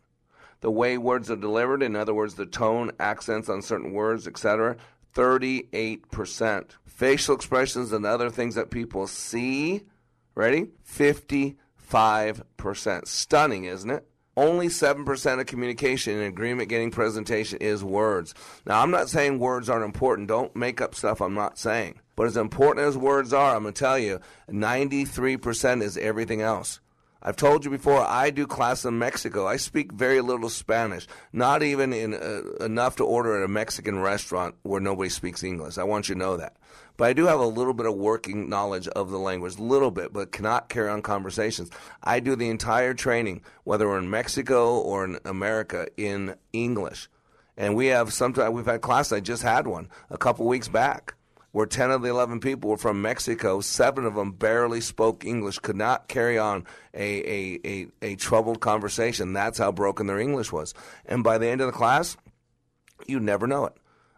The 0.60 0.70
way 0.70 0.96
words 0.96 1.30
are 1.30 1.36
delivered, 1.36 1.82
in 1.82 1.96
other 1.96 2.14
words, 2.14 2.34
the 2.34 2.46
tone, 2.46 2.92
accents 2.98 3.48
on 3.48 3.60
certain 3.62 3.92
words, 3.92 4.26
etc., 4.26 4.76
38%. 5.14 6.70
Facial 6.86 7.34
expressions 7.34 7.92
and 7.92 8.06
other 8.06 8.30
things 8.30 8.54
that 8.54 8.70
people 8.70 9.06
see, 9.06 9.82
ready? 10.34 10.68
55%. 10.88 11.56
Stunning, 13.06 13.64
isn't 13.64 13.90
it? 13.90 14.06
Only 14.36 14.66
7% 14.66 15.40
of 15.40 15.46
communication 15.46 16.18
in 16.18 16.22
agreement 16.24 16.68
getting 16.68 16.90
presentation 16.90 17.58
is 17.60 17.84
words. 17.84 18.34
Now, 18.66 18.80
I'm 18.82 18.90
not 18.90 19.08
saying 19.08 19.38
words 19.38 19.68
aren't 19.68 19.84
important. 19.84 20.26
Don't 20.26 20.56
make 20.56 20.80
up 20.80 20.96
stuff 20.96 21.20
I'm 21.20 21.34
not 21.34 21.56
saying. 21.56 22.00
But 22.16 22.26
as 22.26 22.36
important 22.36 22.86
as 22.86 22.96
words 22.96 23.32
are, 23.32 23.54
I'm 23.54 23.62
going 23.62 23.74
to 23.74 23.78
tell 23.78 23.98
you, 23.98 24.20
93% 24.50 25.82
is 25.82 25.96
everything 25.96 26.40
else. 26.40 26.80
I've 27.26 27.36
told 27.36 27.64
you 27.64 27.70
before, 27.70 28.02
I 28.02 28.28
do 28.28 28.46
class 28.46 28.84
in 28.84 28.98
Mexico. 28.98 29.46
I 29.46 29.56
speak 29.56 29.92
very 29.92 30.20
little 30.20 30.50
Spanish, 30.50 31.06
not 31.32 31.62
even 31.62 31.94
in, 31.94 32.12
uh, 32.12 32.62
enough 32.62 32.96
to 32.96 33.04
order 33.04 33.38
at 33.38 33.44
a 33.44 33.48
Mexican 33.48 34.00
restaurant 34.00 34.56
where 34.62 34.80
nobody 34.80 35.08
speaks 35.08 35.42
English. 35.42 35.78
I 35.78 35.84
want 35.84 36.10
you 36.10 36.16
to 36.16 36.18
know 36.18 36.36
that. 36.36 36.56
But 36.98 37.06
I 37.06 37.12
do 37.14 37.24
have 37.26 37.40
a 37.40 37.46
little 37.46 37.72
bit 37.72 37.86
of 37.86 37.94
working 37.94 38.50
knowledge 38.50 38.88
of 38.88 39.10
the 39.10 39.18
language, 39.18 39.56
a 39.56 39.62
little 39.62 39.90
bit, 39.90 40.12
but 40.12 40.32
cannot 40.32 40.68
carry 40.68 40.90
on 40.90 41.00
conversations. 41.00 41.70
I 42.02 42.20
do 42.20 42.36
the 42.36 42.50
entire 42.50 42.92
training, 42.92 43.40
whether 43.64 43.88
we're 43.88 43.98
in 43.98 44.10
Mexico 44.10 44.78
or 44.78 45.04
in 45.04 45.18
America, 45.24 45.88
in 45.96 46.34
English. 46.52 47.08
And 47.56 47.74
we 47.74 47.86
have 47.86 48.12
sometimes 48.12 48.52
we've 48.52 48.66
had 48.66 48.82
classes. 48.82 49.14
I 49.14 49.20
just 49.20 49.42
had 49.42 49.66
one 49.66 49.88
a 50.10 50.18
couple 50.18 50.46
weeks 50.46 50.68
back 50.68 51.14
where 51.54 51.66
10 51.66 51.92
of 51.92 52.02
the 52.02 52.08
11 52.08 52.40
people 52.40 52.68
were 52.68 52.76
from 52.76 53.00
Mexico. 53.00 53.60
Seven 53.60 54.06
of 54.06 54.16
them 54.16 54.32
barely 54.32 54.80
spoke 54.80 55.24
English, 55.24 55.60
could 55.60 55.76
not 55.76 56.08
carry 56.08 56.36
on 56.36 56.66
a, 56.92 57.00
a, 57.00 57.60
a, 57.64 57.86
a, 58.02 58.16
troubled 58.16 58.58
conversation. 58.58 59.32
That's 59.32 59.58
how 59.58 59.70
broken 59.70 60.08
their 60.08 60.18
English 60.18 60.50
was. 60.50 60.74
And 61.06 61.22
by 61.22 61.38
the 61.38 61.46
end 61.46 61.60
of 61.60 61.68
the 61.68 61.72
class, 61.72 62.16
you 63.06 63.20
never 63.20 63.46
know 63.46 63.66
it. 63.66 63.76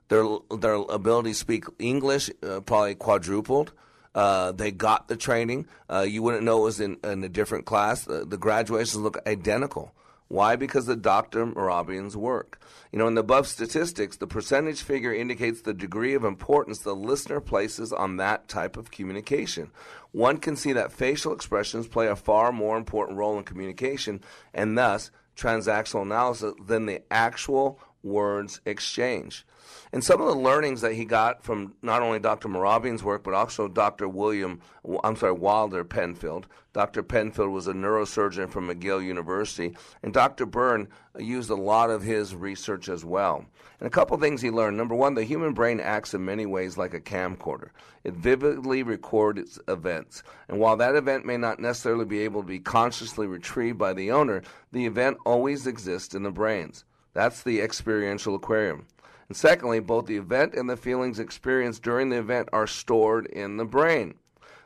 Their, 0.08 0.24
their 0.58 0.76
ability 0.76 1.32
to 1.32 1.34
speak 1.34 1.64
English 1.78 2.30
uh, 2.42 2.60
probably 2.60 2.94
quadrupled. 2.94 3.74
Uh, 4.14 4.52
they 4.52 4.70
got 4.70 5.08
the 5.08 5.16
training. 5.16 5.66
Uh, 5.90 6.06
you 6.08 6.22
wouldn't 6.22 6.42
know 6.42 6.60
it 6.60 6.64
was 6.64 6.80
in, 6.80 6.96
in 7.04 7.22
a 7.22 7.28
different 7.28 7.66
class. 7.66 8.06
The, 8.06 8.24
the 8.24 8.38
graduations 8.38 8.96
look 8.96 9.18
identical. 9.26 9.92
Why? 10.28 10.56
Because 10.56 10.86
the 10.86 10.96
Dr. 10.96 11.46
Mehrabian's 11.46 12.16
work. 12.16 12.60
You 12.90 12.98
know, 12.98 13.06
in 13.06 13.14
the 13.14 13.20
above 13.20 13.46
statistics, 13.46 14.16
the 14.16 14.26
percentage 14.26 14.82
figure 14.82 15.14
indicates 15.14 15.60
the 15.60 15.74
degree 15.74 16.14
of 16.14 16.24
importance 16.24 16.80
the 16.80 16.96
listener 16.96 17.40
places 17.40 17.92
on 17.92 18.16
that 18.16 18.48
type 18.48 18.76
of 18.76 18.90
communication. 18.90 19.70
One 20.12 20.38
can 20.38 20.56
see 20.56 20.72
that 20.72 20.92
facial 20.92 21.32
expressions 21.32 21.86
play 21.86 22.08
a 22.08 22.16
far 22.16 22.50
more 22.50 22.76
important 22.76 23.18
role 23.18 23.38
in 23.38 23.44
communication 23.44 24.20
and 24.52 24.76
thus 24.76 25.10
transactional 25.36 26.02
analysis 26.02 26.54
than 26.64 26.86
the 26.86 27.02
actual 27.10 27.78
words 28.02 28.60
exchange. 28.64 29.44
And 29.92 30.02
some 30.02 30.20
of 30.20 30.26
the 30.26 30.34
learnings 30.34 30.80
that 30.80 30.94
he 30.94 31.04
got 31.04 31.42
from 31.42 31.74
not 31.82 32.02
only 32.02 32.18
Dr. 32.18 32.48
Mehrabian's 32.48 33.02
work, 33.02 33.24
but 33.24 33.34
also 33.34 33.68
Dr. 33.68 34.08
William, 34.08 34.60
I'm 35.02 35.16
sorry, 35.16 35.32
Wilder 35.32 35.84
Penfield. 35.84 36.46
Dr. 36.72 37.02
Penfield 37.02 37.50
was 37.50 37.66
a 37.66 37.72
neurosurgeon 37.72 38.50
from 38.50 38.68
McGill 38.68 39.04
University, 39.04 39.74
and 40.02 40.12
Dr. 40.12 40.44
Berne 40.44 40.88
used 41.18 41.48
a 41.50 41.54
lot 41.54 41.90
of 41.90 42.02
his 42.02 42.34
research 42.34 42.88
as 42.88 43.04
well. 43.04 43.46
And 43.80 43.86
a 43.86 43.90
couple 43.90 44.16
things 44.18 44.42
he 44.42 44.50
learned. 44.50 44.76
Number 44.76 44.94
one, 44.94 45.14
the 45.14 45.24
human 45.24 45.54
brain 45.54 45.80
acts 45.80 46.14
in 46.14 46.24
many 46.24 46.46
ways 46.46 46.76
like 46.76 46.94
a 46.94 47.00
camcorder. 47.00 47.70
It 48.04 48.14
vividly 48.14 48.82
records 48.82 49.58
events. 49.68 50.22
And 50.48 50.58
while 50.58 50.76
that 50.76 50.94
event 50.94 51.24
may 51.24 51.36
not 51.36 51.60
necessarily 51.60 52.04
be 52.04 52.20
able 52.20 52.42
to 52.42 52.48
be 52.48 52.58
consciously 52.58 53.26
retrieved 53.26 53.78
by 53.78 53.92
the 53.92 54.10
owner, 54.10 54.42
the 54.72 54.86
event 54.86 55.18
always 55.24 55.66
exists 55.66 56.14
in 56.14 56.22
the 56.22 56.30
brains. 56.30 56.84
That's 57.16 57.42
the 57.42 57.62
experiential 57.62 58.34
aquarium. 58.34 58.84
And 59.28 59.36
secondly, 59.36 59.80
both 59.80 60.04
the 60.04 60.18
event 60.18 60.52
and 60.52 60.68
the 60.68 60.76
feelings 60.76 61.18
experienced 61.18 61.82
during 61.82 62.10
the 62.10 62.18
event 62.18 62.50
are 62.52 62.66
stored 62.66 63.24
in 63.24 63.56
the 63.56 63.64
brain. 63.64 64.16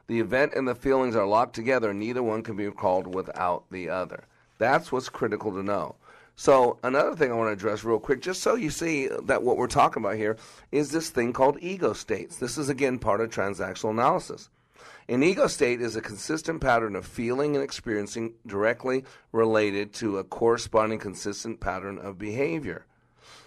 The 0.09 0.19
event 0.19 0.55
and 0.55 0.67
the 0.67 0.75
feelings 0.75 1.15
are 1.15 1.29
locked 1.29 1.55
together, 1.55 1.95
neither 1.95 2.25
one 2.25 2.43
can 2.43 2.57
be 2.57 2.67
recalled 2.67 3.15
without 3.15 3.71
the 3.71 3.89
other. 3.89 4.25
That's 4.59 4.91
what's 4.91 5.09
critical 5.09 5.53
to 5.53 5.63
know. 5.63 5.95
So, 6.35 6.81
another 6.83 7.15
thing 7.15 7.31
I 7.31 7.37
want 7.37 7.51
to 7.51 7.53
address 7.53 7.85
real 7.85 8.01
quick, 8.01 8.21
just 8.21 8.43
so 8.43 8.57
you 8.57 8.71
see 8.71 9.07
that 9.27 9.45
what 9.45 9.57
we're 9.57 9.69
talking 9.69 10.03
about 10.03 10.17
here 10.17 10.37
is 10.73 10.91
this 10.91 11.09
thing 11.09 11.33
called 11.33 11.57
ego 11.61 11.93
states. 11.93 12.39
This 12.39 12.59
is, 12.59 12.69
again, 12.69 12.99
part 12.99 13.21
of 13.21 13.31
transactional 13.31 13.91
analysis. 13.91 14.51
An 15.11 15.25
ego 15.25 15.49
state 15.49 15.81
is 15.81 15.97
a 15.97 16.01
consistent 16.01 16.61
pattern 16.61 16.95
of 16.95 17.05
feeling 17.05 17.57
and 17.57 17.65
experiencing 17.65 18.35
directly 18.47 19.03
related 19.33 19.93
to 19.95 20.19
a 20.19 20.25
corresponding 20.25 21.01
consistent 21.01 21.59
pattern 21.59 21.99
of 21.99 22.17
behavior. 22.17 22.87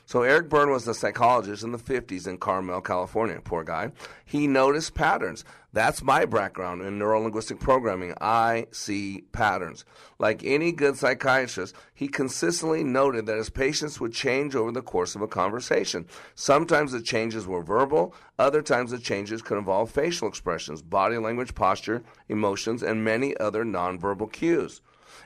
So 0.05 0.23
Eric 0.23 0.49
Berne 0.49 0.69
was 0.69 0.87
a 0.87 0.93
psychologist 0.93 1.63
in 1.63 1.71
the 1.71 1.77
50s 1.77 2.27
in 2.27 2.37
Carmel, 2.37 2.81
California. 2.81 3.39
Poor 3.43 3.63
guy. 3.63 3.91
He 4.25 4.47
noticed 4.47 4.93
patterns. 4.93 5.45
That's 5.71 6.03
my 6.03 6.25
background 6.25 6.81
in 6.81 6.99
neurolinguistic 6.99 7.59
programming. 7.59 8.13
I 8.19 8.67
see 8.71 9.23
patterns. 9.31 9.85
Like 10.19 10.43
any 10.43 10.71
good 10.71 10.97
psychiatrist, 10.97 11.73
he 11.93 12.07
consistently 12.07 12.83
noted 12.83 13.25
that 13.25 13.37
his 13.37 13.49
patients 13.49 13.99
would 13.99 14.13
change 14.13 14.55
over 14.55 14.71
the 14.71 14.81
course 14.81 15.15
of 15.15 15.21
a 15.21 15.27
conversation. 15.27 16.05
Sometimes 16.35 16.91
the 16.91 17.01
changes 17.01 17.47
were 17.47 17.63
verbal, 17.63 18.13
other 18.37 18.61
times 18.61 18.91
the 18.91 18.99
changes 18.99 19.41
could 19.41 19.57
involve 19.57 19.89
facial 19.89 20.27
expressions, 20.27 20.81
body 20.81 21.17
language, 21.17 21.55
posture, 21.55 22.03
emotions, 22.27 22.83
and 22.83 23.03
many 23.03 23.35
other 23.37 23.63
nonverbal 23.63 24.31
cues. 24.31 24.81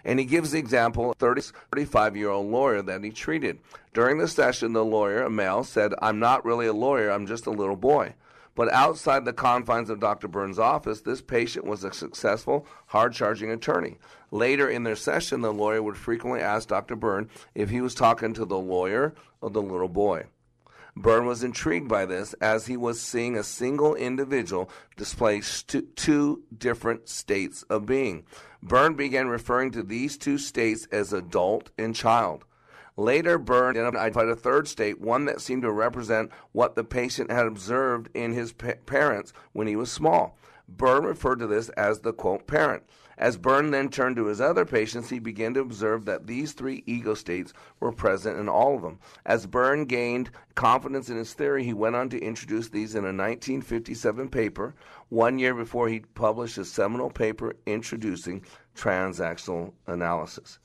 And 0.08 0.20
he 0.20 0.26
gives 0.26 0.52
the 0.52 0.60
example 0.60 1.12
of 1.12 1.22
a 1.22 1.42
35 1.42 2.16
year 2.16 2.30
old 2.30 2.50
lawyer 2.50 2.82
that 2.82 3.04
he 3.04 3.12
treated. 3.12 3.60
During 3.94 4.18
the 4.18 4.28
session, 4.30 4.72
the 4.72 4.86
lawyer, 4.86 5.22
a 5.22 5.30
male, 5.30 5.66
said, 5.66 5.94
I'm 6.02 6.18
not 6.18 6.46
really 6.46 6.66
a 6.66 6.74
lawyer, 6.74 7.12
I'm 7.12 7.28
just 7.28 7.46
a 7.46 7.52
little 7.52 7.76
boy. 7.76 8.16
But 8.56 8.72
outside 8.72 9.26
the 9.26 9.34
confines 9.34 9.90
of 9.90 10.00
Dr. 10.00 10.30
Berne's 10.30 10.58
office, 10.58 11.02
this 11.02 11.22
patient 11.22 11.66
was 11.66 11.84
a 11.84 11.94
successful, 11.94 12.66
hard 12.88 13.14
charging 13.14 13.52
attorney. 13.52 13.98
Later 14.32 14.70
in 14.70 14.84
their 14.84 14.96
session, 14.96 15.42
the 15.42 15.54
lawyer 15.54 15.84
would 15.84 15.98
frequently 15.98 16.40
ask 16.40 16.70
Dr. 16.70 16.96
Berne 16.96 17.30
if 17.54 17.70
he 17.70 17.82
was 17.82 17.94
talking 17.94 18.34
to 18.34 18.46
the 18.46 18.58
lawyer 18.58 19.14
or 19.42 19.50
the 19.50 19.62
little 19.62 19.90
boy. 19.90 20.24
Berne 21.02 21.26
was 21.26 21.44
intrigued 21.44 21.88
by 21.88 22.06
this 22.06 22.34
as 22.42 22.66
he 22.66 22.76
was 22.76 23.00
seeing 23.00 23.38
a 23.38 23.44
single 23.44 23.96
individual 23.96 24.70
display 24.96 25.42
st- 25.42 25.96
two 25.96 26.44
different 26.58 27.08
states 27.08 27.64
of 27.64 27.86
being. 27.86 28.26
Berne 28.64 28.96
began 28.96 29.28
referring 29.28 29.72
to 29.72 29.84
these 29.84 30.18
two 30.18 30.38
states 30.38 30.88
as 30.92 31.14
adult 31.14 31.72
and 31.78 31.96
child. 31.96 32.46
Later, 33.00 33.38
Berne 33.38 33.78
identified 33.78 34.28
a 34.28 34.36
third 34.36 34.68
state, 34.68 35.00
one 35.00 35.26
that 35.26 35.40
seemed 35.40 35.62
to 35.62 35.72
represent 35.72 36.32
what 36.52 36.74
the 36.74 36.84
patient 36.84 37.30
had 37.30 37.46
observed 37.46 38.10
in 38.16 38.34
his 38.34 38.54
pa- 38.54 38.74
parents 38.88 39.34
when 39.54 39.68
he 39.68 39.76
was 39.76 39.92
small. 39.92 40.36
Berne 40.68 41.06
referred 41.06 41.38
to 41.40 41.48
this 41.48 41.70
as 41.70 42.00
the 42.00 42.12
quote 42.12 42.48
parent. 42.48 42.82
As 43.16 43.38
Berne 43.38 43.70
then 43.70 43.90
turned 43.90 44.16
to 44.16 44.26
his 44.26 44.42
other 44.42 44.66
patients, 44.66 45.10
he 45.10 45.20
began 45.20 45.54
to 45.54 45.60
observe 45.60 46.06
that 46.06 46.26
these 46.26 46.54
three 46.54 46.84
ego 46.88 47.14
states 47.14 47.54
were 47.80 47.92
present 47.92 48.40
in 48.40 48.50
all 48.50 48.76
of 48.76 48.82
them. 48.82 48.98
As 49.26 49.46
Berne 49.46 49.86
gained 49.86 50.32
confidence 50.56 51.08
in 51.10 51.18
his 51.18 51.34
theory, 51.34 51.64
he 51.64 51.74
went 51.74 51.96
on 51.96 52.10
to 52.10 52.20
introduce 52.20 52.70
these 52.70 52.96
in 52.96 53.04
a 53.04 53.14
1957 53.14 54.30
paper, 54.30 54.74
one 55.10 55.38
year 55.38 55.54
before 55.54 55.88
he 55.88 56.00
published 56.00 56.56
his 56.58 56.72
seminal 56.72 57.12
paper 57.12 57.56
introducing 57.68 58.44
transactional 58.76 59.74
analysis. 59.86 60.60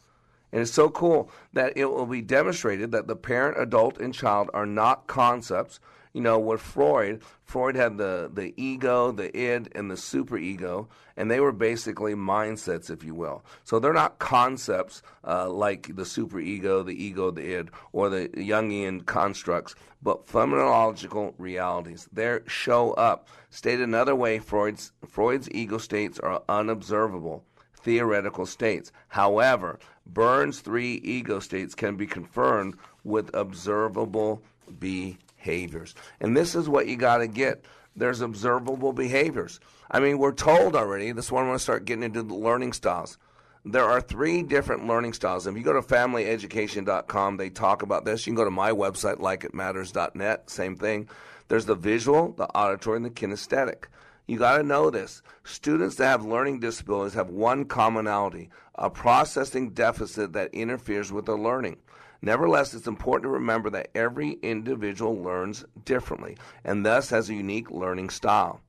And 0.52 0.60
it's 0.60 0.72
so 0.72 0.90
cool 0.90 1.30
that 1.52 1.72
it 1.76 1.86
will 1.86 2.06
be 2.06 2.20
demonstrated 2.20 2.92
that 2.92 3.06
the 3.06 3.16
parent, 3.16 3.58
adult, 3.58 3.98
and 3.98 4.12
child 4.12 4.50
are 4.52 4.66
not 4.66 5.06
concepts 5.06 5.80
you 6.12 6.20
know, 6.20 6.38
with 6.38 6.60
Freud, 6.60 7.22
Freud 7.44 7.74
had 7.74 7.96
the, 7.96 8.30
the 8.32 8.52
ego, 8.62 9.12
the 9.12 9.34
id, 9.36 9.70
and 9.74 9.90
the 9.90 9.94
superego, 9.94 10.88
and 11.16 11.30
they 11.30 11.40
were 11.40 11.52
basically 11.52 12.14
mindsets, 12.14 12.90
if 12.90 13.02
you 13.02 13.14
will. 13.14 13.44
So 13.64 13.78
they're 13.78 13.92
not 13.92 14.18
concepts 14.18 15.02
uh, 15.26 15.48
like 15.48 15.94
the 15.96 16.02
superego, 16.02 16.84
the 16.84 17.02
ego, 17.02 17.30
the 17.30 17.54
id, 17.54 17.70
or 17.92 18.10
the 18.10 18.28
Jungian 18.28 19.06
constructs, 19.06 19.74
but 20.02 20.26
phenomenological 20.26 21.34
realities. 21.38 22.08
They 22.12 22.40
show 22.46 22.92
up. 22.92 23.28
Stated 23.50 23.82
another 23.82 24.14
way, 24.14 24.38
Freud's, 24.38 24.92
Freud's 25.06 25.48
ego 25.50 25.78
states 25.78 26.18
are 26.18 26.42
unobservable 26.48 27.44
theoretical 27.82 28.46
states. 28.46 28.92
However, 29.08 29.78
Berne's 30.06 30.60
three 30.60 30.94
ego 31.04 31.40
states 31.40 31.74
can 31.74 31.96
be 31.96 32.06
confirmed 32.06 32.76
with 33.04 33.34
observable 33.34 34.42
behaviors. 34.78 35.94
And 36.20 36.36
this 36.36 36.54
is 36.54 36.68
what 36.68 36.86
you 36.86 36.96
got 36.96 37.18
to 37.18 37.26
get. 37.26 37.64
There's 37.94 38.20
observable 38.20 38.92
behaviors. 38.92 39.60
I 39.90 40.00
mean, 40.00 40.18
we're 40.18 40.32
told 40.32 40.74
already, 40.74 41.12
this 41.12 41.30
one 41.30 41.44
I 41.44 41.48
want 41.48 41.58
to 41.58 41.62
start 41.62 41.84
getting 41.84 42.04
into 42.04 42.22
the 42.22 42.34
learning 42.34 42.72
styles. 42.72 43.18
There 43.64 43.84
are 43.84 44.00
three 44.00 44.42
different 44.42 44.86
learning 44.86 45.12
styles. 45.12 45.46
If 45.46 45.56
you 45.56 45.62
go 45.62 45.74
to 45.74 45.82
familyeducation.com, 45.82 47.36
they 47.36 47.50
talk 47.50 47.82
about 47.82 48.04
this. 48.04 48.26
You 48.26 48.32
can 48.32 48.36
go 48.36 48.44
to 48.44 48.50
my 48.50 48.72
website, 48.72 49.18
likeitmatters.net, 49.18 50.50
same 50.50 50.74
thing. 50.76 51.08
There's 51.48 51.66
the 51.66 51.74
visual, 51.74 52.32
the 52.32 52.46
auditory, 52.46 52.96
and 52.96 53.04
the 53.04 53.10
kinesthetic. 53.10 53.84
You 54.26 54.38
got 54.38 54.58
to 54.58 54.62
know 54.62 54.88
this. 54.90 55.20
Students 55.44 55.96
that 55.96 56.06
have 56.06 56.24
learning 56.24 56.61
disabilities 56.61 57.14
have 57.14 57.30
one 57.30 57.64
commonality 57.64 58.50
a 58.74 58.88
processing 58.88 59.70
deficit 59.70 60.32
that 60.32 60.54
interferes 60.54 61.12
with 61.12 61.26
their 61.26 61.37
learning. 61.37 61.76
Nevertheless, 62.22 62.72
it's 62.72 62.87
important 62.87 63.24
to 63.24 63.30
remember 63.30 63.68
that 63.70 63.90
every 63.94 64.38
individual 64.42 65.20
learns 65.20 65.64
differently 65.85 66.37
and 66.64 66.87
thus 66.87 67.11
has 67.11 67.28
a 67.28 67.35
unique 67.35 67.70
learning 67.70 68.11
style. 68.11 68.61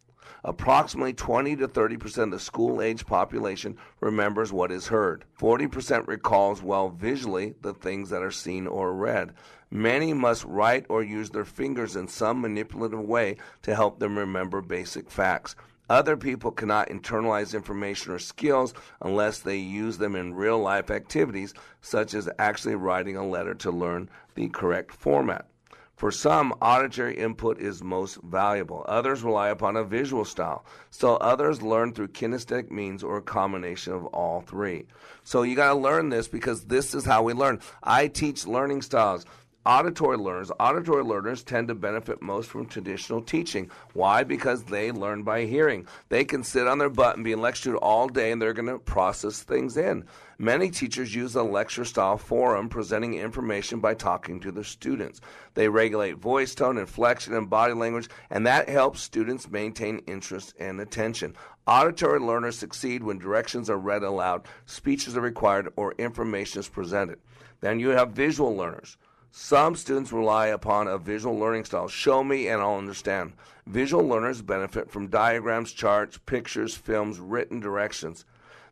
Approximately 0.44 1.14
20 1.14 1.56
to 1.58 1.68
30 1.68 1.98
percent 1.98 2.34
of 2.34 2.40
the 2.40 2.44
school 2.44 2.82
age 2.82 3.06
population 3.06 3.78
remembers 4.02 4.52
what 4.52 4.72
is 4.72 4.88
heard. 4.88 5.24
40 5.36 5.68
percent 5.68 6.08
recalls 6.08 6.62
well 6.62 6.90
visually 6.90 7.54
the 7.62 7.74
things 7.74 8.10
that 8.10 8.24
are 8.24 8.32
seen 8.32 8.68
or 8.68 8.94
read. 8.94 9.34
Many 9.76 10.14
must 10.14 10.46
write 10.46 10.86
or 10.88 11.02
use 11.02 11.32
their 11.32 11.46
fingers 11.46 11.96
in 11.96 12.08
some 12.08 12.42
manipulative 12.42 13.00
way 13.00 13.38
to 13.64 13.74
help 13.74 13.98
them 13.98 14.20
remember 14.20 14.62
basic 14.62 15.10
facts. 15.10 15.56
Other 15.90 16.16
people 16.16 16.52
cannot 16.52 16.90
internalize 16.90 17.56
information 17.56 18.14
or 18.14 18.20
skills 18.20 18.76
unless 19.02 19.40
they 19.40 19.58
use 19.58 19.98
them 19.98 20.16
in 20.16 20.36
real 20.36 20.60
life 20.60 20.92
activities, 20.92 21.56
such 21.82 22.14
as 22.14 22.30
actually 22.38 22.76
writing 22.76 23.18
a 23.18 23.28
letter 23.28 23.56
to 23.56 23.72
learn 23.72 24.12
the 24.36 24.48
correct 24.50 24.94
format. 24.94 25.48
For 25.96 26.12
some, 26.12 26.54
auditory 26.62 27.18
input 27.18 27.60
is 27.60 27.84
most 27.84 28.18
valuable. 28.24 28.84
Others 28.88 29.24
rely 29.24 29.50
upon 29.50 29.76
a 29.76 29.84
visual 29.84 30.26
style. 30.26 30.66
Still 30.90 31.18
others 31.22 31.62
learn 31.62 31.94
through 31.94 32.10
kinesthetic 32.10 32.70
means 32.70 33.04
or 33.04 33.18
a 33.18 33.22
combination 33.22 33.94
of 33.94 34.06
all 34.08 34.42
three. 34.42 34.86
So 35.24 35.44
you 35.44 35.56
got 35.56 35.70
to 35.70 35.80
learn 35.80 36.10
this 36.10 36.28
because 36.28 36.66
this 36.66 36.94
is 36.94 37.06
how 37.06 37.24
we 37.24 37.34
learn. 37.34 37.60
I 37.84 38.08
teach 38.08 38.46
learning 38.46 38.82
styles 38.82 39.26
auditory 39.66 40.18
learners 40.18 40.52
auditory 40.60 41.04
learners 41.04 41.42
tend 41.42 41.70
to 41.70 41.76
benefit 41.76 42.22
most 42.22 42.50
from 42.50 42.66
traditional 42.66 43.22
teaching. 43.22 43.70
Why? 43.94 44.24
Because 44.24 44.64
they 44.64 44.92
learn 44.92 45.24
by 45.24 45.46
hearing. 45.46 45.88
They 46.10 46.26
can 46.26 46.44
sit 46.44 46.68
on 46.68 46.78
their 46.80 46.90
butt 46.90 47.16
and 47.16 47.24
be 47.24 47.36
lectured 47.36 47.76
all 47.78 48.08
day 48.08 48.32
and 48.32 48.42
they're 48.42 48.54
going 48.54 48.68
to 48.68 48.80
process 48.80 49.42
things 49.42 49.78
in. 49.78 50.06
Many 50.38 50.70
teachers 50.70 51.16
use 51.16 51.36
a 51.36 51.44
lecture 51.44 51.86
style 51.86 52.18
forum 52.18 52.68
presenting 52.68 53.14
information 53.14 53.80
by 53.80 53.94
talking 53.94 54.40
to 54.42 54.52
their 54.52 54.64
students. 54.64 55.22
They 55.54 55.70
regulate 55.70 56.18
voice 56.18 56.54
tone 56.54 56.78
inflection 56.78 57.34
and 57.34 57.50
body 57.50 57.74
language 57.74 58.10
and 58.30 58.46
that 58.46 58.68
helps 58.68 59.02
students 59.02 59.50
maintain 59.50 60.00
interest 60.08 60.54
and 60.60 60.82
attention. 60.82 61.36
Auditory 61.66 62.20
learners 62.20 62.58
succeed 62.58 63.04
when 63.04 63.20
directions 63.20 63.70
are 63.70 63.78
read 63.78 64.04
aloud 64.04 64.46
speeches 64.66 65.16
are 65.16 65.22
required 65.22 65.70
or 65.78 65.94
information 65.94 66.60
is 66.60 66.68
presented. 66.68 67.20
Then 67.62 67.80
you 67.80 67.90
have 67.90 68.12
visual 68.12 68.54
learners 68.54 68.98
some 69.36 69.76
students 69.76 70.12
rely 70.12 70.46
upon 70.46 70.88
a 70.88 71.00
visual 71.00 71.36
learning 71.36 71.66
style. 71.66 71.88
Show 71.88 72.24
me 72.24 72.48
and 72.50 72.62
I'll 72.62 72.78
understand. 72.78 73.34
Visual 73.66 74.08
learners 74.08 74.44
benefit 74.44 74.92
from 74.92 75.08
diagrams, 75.08 75.72
charts, 75.72 76.20
pictures, 76.20 76.76
films, 76.76 77.20
written 77.20 77.60
directions. 77.60 78.26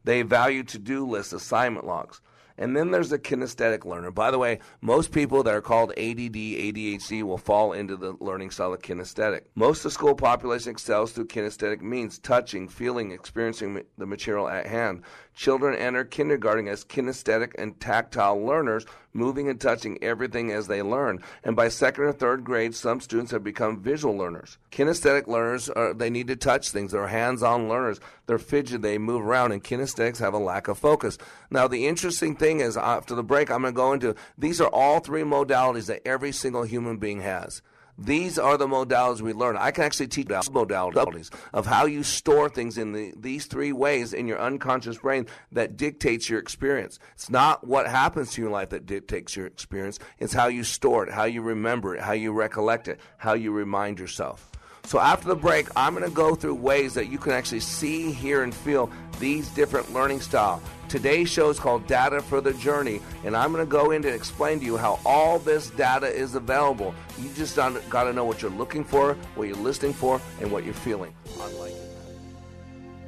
They 0.03 0.21
value 0.21 0.61
to 0.65 0.77
do 0.77 1.03
lists, 1.09 1.33
assignment 1.33 1.87
logs. 1.87 2.21
And 2.59 2.77
then 2.77 2.91
there's 2.91 3.09
the 3.09 3.17
kinesthetic 3.17 3.85
learner. 3.85 4.11
By 4.11 4.29
the 4.29 4.37
way, 4.37 4.59
most 4.81 5.11
people 5.11 5.41
that 5.41 5.55
are 5.55 5.61
called 5.61 5.93
ADD, 5.97 6.35
ADHD 6.35 7.23
will 7.23 7.39
fall 7.39 7.73
into 7.73 7.97
the 7.97 8.15
learning 8.19 8.51
style 8.51 8.71
of 8.71 8.83
kinesthetic. 8.83 9.45
Most 9.55 9.79
of 9.79 9.83
the 9.85 9.91
school 9.91 10.13
population 10.13 10.69
excels 10.69 11.11
through 11.11 11.25
kinesthetic 11.25 11.81
means 11.81 12.19
touching, 12.19 12.67
feeling, 12.67 13.13
experiencing 13.13 13.81
the 13.97 14.05
material 14.05 14.47
at 14.47 14.67
hand. 14.67 15.01
Children 15.33 15.75
enter 15.75 16.03
kindergarten 16.03 16.67
as 16.67 16.83
kinesthetic 16.83 17.53
and 17.57 17.79
tactile 17.79 18.39
learners, 18.39 18.85
moving 19.13 19.47
and 19.49 19.59
touching 19.59 19.97
everything 20.03 20.51
as 20.51 20.67
they 20.67 20.81
learn. 20.81 21.19
And 21.43 21.55
by 21.55 21.69
second 21.69 22.03
or 22.03 22.11
third 22.11 22.43
grade, 22.43 22.75
some 22.75 22.99
students 22.99 23.31
have 23.31 23.43
become 23.43 23.81
visual 23.81 24.15
learners. 24.15 24.57
Kinesthetic 24.71 25.27
learners, 25.27 25.69
are, 25.69 25.93
they 25.93 26.09
need 26.09 26.27
to 26.27 26.35
touch 26.35 26.71
things. 26.71 26.91
They're 26.91 27.07
hands-on 27.07 27.69
learners. 27.69 27.99
They're 28.27 28.39
fidgety. 28.39 28.77
They 28.77 28.97
move 28.97 29.25
around. 29.25 29.51
And 29.51 29.63
kinesthetics 29.63 30.19
have 30.19 30.33
a 30.33 30.37
lack 30.37 30.67
of 30.67 30.77
focus. 30.77 31.17
Now, 31.49 31.67
the 31.67 31.87
interesting 31.87 32.35
thing 32.35 32.59
is, 32.59 32.77
after 32.77 33.15
the 33.15 33.23
break, 33.23 33.49
I'm 33.49 33.61
going 33.61 33.73
to 33.73 33.77
go 33.77 33.93
into 33.93 34.15
these 34.37 34.61
are 34.61 34.69
all 34.69 34.99
three 34.99 35.23
modalities 35.23 35.87
that 35.87 36.05
every 36.05 36.31
single 36.31 36.63
human 36.63 36.97
being 36.97 37.21
has. 37.21 37.61
These 37.97 38.39
are 38.39 38.57
the 38.57 38.67
modalities 38.67 39.21
we 39.21 39.33
learn. 39.33 39.57
I 39.57 39.71
can 39.71 39.83
actually 39.83 40.07
teach 40.07 40.27
modalities 40.27 41.29
of 41.53 41.65
how 41.65 41.85
you 41.85 42.03
store 42.03 42.49
things 42.49 42.77
in 42.77 42.93
the, 42.93 43.13
these 43.17 43.45
three 43.45 43.71
ways 43.71 44.13
in 44.13 44.27
your 44.27 44.39
unconscious 44.39 44.97
brain 44.97 45.27
that 45.51 45.77
dictates 45.77 46.29
your 46.29 46.39
experience. 46.39 46.99
It's 47.13 47.29
not 47.29 47.65
what 47.65 47.87
happens 47.87 48.31
to 48.33 48.41
your 48.41 48.51
life 48.51 48.69
that 48.69 48.85
dictates 48.85 49.35
your 49.35 49.47
experience. 49.47 49.99
It's 50.19 50.33
how 50.33 50.47
you 50.47 50.63
store 50.63 51.05
it, 51.05 51.13
how 51.13 51.25
you 51.25 51.41
remember 51.41 51.95
it, 51.95 52.01
how 52.01 52.13
you 52.13 52.31
recollect 52.33 52.87
it, 52.87 52.99
how 53.17 53.33
you 53.33 53.51
remind 53.51 53.99
yourself. 53.99 54.50
So 54.83 54.99
after 54.99 55.27
the 55.29 55.35
break, 55.35 55.67
I'm 55.75 55.93
going 55.93 56.07
to 56.07 56.13
go 56.13 56.35
through 56.35 56.55
ways 56.55 56.93
that 56.95 57.07
you 57.07 57.17
can 57.17 57.31
actually 57.31 57.61
see, 57.61 58.11
hear, 58.11 58.43
and 58.43 58.53
feel 58.53 58.91
these 59.19 59.47
different 59.49 59.93
learning 59.93 60.21
styles. 60.21 60.61
Today's 60.89 61.29
show 61.29 61.49
is 61.49 61.59
called 61.59 61.87
Data 61.87 62.21
for 62.21 62.41
the 62.41 62.53
Journey, 62.55 62.99
and 63.23 63.37
I'm 63.37 63.53
going 63.53 63.65
to 63.65 63.71
go 63.71 63.91
in 63.91 64.03
and 64.03 64.13
explain 64.13 64.59
to 64.59 64.65
you 64.65 64.75
how 64.75 64.99
all 65.05 65.39
this 65.39 65.69
data 65.69 66.07
is 66.07 66.35
available. 66.35 66.93
You 67.17 67.29
just 67.33 67.55
got 67.55 68.03
to 68.03 68.11
know 68.11 68.25
what 68.25 68.41
you're 68.41 68.51
looking 68.51 68.83
for, 68.83 69.13
what 69.35 69.47
you're 69.47 69.55
listening 69.55 69.93
for, 69.93 70.19
and 70.41 70.51
what 70.51 70.65
you're 70.65 70.73
feeling. 70.73 71.13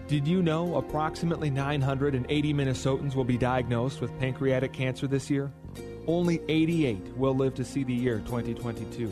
Did 0.08 0.26
you 0.26 0.42
know 0.42 0.76
approximately 0.76 1.50
980 1.50 2.54
Minnesotans 2.54 3.16
will 3.16 3.24
be 3.26 3.38
diagnosed 3.38 4.00
with 4.00 4.18
pancreatic 4.20 4.72
cancer 4.72 5.08
this 5.08 5.30
year? 5.30 5.52
Only 6.08 6.42
88 6.48 7.18
will 7.18 7.36
live 7.36 7.56
to 7.56 7.66
see 7.66 7.84
the 7.84 7.94
year 7.94 8.20
2022. 8.20 9.12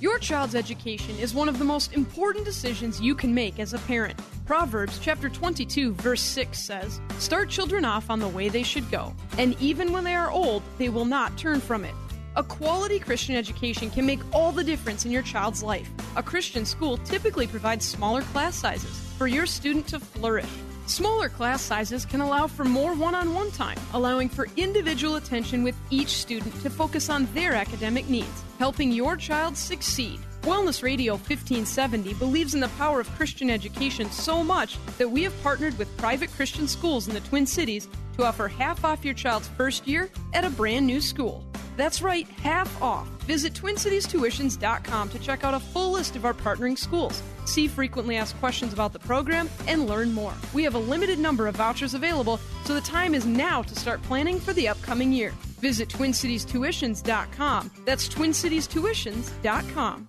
Your 0.00 0.18
child's 0.18 0.56
education 0.56 1.16
is 1.18 1.34
one 1.34 1.48
of 1.48 1.58
the 1.58 1.64
most 1.64 1.92
important 1.92 2.44
decisions 2.44 3.00
you 3.00 3.14
can 3.14 3.32
make 3.32 3.60
as 3.60 3.74
a 3.74 3.78
parent. 3.78 4.18
Proverbs 4.44 4.98
chapter 5.00 5.28
22 5.28 5.94
verse 5.94 6.20
6 6.20 6.58
says, 6.58 7.00
"Start 7.18 7.48
children 7.48 7.84
off 7.84 8.10
on 8.10 8.18
the 8.18 8.28
way 8.28 8.48
they 8.48 8.64
should 8.64 8.90
go, 8.90 9.14
and 9.38 9.56
even 9.60 9.92
when 9.92 10.02
they 10.02 10.16
are 10.16 10.30
old, 10.30 10.64
they 10.78 10.88
will 10.88 11.04
not 11.04 11.38
turn 11.38 11.60
from 11.60 11.84
it." 11.84 11.94
A 12.34 12.42
quality 12.42 12.98
Christian 12.98 13.36
education 13.36 13.88
can 13.88 14.04
make 14.04 14.18
all 14.32 14.50
the 14.50 14.64
difference 14.64 15.04
in 15.04 15.12
your 15.12 15.22
child's 15.22 15.62
life. 15.62 15.88
A 16.16 16.22
Christian 16.24 16.66
school 16.66 16.98
typically 16.98 17.46
provides 17.46 17.84
smaller 17.84 18.22
class 18.22 18.56
sizes 18.56 19.00
for 19.16 19.28
your 19.28 19.46
student 19.46 19.86
to 19.86 20.00
flourish. 20.00 20.50
Smaller 20.86 21.30
class 21.30 21.62
sizes 21.62 22.04
can 22.04 22.20
allow 22.20 22.46
for 22.46 22.64
more 22.64 22.94
one 22.94 23.14
on 23.14 23.32
one 23.32 23.50
time, 23.50 23.78
allowing 23.94 24.28
for 24.28 24.48
individual 24.58 25.16
attention 25.16 25.62
with 25.62 25.74
each 25.88 26.10
student 26.10 26.54
to 26.62 26.68
focus 26.68 27.08
on 27.08 27.26
their 27.32 27.54
academic 27.54 28.08
needs, 28.10 28.44
helping 28.58 28.92
your 28.92 29.16
child 29.16 29.56
succeed. 29.56 30.20
Wellness 30.42 30.82
Radio 30.82 31.14
1570 31.14 32.12
believes 32.14 32.52
in 32.52 32.60
the 32.60 32.68
power 32.76 33.00
of 33.00 33.08
Christian 33.16 33.48
education 33.48 34.10
so 34.10 34.44
much 34.44 34.76
that 34.98 35.10
we 35.10 35.22
have 35.22 35.42
partnered 35.42 35.76
with 35.78 35.96
private 35.96 36.30
Christian 36.32 36.68
schools 36.68 37.08
in 37.08 37.14
the 37.14 37.20
Twin 37.20 37.46
Cities 37.46 37.88
to 38.18 38.24
offer 38.24 38.46
half 38.46 38.84
off 38.84 39.06
your 39.06 39.14
child's 39.14 39.48
first 39.48 39.88
year 39.88 40.10
at 40.34 40.44
a 40.44 40.50
brand 40.50 40.86
new 40.86 41.00
school. 41.00 41.42
That's 41.76 42.02
right, 42.02 42.28
half 42.28 42.82
off. 42.82 43.08
Visit 43.24 43.54
TwinCitiesTuitions.com 43.54 45.08
to 45.08 45.18
check 45.18 45.44
out 45.44 45.54
a 45.54 45.60
full 45.60 45.92
list 45.92 46.16
of 46.16 46.24
our 46.24 46.34
partnering 46.34 46.78
schools. 46.78 47.22
See 47.44 47.68
frequently 47.68 48.16
asked 48.16 48.38
questions 48.38 48.72
about 48.72 48.92
the 48.92 48.98
program 48.98 49.48
and 49.66 49.86
learn 49.86 50.12
more. 50.12 50.34
We 50.52 50.62
have 50.64 50.74
a 50.74 50.78
limited 50.78 51.18
number 51.18 51.48
of 51.48 51.56
vouchers 51.56 51.94
available, 51.94 52.38
so 52.64 52.74
the 52.74 52.80
time 52.80 53.14
is 53.14 53.26
now 53.26 53.62
to 53.62 53.74
start 53.74 54.02
planning 54.02 54.40
for 54.40 54.52
the 54.52 54.68
upcoming 54.68 55.12
year. 55.12 55.32
Visit 55.60 55.88
TwinCitiesTuitions.com. 55.88 57.70
That's 57.84 58.08
TwinCitiesTuitions.com. 58.08 60.08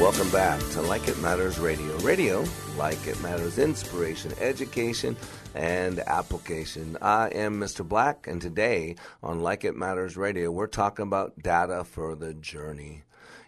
Welcome 0.00 0.30
back 0.30 0.60
to 0.70 0.80
Like 0.80 1.08
It 1.08 1.18
Matters 1.18 1.58
Radio. 1.58 1.94
Radio, 1.98 2.42
like 2.78 3.06
it 3.06 3.20
matters, 3.20 3.58
inspiration, 3.58 4.32
education, 4.40 5.14
and 5.54 5.98
application. 6.00 6.96
I 7.02 7.28
am 7.28 7.60
Mr. 7.60 7.86
Black, 7.86 8.26
and 8.26 8.40
today 8.40 8.96
on 9.22 9.42
Like 9.42 9.62
It 9.62 9.76
Matters 9.76 10.16
Radio, 10.16 10.50
we're 10.50 10.68
talking 10.68 11.02
about 11.02 11.42
data 11.42 11.84
for 11.84 12.14
the 12.14 12.32
journey. 12.32 13.02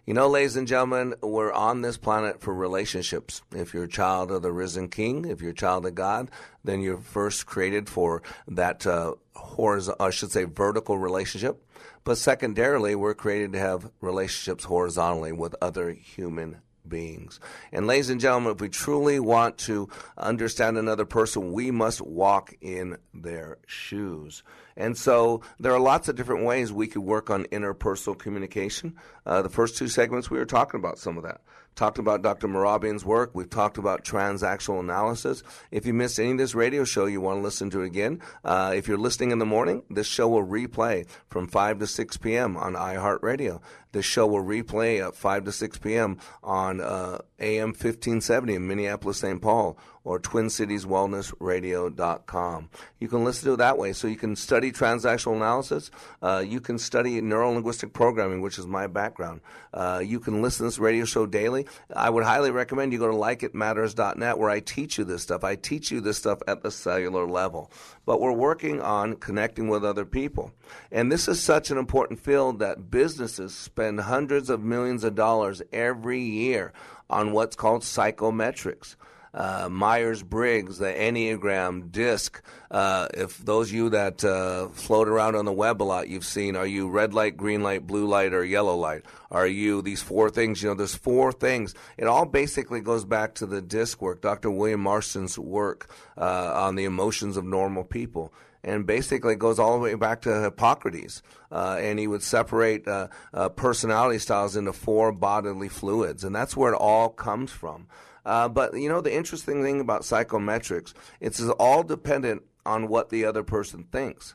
You 0.05 0.13
know, 0.13 0.29
ladies 0.29 0.57
and 0.57 0.69
gentlemen, 0.69 1.15
we're 1.23 1.55
on 1.55 1.81
this 1.81 1.97
planet 1.97 2.43
for 2.43 2.53
relationships. 2.53 3.41
If 3.53 3.73
you're 3.73 3.85
a 3.85 3.89
child 3.89 4.31
of 4.31 4.43
the 4.43 4.53
risen 4.53 4.89
King, 4.89 5.25
if 5.25 5.41
you're 5.41 5.53
a 5.53 5.55
child 5.55 5.87
of 5.87 5.95
God, 5.95 6.31
then 6.65 6.83
you're 6.83 6.99
first 6.99 7.47
created 7.47 7.89
for 7.89 8.23
that 8.49 8.87
uh, 8.87 9.15
horizontal, 9.35 10.05
I 10.05 10.11
should 10.11 10.33
say, 10.33 10.45
vertical 10.45 10.99
relationship. 10.99 11.65
But 12.05 12.19
secondarily, 12.19 12.95
we're 12.95 13.15
created 13.15 13.53
to 13.53 13.59
have 13.59 13.91
relationships 14.01 14.65
horizontally 14.65 15.33
with 15.33 15.55
other 15.61 15.93
human 15.93 16.59
beings. 16.87 17.39
And 17.71 17.87
ladies 17.87 18.11
and 18.11 18.21
gentlemen, 18.21 18.53
if 18.53 18.61
we 18.61 18.69
truly 18.69 19.21
want 19.21 19.59
to 19.59 19.89
understand 20.19 20.79
another 20.79 21.05
person, 21.05 21.53
we 21.53 21.71
must 21.71 22.01
walk 22.01 22.55
in 22.61 22.97
their 23.15 23.59
shoes. 23.67 24.43
And 24.77 24.97
so 24.97 25.43
there 25.61 25.73
are 25.73 25.81
lots 25.81 26.09
of 26.09 26.17
different 26.17 26.45
ways 26.45 26.73
we 26.73 26.89
could 26.89 27.03
work 27.03 27.31
on 27.31 27.45
interpersonal 27.47 28.19
communication. 28.19 28.97
Uh, 29.25 29.43
the 29.43 29.49
first 29.49 29.77
two 29.77 29.89
segments, 29.89 30.31
we 30.31 30.39
were 30.39 30.45
talking 30.45 30.81
about 30.81 30.99
some 30.99 31.17
of 31.17 31.23
that. 31.23 31.41
Talked 31.75 31.99
about 31.99 32.23
Dr. 32.23 32.49
Mehrabian's 32.49 33.05
work. 33.05 33.31
We've 33.35 33.49
talked 33.49 33.79
about 33.79 34.05
transactional 34.05 34.81
analysis. 34.81 35.43
If 35.71 35.87
you 35.87 35.95
missed 35.95 36.19
any 36.19 36.33
of 36.33 36.39
this 36.39 36.55
radio 36.55 36.85
show, 36.85 37.07
you 37.07 37.21
want 37.21 37.39
to 37.39 37.43
listen 37.43 37.71
to 37.71 37.83
it 37.83 37.87
again. 37.87 38.21
Uh, 38.45 38.73
if 38.75 38.89
you're 38.89 38.99
listening 38.99 39.31
in 39.31 39.39
the 39.39 39.47
morning, 39.47 39.83
this 39.91 40.07
show 40.07 40.29
will 40.29 40.47
replay 40.47 41.07
from 41.29 41.49
5 41.49 41.79
to 41.81 41.87
6 41.87 42.17
p.m. 42.19 42.57
on 42.57 42.75
iHeartRadio. 42.75 43.61
This 43.93 44.05
show 44.07 44.27
will 44.27 44.43
replay 44.43 45.07
at 45.07 45.15
5 45.15 45.45
to 45.45 45.53
6 45.53 45.79
p.m. 45.79 46.19
on 46.43 46.81
uh, 46.81 47.19
AM 47.39 47.69
1570 47.69 48.55
in 48.55 48.67
Minneapolis, 48.67 49.19
St. 49.19 49.41
Paul, 49.41 49.79
or 50.05 50.19
TwinCitiesWellnessRadio.com. 50.19 52.71
You 52.99 53.09
can 53.09 53.25
listen 53.25 53.47
to 53.47 53.55
it 53.55 53.59
that 53.59 53.79
way. 53.79 53.93
So 53.93 54.09
you 54.09 54.17
can 54.17 54.35
study 54.37 54.73
transactional 54.73 55.37
analysis. 55.37 55.91
Uh, 56.21 56.45
you 56.47 56.61
can 56.61 56.79
study 56.79 57.21
neurolinguistic 57.21 57.93
programming, 57.93 58.41
which 58.41 58.59
is 58.59 58.67
my 58.67 58.89
background. 58.89 59.41
Uh, 59.73 60.03
you 60.05 60.19
can 60.21 60.43
listen 60.43 60.59
to 60.59 60.65
this 60.65 60.79
radio 60.79 61.05
show 61.05 61.27
daily. 61.27 61.67
I 61.95 62.11
would 62.11 62.25
highly 62.25 62.51
recommend 62.51 62.93
you 62.93 62.99
go 62.99 63.09
to 63.09 63.17
likeitmatters.net 63.17 64.39
where 64.39 64.51
I 64.51 64.61
teach 64.61 64.99
you 64.99 65.05
this 65.05 65.23
stuff. 65.23 65.45
I 65.45 65.57
teach 65.57 65.91
you 65.91 66.01
this 66.01 66.19
stuff 66.19 66.41
at 66.49 66.63
the 66.63 66.71
cellular 66.71 67.27
level. 67.27 67.71
But 68.05 68.21
we're 68.21 68.33
working 68.33 68.81
on 68.81 69.15
connecting 69.17 69.69
with 69.69 69.85
other 69.85 70.05
people. 70.05 70.53
And 70.91 71.13
this 71.13 71.29
is 71.29 71.41
such 71.41 71.71
an 71.71 71.79
important 71.79 72.19
field 72.19 72.59
that 72.59 72.91
businesses 72.91 73.55
spend 73.55 74.01
hundreds 74.01 74.51
of 74.51 74.63
millions 74.63 75.05
of 75.05 75.15
dollars 75.15 75.63
every 75.73 76.21
year 76.21 76.73
on 77.09 77.33
what's 77.33 77.55
called 77.55 77.83
psychometrics. 77.83 78.97
Uh, 79.35 79.69
Myers 79.71 80.23
Briggs, 80.23 80.79
the 80.79 80.93
Enneagram, 80.93 81.91
DISC. 81.91 82.43
Uh, 82.71 83.09
if 83.15 83.39
those 83.39 83.69
of 83.69 83.75
you 83.75 83.89
that 83.91 84.23
uh, 84.25 84.69
float 84.69 85.09
around 85.09 85.37
on 85.37 85.45
the 85.45 85.53
web 85.53 85.83
a 85.83 85.85
lot, 85.85 86.09
you've 86.09 86.25
seen 86.25 86.55
are 86.55 86.67
you 86.67 86.89
red 86.89 87.15
light, 87.15 87.37
green 87.37 87.63
light, 87.63 87.87
blue 87.87 88.07
light, 88.07 88.35
or 88.35 88.45
yellow 88.45 88.77
light? 88.77 89.05
Are 89.31 89.47
you 89.47 89.81
these 89.81 90.03
four 90.03 90.29
things? 90.29 90.63
You 90.63 90.69
know, 90.69 90.75
there's 90.75 90.95
four 90.95 91.33
things. 91.33 91.75
It 91.97 92.07
all 92.07 92.27
basically 92.27 92.81
goes 92.81 93.05
back 93.05 93.35
to 93.37 93.47
the 93.47 93.63
DISC 93.63 94.03
work, 94.03 94.21
Dr. 94.21 94.51
William 94.51 94.81
Marston's 94.81 95.39
work 95.39 95.91
uh, 96.19 96.53
on 96.55 96.75
the 96.75 96.85
emotions 96.85 97.37
of 97.37 97.45
normal 97.45 97.85
people 97.85 98.33
and 98.65 98.87
basically 98.87 99.35
goes 99.35 99.59
all 99.59 99.73
the 99.73 99.83
way 99.83 99.95
back 99.95 100.23
to 100.23 100.43
Hippocrates. 100.43 101.23
Uh, 101.51 101.79
and 101.81 101.99
he 101.99 102.07
would 102.07 102.23
separate 102.23 102.87
uh, 102.87 103.09
uh, 103.35 103.49
personality 103.49 104.19
styles 104.19 104.57
into 104.57 104.73
four 104.73 105.13
bodily 105.13 105.69
fluids, 105.69 106.25
and 106.25 106.35
that's 106.35 106.57
where 106.57 106.73
it 106.73 106.77
all 106.77 107.09
comes 107.09 107.51
from. 107.51 107.87
Uh, 108.25 108.49
but 108.49 108.75
you 108.75 108.89
know, 108.89 109.01
the 109.01 109.15
interesting 109.15 109.63
thing 109.63 109.81
about 109.81 110.03
psychometrics, 110.03 110.95
it's 111.21 111.41
all 111.41 111.83
dependent 111.83 112.43
on 112.65 112.89
what 112.89 113.11
the 113.11 113.25
other 113.25 113.43
person 113.43 113.85
thinks. 113.91 114.35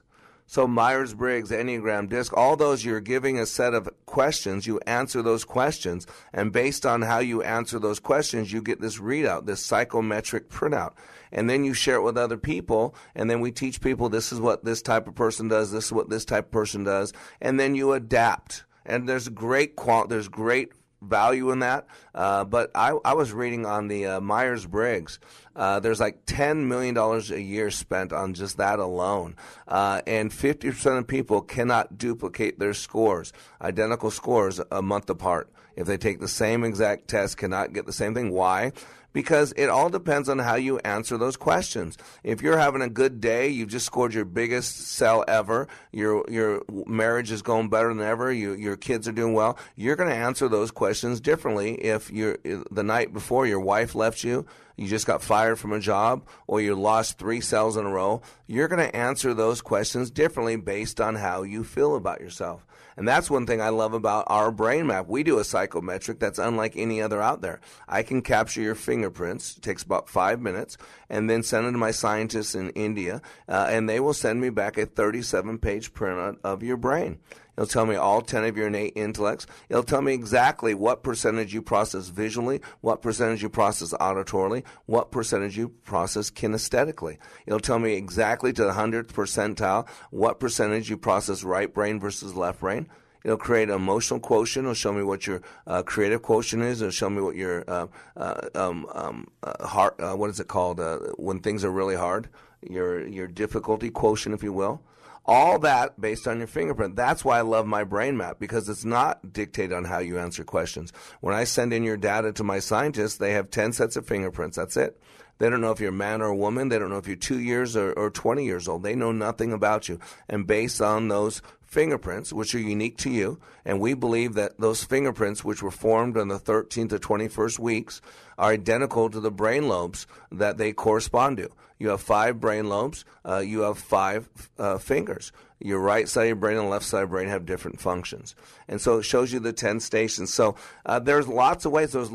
So 0.49 0.65
Myers 0.65 1.13
Briggs, 1.13 1.51
Enneagram, 1.51 2.07
DISC, 2.07 2.31
all 2.38 2.55
those 2.55 2.85
you're 2.85 3.01
giving 3.01 3.38
a 3.38 3.45
set 3.45 3.73
of 3.73 3.89
questions, 4.05 4.65
you 4.65 4.79
answer 4.88 5.21
those 5.21 5.43
questions, 5.43 6.07
and 6.31 6.53
based 6.53 6.85
on 6.85 7.01
how 7.01 7.19
you 7.19 7.43
answer 7.43 7.79
those 7.79 7.99
questions, 7.99 8.53
you 8.53 8.61
get 8.61 8.79
this 8.79 8.97
readout, 8.97 9.45
this 9.45 9.63
psychometric 9.65 10.49
printout. 10.49 10.93
And 11.33 11.49
then 11.49 11.65
you 11.65 11.73
share 11.73 11.97
it 11.97 12.03
with 12.03 12.17
other 12.17 12.38
people, 12.38 12.95
and 13.13 13.29
then 13.29 13.41
we 13.41 13.51
teach 13.51 13.81
people 13.81 14.07
this 14.07 14.31
is 14.31 14.39
what 14.39 14.63
this 14.63 14.81
type 14.81 15.09
of 15.09 15.15
person 15.15 15.49
does, 15.49 15.73
this 15.73 15.88
is 15.88 15.91
what 15.91 16.09
this 16.09 16.23
type 16.23 16.45
of 16.45 16.51
person 16.51 16.85
does, 16.85 17.11
and 17.41 17.59
then 17.59 17.75
you 17.75 17.91
adapt. 17.91 18.63
And 18.85 19.07
there's 19.07 19.27
great 19.27 19.75
qual- 19.75 20.07
there's 20.07 20.29
great 20.29 20.71
value 21.01 21.51
in 21.51 21.59
that. 21.59 21.87
Uh, 22.13 22.43
but 22.43 22.71
I, 22.75 22.97
I, 23.05 23.13
was 23.13 23.31
reading 23.31 23.65
on 23.65 23.87
the 23.87 24.05
uh, 24.05 24.21
Myers 24.21 24.65
Briggs. 24.65 25.19
Uh, 25.55 25.79
there's 25.79 25.99
like 25.99 26.25
$10 26.25 26.65
million 26.65 26.97
a 26.97 27.37
year 27.37 27.71
spent 27.71 28.13
on 28.13 28.33
just 28.33 28.57
that 28.57 28.79
alone. 28.79 29.35
Uh, 29.67 30.01
and 30.07 30.31
50% 30.31 30.97
of 30.97 31.07
people 31.07 31.41
cannot 31.41 31.97
duplicate 31.97 32.59
their 32.59 32.73
scores, 32.73 33.33
identical 33.61 34.11
scores, 34.11 34.59
a 34.71 34.81
month 34.81 35.09
apart. 35.09 35.51
If 35.75 35.85
they 35.85 35.97
take 35.97 36.19
the 36.19 36.27
same 36.27 36.63
exact 36.63 37.07
test, 37.07 37.37
cannot 37.37 37.73
get 37.73 37.85
the 37.85 37.93
same 37.93 38.15
thing. 38.15 38.31
Why? 38.31 38.71
Because 39.18 39.51
it 39.57 39.68
all 39.68 39.89
depends 39.89 40.30
on 40.30 40.38
how 40.38 40.53
you 40.53 40.78
answer 40.86 41.18
those 41.18 41.36
questions. 41.36 41.97
If 42.24 42.43
you're 42.43 42.59
having 42.59 42.84
a 42.84 42.88
good 42.88 43.20
day, 43.20 43.47
you've 43.47 43.70
just 43.70 43.88
scored 43.88 44.13
your 44.13 44.26
biggest 44.26 44.89
sell 44.89 45.26
ever, 45.28 45.68
your 45.91 46.24
your 46.30 46.61
marriage 46.86 47.32
is 47.32 47.41
going 47.41 47.70
better 47.70 47.91
than 47.91 48.05
ever, 48.05 48.32
you, 48.32 48.53
your 48.53 48.78
kids 48.78 49.07
are 49.07 49.11
doing 49.11 49.34
well, 49.34 49.57
you're 49.76 49.95
going 49.95 50.11
to 50.11 50.15
answer 50.15 50.47
those 50.47 50.70
questions 50.70 51.20
differently 51.20 51.74
if 51.84 52.11
you're 52.11 52.38
the 52.70 52.84
night 52.84 53.11
before 53.11 53.47
your 53.47 53.59
wife 53.59 53.95
left 53.95 54.24
you, 54.24 54.45
you 54.76 54.88
just 54.88 55.07
got 55.07 55.24
fired 55.24 55.57
from 55.57 55.74
a 55.74 55.80
job, 55.80 56.24
or 56.45 56.61
you 56.61 56.76
lost 56.76 57.18
three 57.18 57.41
sales 57.41 57.76
in 57.76 57.88
a 57.88 57.89
row, 57.89 58.22
you're 58.45 58.68
going 58.68 58.88
to 58.88 58.95
answer 58.95 59.34
those 59.34 59.63
questions 59.63 60.11
differently 60.11 60.57
based 60.57 61.01
on 61.01 61.15
how 61.15 61.41
you 61.41 61.63
feel 61.63 61.95
about 61.95 62.22
yourself. 62.22 62.68
And 62.97 63.07
that's 63.07 63.29
one 63.29 63.45
thing 63.45 63.61
I 63.61 63.69
love 63.69 63.93
about 63.93 64.25
our 64.27 64.51
brain 64.51 64.87
map. 64.87 65.07
We 65.07 65.23
do 65.23 65.37
a 65.37 65.43
psychometric 65.43 66.19
that's 66.19 66.39
unlike 66.39 66.73
any 66.75 67.01
other 67.01 67.21
out 67.21 67.41
there. 67.41 67.61
I 67.87 68.01
can 68.01 68.23
capture 68.23 68.61
your 68.61 68.75
fingerprints, 68.75 69.55
it 69.55 69.61
takes 69.61 69.83
about 69.83 70.09
five 70.09 70.41
minutes, 70.41 70.77
and 71.07 71.29
then 71.29 71.43
send 71.43 71.67
it 71.67 71.71
to 71.71 71.77
my 71.77 71.91
scientists 71.91 72.55
in 72.55 72.71
India, 72.71 73.21
uh, 73.47 73.67
and 73.69 73.87
they 73.87 73.99
will 73.99 74.15
send 74.15 74.41
me 74.41 74.49
back 74.49 74.77
a 74.77 74.87
37 74.87 75.59
page 75.59 75.93
printout 75.93 76.37
of 76.43 76.63
your 76.63 76.77
brain. 76.77 77.19
It'll 77.57 77.67
tell 77.67 77.87
me 77.87 77.95
all 77.95 78.21
10 78.21 78.43
of 78.43 78.55
your 78.55 78.67
innate 78.67 78.93
intellects. 78.95 79.47
It'll 79.67 79.81
tell 79.81 80.03
me 80.03 80.13
exactly 80.13 80.75
what 80.75 81.01
percentage 81.01 81.55
you 81.55 81.63
process 81.63 82.09
visually, 82.09 82.61
what 82.81 83.01
percentage 83.01 83.41
you 83.41 83.49
process 83.49 83.93
auditorily, 83.93 84.63
what 84.85 85.11
percentage 85.11 85.57
you 85.57 85.69
process 85.69 86.29
kinesthetically. 86.29 87.17
It'll 87.47 87.59
tell 87.59 87.79
me 87.79 87.93
exactly 87.93 88.53
to 88.53 88.63
the 88.63 88.73
100th 88.73 89.07
percentile 89.07 89.87
what 90.11 90.39
percentage 90.39 90.89
you 90.89 90.97
process 90.97 91.43
right 91.43 91.73
brain 91.73 91.99
versus 91.99 92.35
left 92.35 92.59
brain. 92.59 92.87
It'll 93.23 93.37
create 93.37 93.69
an 93.69 93.75
emotional 93.75 94.19
quotient. 94.19 94.65
It'll 94.65 94.73
show 94.75 94.93
me 94.93 95.03
what 95.03 95.25
your 95.25 95.41
uh, 95.65 95.81
creative 95.83 96.21
quotient 96.21 96.63
is. 96.63 96.81
It'll 96.81 96.91
show 96.91 97.09
me 97.09 97.21
what 97.21 97.35
your 97.35 97.65
uh, 97.67 97.87
uh, 98.15 98.49
um, 98.53 98.87
um, 98.93 99.27
uh, 99.41 99.67
heart. 99.67 99.99
Uh, 99.99 100.13
what 100.13 100.29
is 100.29 100.39
it 100.39 100.47
called 100.47 100.79
uh, 100.79 100.99
when 101.17 101.39
things 101.39 101.65
are 101.65 101.71
really 101.71 101.95
hard? 101.95 102.29
Your 102.61 103.05
your 103.05 103.27
difficulty 103.27 103.89
quotient, 103.89 104.33
if 104.33 104.43
you 104.43 104.53
will. 104.53 104.81
All 105.28 105.59
that 105.59 105.99
based 105.99 106.28
on 106.28 106.38
your 106.38 106.47
fingerprint. 106.47 106.95
That's 106.95 107.25
why 107.25 107.39
I 107.39 107.41
love 107.41 107.67
my 107.67 107.84
brain 107.84 108.15
map 108.15 108.39
because 108.39 108.69
it's 108.69 108.86
not 108.86 109.34
dictated 109.34 109.73
on 109.73 109.84
how 109.84 109.99
you 109.99 110.17
answer 110.17 110.45
questions. 110.45 110.93
When 111.19 111.36
I 111.36 111.43
send 111.43 111.73
in 111.73 111.84
your 111.84 111.97
data 111.97 112.32
to 112.34 112.43
my 112.45 112.59
scientists, 112.59 113.17
they 113.17 113.34
have 113.34 113.51
10 113.51 113.73
sets 113.73 113.97
of 113.97 114.07
fingerprints. 114.07 114.55
That's 114.55 114.78
it. 114.78 115.01
They 115.39 115.49
don't 115.49 115.61
know 115.61 115.71
if 115.71 115.80
you're 115.80 115.89
a 115.89 115.93
man 115.93 116.21
or 116.21 116.28
a 116.28 116.36
woman. 116.36 116.69
They 116.69 116.80
don't 116.80 116.89
know 116.89 116.97
if 116.97 117.07
you're 117.07 117.15
two 117.15 117.39
years 117.39 117.75
or, 117.75 117.91
or 117.93 118.09
20 118.09 118.43
years 118.45 118.67
old. 118.67 118.84
They 118.84 118.95
know 118.95 119.11
nothing 119.11 119.51
about 119.51 119.88
you. 119.89 119.99
And 120.30 120.47
based 120.47 120.82
on 120.82 121.09
those 121.09 121.41
fingerprints, 121.61 122.34
which 122.34 122.55
are 122.55 122.59
unique 122.59 122.97
to 122.97 123.09
you, 123.09 123.39
and 123.65 123.80
we 123.80 123.93
believe 123.93 124.34
that 124.36 124.57
those 124.57 124.84
fingerprints, 124.84 125.43
which 125.43 125.61
were 125.61 125.71
formed 125.71 126.17
on 126.17 126.30
the 126.30 126.39
13th 126.39 126.89
to 126.89 126.99
21st 126.99 127.59
weeks, 127.59 128.01
are 128.38 128.51
identical 128.51 129.09
to 129.09 129.19
the 129.19 129.31
brain 129.31 129.67
lobes 129.67 130.07
that 130.31 130.57
they 130.57 130.73
correspond 130.73 131.38
to. 131.38 131.49
You 131.79 131.89
have 131.89 132.01
five 132.01 132.39
brain 132.39 132.69
lobes. 132.69 133.05
Uh, 133.23 133.38
you 133.38 133.61
have 133.61 133.77
five 133.77 134.29
uh, 134.57 134.77
fingers. 134.77 135.31
Your 135.59 135.79
right 135.79 136.07
side 136.07 136.23
of 136.23 136.27
your 136.27 136.35
brain 136.35 136.57
and 136.57 136.69
left 136.69 136.85
side 136.85 137.03
of 137.03 137.09
your 137.09 137.17
brain 137.17 137.29
have 137.29 137.45
different 137.45 137.79
functions. 137.79 138.35
And 138.67 138.79
so 138.79 138.99
it 138.99 139.03
shows 139.03 139.31
you 139.31 139.39
the 139.39 139.53
10 139.53 139.79
stations. 139.79 140.33
So 140.33 140.55
uh, 140.85 140.99
there's 140.99 141.27
lots 141.27 141.65
of 141.65 141.71
ways. 141.71 141.91
There's 141.91 142.09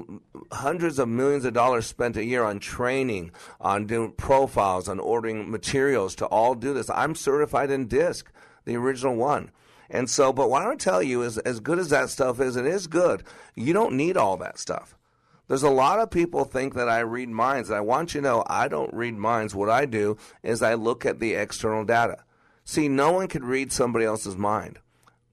hundreds 0.50 0.98
of 0.98 1.08
millions 1.08 1.44
of 1.44 1.52
dollars 1.52 1.86
spent 1.86 2.16
a 2.16 2.24
year 2.24 2.44
on 2.44 2.60
training, 2.60 3.32
on 3.60 3.86
doing 3.86 4.12
profiles, 4.12 4.88
on 4.88 5.00
ordering 5.00 5.50
materials 5.50 6.14
to 6.16 6.26
all 6.26 6.54
do 6.54 6.72
this. 6.74 6.90
I'm 6.90 7.14
certified 7.14 7.70
in 7.70 7.88
DISC, 7.88 8.30
the 8.64 8.76
original 8.76 9.16
one. 9.16 9.50
And 9.90 10.08
so, 10.08 10.32
but 10.32 10.48
what 10.48 10.62
I 10.62 10.66
want 10.66 10.80
to 10.80 10.84
tell 10.84 11.02
you 11.02 11.22
is, 11.22 11.36
as 11.38 11.60
good 11.60 11.78
as 11.78 11.90
that 11.90 12.08
stuff 12.08 12.40
is, 12.40 12.56
it 12.56 12.64
is 12.64 12.86
good. 12.86 13.22
You 13.54 13.74
don't 13.74 13.94
need 13.94 14.16
all 14.16 14.38
that 14.38 14.58
stuff. 14.58 14.96
There's 15.48 15.62
a 15.62 15.70
lot 15.70 15.98
of 15.98 16.10
people 16.10 16.44
think 16.44 16.74
that 16.74 16.88
I 16.88 17.00
read 17.00 17.28
minds. 17.28 17.70
I 17.70 17.80
want 17.80 18.14
you 18.14 18.20
to 18.20 18.26
know 18.26 18.44
I 18.46 18.68
don't 18.68 18.92
read 18.94 19.14
minds. 19.14 19.54
What 19.54 19.68
I 19.68 19.86
do 19.86 20.16
is 20.42 20.62
I 20.62 20.74
look 20.74 21.04
at 21.04 21.18
the 21.18 21.34
external 21.34 21.84
data. 21.84 22.24
See, 22.64 22.88
no 22.88 23.12
one 23.12 23.28
can 23.28 23.44
read 23.44 23.72
somebody 23.72 24.04
else's 24.04 24.36
mind. 24.36 24.78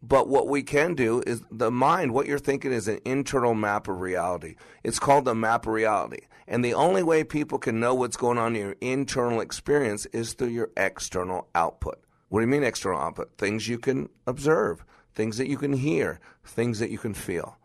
But 0.01 0.29
what 0.29 0.47
we 0.47 0.63
can 0.63 0.95
do 0.95 1.21
is 1.27 1.43
the 1.51 1.69
mind, 1.69 2.13
what 2.13 2.25
you're 2.25 2.39
thinking 2.39 2.71
is 2.71 2.87
an 2.87 2.99
internal 3.05 3.53
map 3.53 3.87
of 3.87 3.99
reality. 3.99 4.55
It's 4.83 4.99
called 4.99 5.25
the 5.25 5.35
map 5.35 5.67
of 5.67 5.73
reality. 5.73 6.21
And 6.47 6.65
the 6.65 6.73
only 6.73 7.03
way 7.03 7.23
people 7.23 7.59
can 7.59 7.79
know 7.79 7.93
what's 7.93 8.17
going 8.17 8.37
on 8.37 8.55
in 8.55 8.61
your 8.61 8.75
internal 8.81 9.41
experience 9.41 10.05
is 10.07 10.33
through 10.33 10.47
your 10.47 10.71
external 10.75 11.49
output. 11.53 12.01
What 12.29 12.39
do 12.39 12.45
you 12.45 12.51
mean 12.51 12.63
external 12.63 12.99
output? 12.99 13.37
Things 13.37 13.67
you 13.67 13.77
can 13.77 14.09
observe, 14.25 14.83
things 15.13 15.37
that 15.37 15.49
you 15.49 15.57
can 15.57 15.73
hear, 15.73 16.19
things 16.43 16.79
that 16.79 16.89
you 16.89 16.97
can 16.97 17.13
feel. 17.13 17.58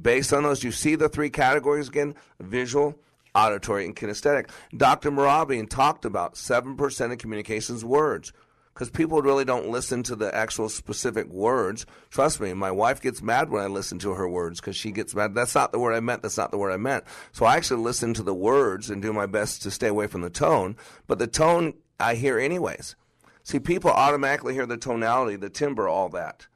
Based 0.00 0.32
on 0.32 0.42
those, 0.42 0.64
you 0.64 0.72
see 0.72 0.94
the 0.94 1.08
three 1.08 1.30
categories 1.30 1.88
again 1.88 2.14
visual, 2.40 2.98
auditory, 3.34 3.84
and 3.84 3.96
kinesthetic. 3.96 4.50
Dr. 4.76 5.10
Mehrabian 5.10 5.68
talked 5.68 6.04
about 6.04 6.34
7% 6.34 7.12
of 7.12 7.18
communications 7.18 7.84
words 7.84 8.32
because 8.78 8.90
people 8.90 9.20
really 9.22 9.44
don't 9.44 9.70
listen 9.70 10.04
to 10.04 10.14
the 10.14 10.32
actual 10.32 10.68
specific 10.68 11.26
words. 11.26 11.84
Trust 12.10 12.40
me, 12.40 12.54
my 12.54 12.70
wife 12.70 13.00
gets 13.00 13.20
mad 13.20 13.50
when 13.50 13.64
I 13.64 13.66
listen 13.66 13.98
to 14.00 14.12
her 14.12 14.28
words 14.28 14.60
because 14.60 14.76
she 14.76 14.92
gets 14.92 15.16
mad. 15.16 15.34
That's 15.34 15.56
not 15.56 15.72
the 15.72 15.80
word 15.80 15.94
I 15.94 16.00
meant. 16.00 16.22
That's 16.22 16.36
not 16.36 16.52
the 16.52 16.58
word 16.58 16.70
I 16.70 16.76
meant. 16.76 17.02
So 17.32 17.44
I 17.44 17.56
actually 17.56 17.82
listen 17.82 18.14
to 18.14 18.22
the 18.22 18.34
words 18.34 18.88
and 18.88 19.02
do 19.02 19.12
my 19.12 19.26
best 19.26 19.62
to 19.62 19.72
stay 19.72 19.88
away 19.88 20.06
from 20.06 20.20
the 20.20 20.30
tone. 20.30 20.76
But 21.08 21.18
the 21.18 21.26
tone 21.26 21.74
I 21.98 22.14
hear 22.14 22.38
anyways. 22.38 22.94
See, 23.42 23.58
people 23.58 23.90
automatically 23.90 24.54
hear 24.54 24.66
the 24.66 24.76
tonality, 24.76 25.34
the 25.34 25.50
timbre, 25.50 25.88
all 25.88 26.08
that. 26.10 26.46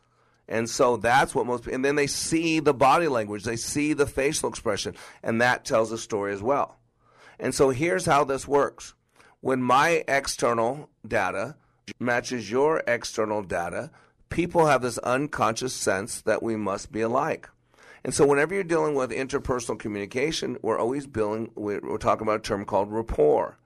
And 0.53 0.69
so 0.69 0.99
that's 0.99 1.35
what 1.35 1.47
most, 1.47 1.67
and 1.67 1.83
then 1.83 1.97
they 1.97 2.07
see 2.07 2.61
the 2.61 2.75
body 2.75 3.09
language, 3.09 3.45
they 3.45 3.57
see 3.57 3.95
the 3.95 4.07
facial 4.07 4.51
expression, 4.51 4.95
and 5.23 5.41
that 5.41 5.65
tells 5.65 5.91
a 5.91 5.97
story 5.97 6.35
as 6.35 6.43
well. 6.43 6.77
And 7.41 7.55
so 7.55 7.71
here's 7.71 8.05
how 8.05 8.25
this 8.25 8.47
works. 8.47 8.93
When 9.41 9.63
my 9.63 10.05
external 10.07 10.91
data 11.09 11.57
matches 11.99 12.51
your 12.51 12.83
external 12.87 13.43
data, 13.43 13.93
people 14.29 14.67
have 14.67 14.83
this 14.83 14.99
unconscious 14.99 15.73
sense 15.73 16.21
that 16.21 16.43
we 16.43 16.55
must 16.55 16.93
be 16.93 17.01
alike. 17.01 17.49
And 18.05 18.13
so 18.13 18.27
whenever 18.27 18.53
you're 18.53 18.63
dealing 18.63 18.95
with 18.95 19.11
interpersonal 19.11 19.79
communication, 19.79 20.59
we're 20.61 20.79
always 20.79 21.07
building, 21.07 21.51
we're, 21.55 21.81
we're 21.81 21.97
talking 21.97 22.27
about 22.27 22.41
a 22.41 22.43
term 22.43 22.67
called 22.67 22.93
rapport. 22.93 23.57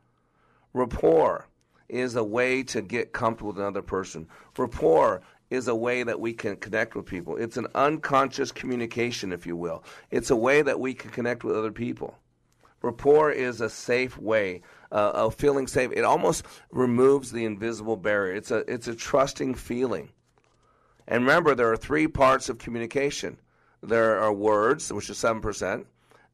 Rapport 0.73 1.49
is 1.89 2.15
a 2.15 2.23
way 2.23 2.63
to 2.63 2.81
get 2.81 3.13
comfortable 3.13 3.49
with 3.49 3.59
another 3.59 3.83
person. 3.83 4.29
Rapport 4.57 5.23
is 5.51 5.69
a 5.69 5.75
way 5.75 6.03
that 6.03 6.21
we 6.21 6.33
can 6.33 6.57
connect 6.57 6.95
with 6.95 7.07
people. 7.07 7.37
It's 7.37 7.57
an 7.57 7.67
unconscious 7.75 8.51
communication, 8.53 9.33
if 9.33 9.47
you 9.47 9.57
will. 9.57 9.85
It's 10.11 10.31
a 10.31 10.37
way 10.37 10.63
that 10.63 10.81
we 10.81 10.95
can 10.95 11.11
connect 11.11 11.45
with 11.45 11.57
other 11.57 11.73
people. 11.73 12.19
Rapport 12.83 13.31
is 13.31 13.61
a 13.61 13.71
safe 13.71 14.19
way 14.19 14.63
uh, 14.93 15.13
of 15.15 15.35
feeling 15.35 15.67
safe. 15.67 15.91
It 15.93 16.05
almost 16.05 16.45
removes 16.71 17.33
the 17.33 17.45
invisible 17.45 17.97
barrier. 17.97 18.35
It's 18.35 18.51
a 18.51 18.59
it's 18.73 18.89
a 18.89 18.95
trusting 18.95 19.55
feeling. 19.55 20.11
And 21.09 21.25
remember, 21.25 21.55
there 21.55 21.71
are 21.73 21.77
three 21.77 22.07
parts 22.07 22.49
of 22.49 22.59
communication. 22.59 23.39
There 23.83 24.21
are 24.21 24.33
words, 24.33 24.93
which 24.93 25.11
is 25.11 25.19
seven 25.19 25.41
percent. 25.41 25.87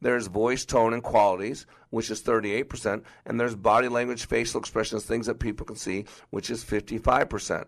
There's 0.02 0.26
voice, 0.26 0.64
tone, 0.64 0.94
and 0.94 1.02
qualities, 1.02 1.64
which 1.90 2.10
is 2.10 2.22
38%. 2.22 3.04
And 3.24 3.38
there's 3.38 3.54
body 3.54 3.86
language, 3.86 4.26
facial 4.26 4.58
expressions, 4.58 5.04
things 5.04 5.26
that 5.26 5.38
people 5.38 5.64
can 5.64 5.76
see, 5.76 6.06
which 6.30 6.50
is 6.50 6.64
55%. 6.64 7.66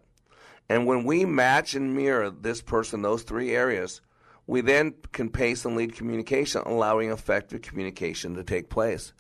And 0.69 0.87
when 0.87 1.05
we 1.05 1.25
match 1.25 1.75
and 1.75 1.95
mirror 1.95 2.31
this 2.31 2.63
person, 2.63 3.03
those 3.03 3.23
three 3.23 3.55
areas, 3.55 4.01
we 4.47 4.61
then 4.61 4.95
can 5.13 5.29
pace 5.31 5.65
and 5.65 5.77
lead 5.77 5.95
communication, 5.95 6.63
allowing 6.65 7.11
effective 7.11 7.63
communication 7.63 8.35
to 8.35 8.45
take 8.45 8.69
place. 8.69 9.13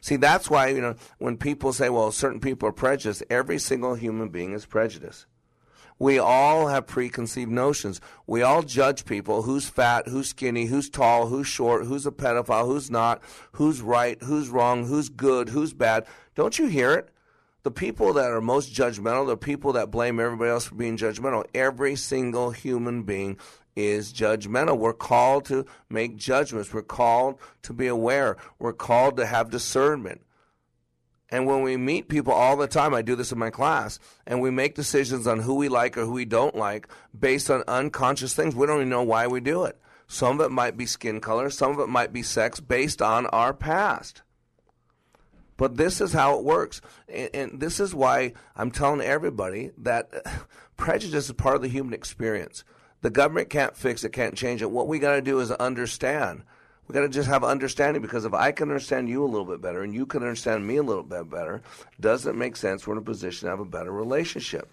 See, 0.00 0.16
that's 0.16 0.50
why, 0.50 0.68
you 0.68 0.80
know, 0.80 0.96
when 1.18 1.36
people 1.36 1.72
say, 1.72 1.88
well, 1.88 2.10
certain 2.10 2.40
people 2.40 2.68
are 2.68 2.72
prejudiced, 2.72 3.22
every 3.30 3.58
single 3.58 3.94
human 3.94 4.30
being 4.30 4.52
is 4.52 4.66
prejudiced. 4.66 5.26
We 5.98 6.18
all 6.18 6.66
have 6.66 6.88
preconceived 6.88 7.52
notions. 7.52 8.00
We 8.26 8.42
all 8.42 8.62
judge 8.62 9.04
people 9.04 9.42
who's 9.42 9.68
fat, 9.68 10.08
who's 10.08 10.30
skinny, 10.30 10.66
who's 10.66 10.90
tall, 10.90 11.28
who's 11.28 11.46
short, 11.46 11.86
who's 11.86 12.06
a 12.06 12.10
pedophile, 12.10 12.66
who's 12.66 12.90
not, 12.90 13.22
who's 13.52 13.80
right, 13.80 14.20
who's 14.20 14.48
wrong, 14.48 14.86
who's 14.86 15.08
good, 15.08 15.50
who's 15.50 15.72
bad. 15.72 16.04
Don't 16.34 16.58
you 16.58 16.66
hear 16.66 16.92
it? 16.94 17.10
The 17.62 17.70
people 17.70 18.12
that 18.14 18.30
are 18.30 18.40
most 18.40 18.74
judgmental, 18.74 19.26
the 19.26 19.36
people 19.36 19.72
that 19.74 19.90
blame 19.90 20.18
everybody 20.18 20.50
else 20.50 20.66
for 20.66 20.74
being 20.74 20.96
judgmental, 20.96 21.44
every 21.54 21.96
single 21.96 22.50
human 22.50 23.02
being 23.02 23.38
is 23.76 24.12
judgmental. 24.12 24.78
We're 24.78 24.92
called 24.92 25.44
to 25.46 25.64
make 25.88 26.16
judgments. 26.16 26.72
We're 26.72 26.82
called 26.82 27.38
to 27.62 27.72
be 27.72 27.86
aware. 27.86 28.36
We're 28.58 28.72
called 28.72 29.16
to 29.16 29.26
have 29.26 29.50
discernment. 29.50 30.22
And 31.30 31.46
when 31.46 31.62
we 31.62 31.78
meet 31.78 32.08
people 32.08 32.34
all 32.34 32.58
the 32.58 32.66
time, 32.66 32.92
I 32.92 33.00
do 33.00 33.16
this 33.16 33.32
in 33.32 33.38
my 33.38 33.48
class, 33.48 33.98
and 34.26 34.42
we 34.42 34.50
make 34.50 34.74
decisions 34.74 35.26
on 35.26 35.38
who 35.38 35.54
we 35.54 35.70
like 35.70 35.96
or 35.96 36.04
who 36.04 36.12
we 36.12 36.26
don't 36.26 36.54
like 36.54 36.88
based 37.18 37.50
on 37.50 37.64
unconscious 37.66 38.34
things. 38.34 38.54
We 38.54 38.66
don't 38.66 38.76
even 38.76 38.90
know 38.90 39.02
why 39.02 39.26
we 39.28 39.40
do 39.40 39.64
it. 39.64 39.78
Some 40.06 40.38
of 40.38 40.44
it 40.44 40.50
might 40.50 40.76
be 40.76 40.84
skin 40.84 41.22
color, 41.22 41.48
some 41.48 41.72
of 41.72 41.78
it 41.78 41.88
might 41.88 42.12
be 42.12 42.22
sex 42.22 42.60
based 42.60 43.00
on 43.00 43.24
our 43.28 43.54
past. 43.54 44.20
But 45.56 45.76
this 45.76 46.00
is 46.00 46.12
how 46.12 46.38
it 46.38 46.44
works. 46.44 46.80
And, 47.08 47.30
and 47.34 47.60
this 47.60 47.80
is 47.80 47.94
why 47.94 48.32
I'm 48.56 48.70
telling 48.70 49.00
everybody 49.00 49.70
that 49.78 50.10
prejudice 50.76 51.26
is 51.26 51.32
part 51.32 51.56
of 51.56 51.62
the 51.62 51.68
human 51.68 51.94
experience. 51.94 52.64
The 53.02 53.10
government 53.10 53.50
can't 53.50 53.76
fix 53.76 54.04
it, 54.04 54.12
can't 54.12 54.36
change 54.36 54.62
it. 54.62 54.70
What 54.70 54.88
we 54.88 54.98
got 54.98 55.14
to 55.14 55.22
do 55.22 55.40
is 55.40 55.50
understand. 55.50 56.44
We 56.86 56.94
got 56.94 57.02
to 57.02 57.08
just 57.08 57.28
have 57.28 57.44
understanding 57.44 58.02
because 58.02 58.24
if 58.24 58.34
I 58.34 58.52
can 58.52 58.68
understand 58.68 59.08
you 59.08 59.24
a 59.24 59.26
little 59.26 59.44
bit 59.44 59.60
better 59.60 59.82
and 59.82 59.94
you 59.94 60.06
can 60.06 60.22
understand 60.22 60.66
me 60.66 60.76
a 60.76 60.82
little 60.82 61.02
bit 61.02 61.30
better, 61.30 61.62
does 62.00 62.26
it 62.26 62.34
make 62.34 62.56
sense 62.56 62.86
we're 62.86 62.94
in 62.94 62.98
a 62.98 63.02
position 63.02 63.46
to 63.46 63.50
have 63.50 63.60
a 63.60 63.64
better 63.64 63.92
relationship? 63.92 64.68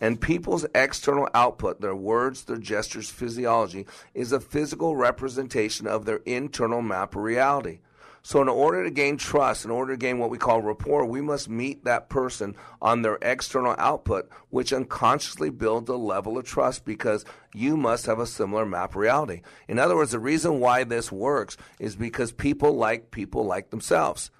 And 0.00 0.20
people's 0.20 0.66
external 0.74 1.28
output, 1.34 1.80
their 1.80 1.94
words, 1.94 2.44
their 2.44 2.56
gestures, 2.56 3.10
physiology, 3.10 3.86
is 4.12 4.32
a 4.32 4.40
physical 4.40 4.96
representation 4.96 5.86
of 5.86 6.04
their 6.04 6.20
internal 6.26 6.82
map 6.82 7.14
of 7.14 7.22
reality. 7.22 7.78
So, 8.26 8.40
in 8.40 8.48
order 8.48 8.82
to 8.82 8.90
gain 8.90 9.18
trust, 9.18 9.66
in 9.66 9.70
order 9.70 9.92
to 9.92 9.98
gain 9.98 10.18
what 10.18 10.30
we 10.30 10.38
call 10.38 10.62
rapport, 10.62 11.04
we 11.04 11.20
must 11.20 11.50
meet 11.50 11.84
that 11.84 12.08
person 12.08 12.56
on 12.80 13.02
their 13.02 13.18
external 13.20 13.74
output, 13.76 14.30
which 14.48 14.72
unconsciously 14.72 15.50
builds 15.50 15.90
a 15.90 15.96
level 15.96 16.38
of 16.38 16.46
trust 16.46 16.86
because 16.86 17.26
you 17.52 17.76
must 17.76 18.06
have 18.06 18.18
a 18.18 18.26
similar 18.26 18.64
map 18.64 18.96
reality. 18.96 19.42
In 19.68 19.78
other 19.78 19.94
words, 19.94 20.12
the 20.12 20.18
reason 20.18 20.58
why 20.58 20.84
this 20.84 21.12
works 21.12 21.58
is 21.78 21.96
because 21.96 22.32
people 22.32 22.72
like 22.72 23.10
people 23.10 23.44
like 23.44 23.68
themselves. 23.68 24.30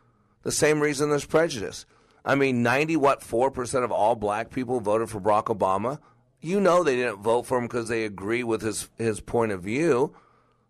The 0.44 0.52
same 0.52 0.80
reason 0.80 1.10
there's 1.10 1.26
prejudice. 1.26 1.84
I 2.24 2.36
mean, 2.36 2.62
90 2.62 2.96
what 2.96 3.20
4% 3.20 3.84
of 3.84 3.92
all 3.92 4.16
black 4.16 4.50
people 4.50 4.80
voted 4.80 5.10
for 5.10 5.20
Barack 5.20 5.54
Obama. 5.54 5.98
You 6.40 6.58
know 6.58 6.82
they 6.82 6.96
didn't 6.96 7.22
vote 7.22 7.42
for 7.42 7.58
him 7.58 7.64
because 7.64 7.88
they 7.88 8.06
agree 8.06 8.44
with 8.44 8.62
his, 8.62 8.88
his 8.96 9.20
point 9.20 9.52
of 9.52 9.60
view. 9.60 10.14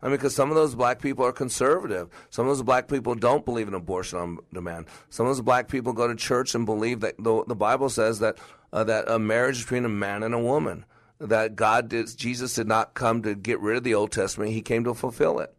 I 0.04 0.08
mean, 0.08 0.16
because 0.16 0.34
some 0.34 0.50
of 0.50 0.54
those 0.54 0.74
black 0.74 1.00
people 1.00 1.24
are 1.24 1.32
conservative. 1.32 2.10
Some 2.28 2.46
of 2.46 2.50
those 2.50 2.62
black 2.62 2.88
people 2.88 3.14
don't 3.14 3.42
believe 3.42 3.68
in 3.68 3.74
abortion 3.74 4.18
on 4.18 4.38
demand. 4.52 4.84
Some 5.08 5.24
of 5.24 5.30
those 5.30 5.40
black 5.40 5.66
people 5.66 5.94
go 5.94 6.06
to 6.06 6.14
church 6.14 6.54
and 6.54 6.66
believe 6.66 7.00
that 7.00 7.14
the, 7.18 7.42
the 7.46 7.56
Bible 7.56 7.88
says 7.88 8.18
that 8.18 8.36
uh, 8.70 8.84
that 8.84 9.08
a 9.08 9.18
marriage 9.18 9.62
between 9.62 9.86
a 9.86 9.88
man 9.88 10.22
and 10.22 10.34
a 10.34 10.38
woman. 10.38 10.84
That 11.20 11.56
God 11.56 11.88
did, 11.88 12.14
Jesus 12.18 12.54
did 12.54 12.66
not 12.66 12.92
come 12.92 13.22
to 13.22 13.34
get 13.34 13.60
rid 13.60 13.78
of 13.78 13.84
the 13.84 13.94
Old 13.94 14.12
Testament. 14.12 14.50
He 14.50 14.60
came 14.60 14.84
to 14.84 14.92
fulfill 14.92 15.38
it. 15.38 15.54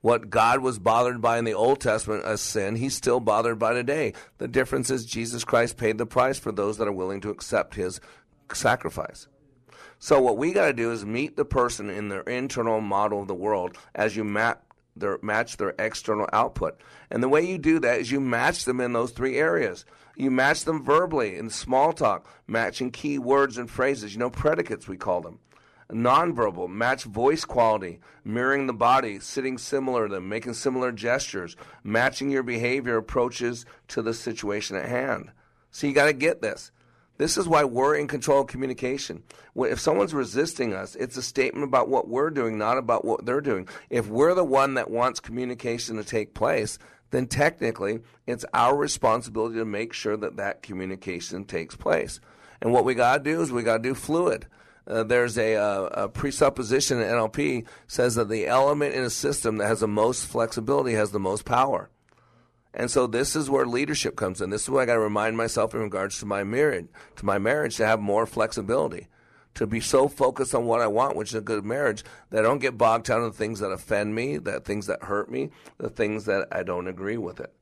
What 0.00 0.30
God 0.30 0.60
was 0.60 0.78
bothered 0.78 1.20
by 1.20 1.38
in 1.38 1.44
the 1.44 1.52
Old 1.52 1.80
Testament 1.80 2.24
as 2.24 2.40
sin, 2.40 2.76
He's 2.76 2.94
still 2.94 3.20
bothered 3.20 3.58
by 3.58 3.74
today. 3.74 4.14
The 4.38 4.48
difference 4.48 4.88
is 4.88 5.04
Jesus 5.04 5.44
Christ 5.44 5.76
paid 5.76 5.98
the 5.98 6.06
price 6.06 6.38
for 6.38 6.52
those 6.52 6.78
that 6.78 6.88
are 6.88 6.92
willing 6.92 7.20
to 7.22 7.30
accept 7.30 7.74
His 7.74 8.00
sacrifice. 8.54 9.26
So 9.98 10.20
what 10.20 10.36
we 10.36 10.52
got 10.52 10.66
to 10.66 10.72
do 10.72 10.92
is 10.92 11.04
meet 11.04 11.36
the 11.36 11.44
person 11.44 11.90
in 11.90 12.08
their 12.08 12.22
internal 12.22 12.80
model 12.80 13.22
of 13.22 13.28
the 13.28 13.34
world 13.34 13.76
as 13.94 14.16
you 14.16 14.24
map 14.24 14.64
their 14.94 15.18
match 15.22 15.56
their 15.56 15.74
external 15.78 16.28
output. 16.32 16.80
And 17.10 17.22
the 17.22 17.28
way 17.28 17.46
you 17.46 17.58
do 17.58 17.78
that 17.80 18.00
is 18.00 18.10
you 18.10 18.20
match 18.20 18.64
them 18.64 18.80
in 18.80 18.92
those 18.92 19.12
three 19.12 19.36
areas. 19.36 19.84
You 20.16 20.30
match 20.30 20.64
them 20.64 20.82
verbally 20.82 21.36
in 21.36 21.50
small 21.50 21.92
talk, 21.92 22.28
matching 22.46 22.90
key 22.90 23.18
words 23.18 23.58
and 23.58 23.70
phrases, 23.70 24.12
you 24.12 24.18
know, 24.18 24.30
predicates 24.30 24.88
we 24.88 24.96
call 24.96 25.20
them. 25.20 25.38
Nonverbal, 25.92 26.68
match 26.68 27.04
voice 27.04 27.44
quality, 27.44 28.00
mirroring 28.24 28.66
the 28.66 28.72
body, 28.74 29.20
sitting 29.20 29.56
similar 29.56 30.06
to 30.06 30.14
them, 30.14 30.28
making 30.28 30.54
similar 30.54 30.92
gestures, 30.92 31.56
matching 31.82 32.30
your 32.30 32.42
behavior 32.42 32.96
approaches 32.98 33.64
to 33.88 34.02
the 34.02 34.12
situation 34.12 34.76
at 34.76 34.88
hand. 34.88 35.30
So 35.70 35.86
you 35.86 35.94
got 35.94 36.06
to 36.06 36.12
get 36.12 36.42
this. 36.42 36.72
This 37.18 37.36
is 37.36 37.48
why 37.48 37.64
we're 37.64 37.96
in 37.96 38.06
control 38.06 38.42
of 38.42 38.46
communication. 38.46 39.24
If 39.56 39.80
someone's 39.80 40.14
resisting 40.14 40.72
us, 40.72 40.94
it's 40.94 41.16
a 41.16 41.22
statement 41.22 41.64
about 41.64 41.88
what 41.88 42.08
we're 42.08 42.30
doing, 42.30 42.56
not 42.56 42.78
about 42.78 43.04
what 43.04 43.26
they're 43.26 43.40
doing. 43.40 43.68
If 43.90 44.06
we're 44.06 44.34
the 44.34 44.44
one 44.44 44.74
that 44.74 44.90
wants 44.90 45.18
communication 45.18 45.96
to 45.96 46.04
take 46.04 46.32
place, 46.32 46.78
then 47.10 47.26
technically 47.26 48.00
it's 48.26 48.44
our 48.54 48.76
responsibility 48.76 49.56
to 49.56 49.64
make 49.64 49.92
sure 49.92 50.16
that 50.16 50.36
that 50.36 50.62
communication 50.62 51.44
takes 51.44 51.74
place. 51.74 52.20
And 52.62 52.72
what 52.72 52.84
we 52.84 52.94
got 52.94 53.18
to 53.18 53.30
do 53.30 53.42
is 53.42 53.50
we 53.50 53.62
got 53.62 53.78
to 53.78 53.82
do 53.82 53.94
fluid. 53.94 54.46
Uh, 54.86 55.02
there's 55.02 55.36
a, 55.36 55.56
uh, 55.56 56.04
a, 56.04 56.08
presupposition 56.08 56.98
in 56.98 57.08
NLP 57.08 57.66
says 57.86 58.14
that 58.14 58.30
the 58.30 58.46
element 58.46 58.94
in 58.94 59.02
a 59.02 59.10
system 59.10 59.58
that 59.58 59.66
has 59.66 59.80
the 59.80 59.88
most 59.88 60.24
flexibility 60.24 60.94
has 60.94 61.10
the 61.10 61.20
most 61.20 61.44
power. 61.44 61.90
And 62.74 62.90
so 62.90 63.06
this 63.06 63.34
is 63.34 63.48
where 63.48 63.66
leadership 63.66 64.14
comes 64.16 64.40
in. 64.40 64.50
This 64.50 64.62
is 64.62 64.70
what 64.70 64.82
I 64.82 64.86
got 64.86 64.94
to 64.94 65.00
remind 65.00 65.36
myself 65.36 65.74
in 65.74 65.80
regards 65.80 66.18
to 66.20 66.26
my 66.26 66.44
marriage, 66.44 66.86
to 67.16 67.24
my 67.24 67.38
marriage, 67.38 67.76
to 67.76 67.86
have 67.86 68.00
more 68.00 68.26
flexibility, 68.26 69.08
to 69.54 69.66
be 69.66 69.80
so 69.80 70.06
focused 70.06 70.54
on 70.54 70.66
what 70.66 70.80
I 70.80 70.86
want, 70.86 71.16
which 71.16 71.30
is 71.30 71.34
a 71.34 71.40
good 71.40 71.64
marriage, 71.64 72.04
that 72.30 72.40
I 72.40 72.42
don't 72.42 72.60
get 72.60 72.78
bogged 72.78 73.06
down 73.06 73.22
in 73.22 73.28
the 73.28 73.32
things 73.32 73.60
that 73.60 73.70
offend 73.70 74.14
me, 74.14 74.36
the 74.36 74.60
things 74.60 74.86
that 74.86 75.04
hurt 75.04 75.30
me, 75.30 75.50
the 75.78 75.88
things 75.88 76.26
that 76.26 76.48
I 76.52 76.62
don't 76.62 76.88
agree 76.88 77.16
with 77.16 77.40
it. 77.40 77.52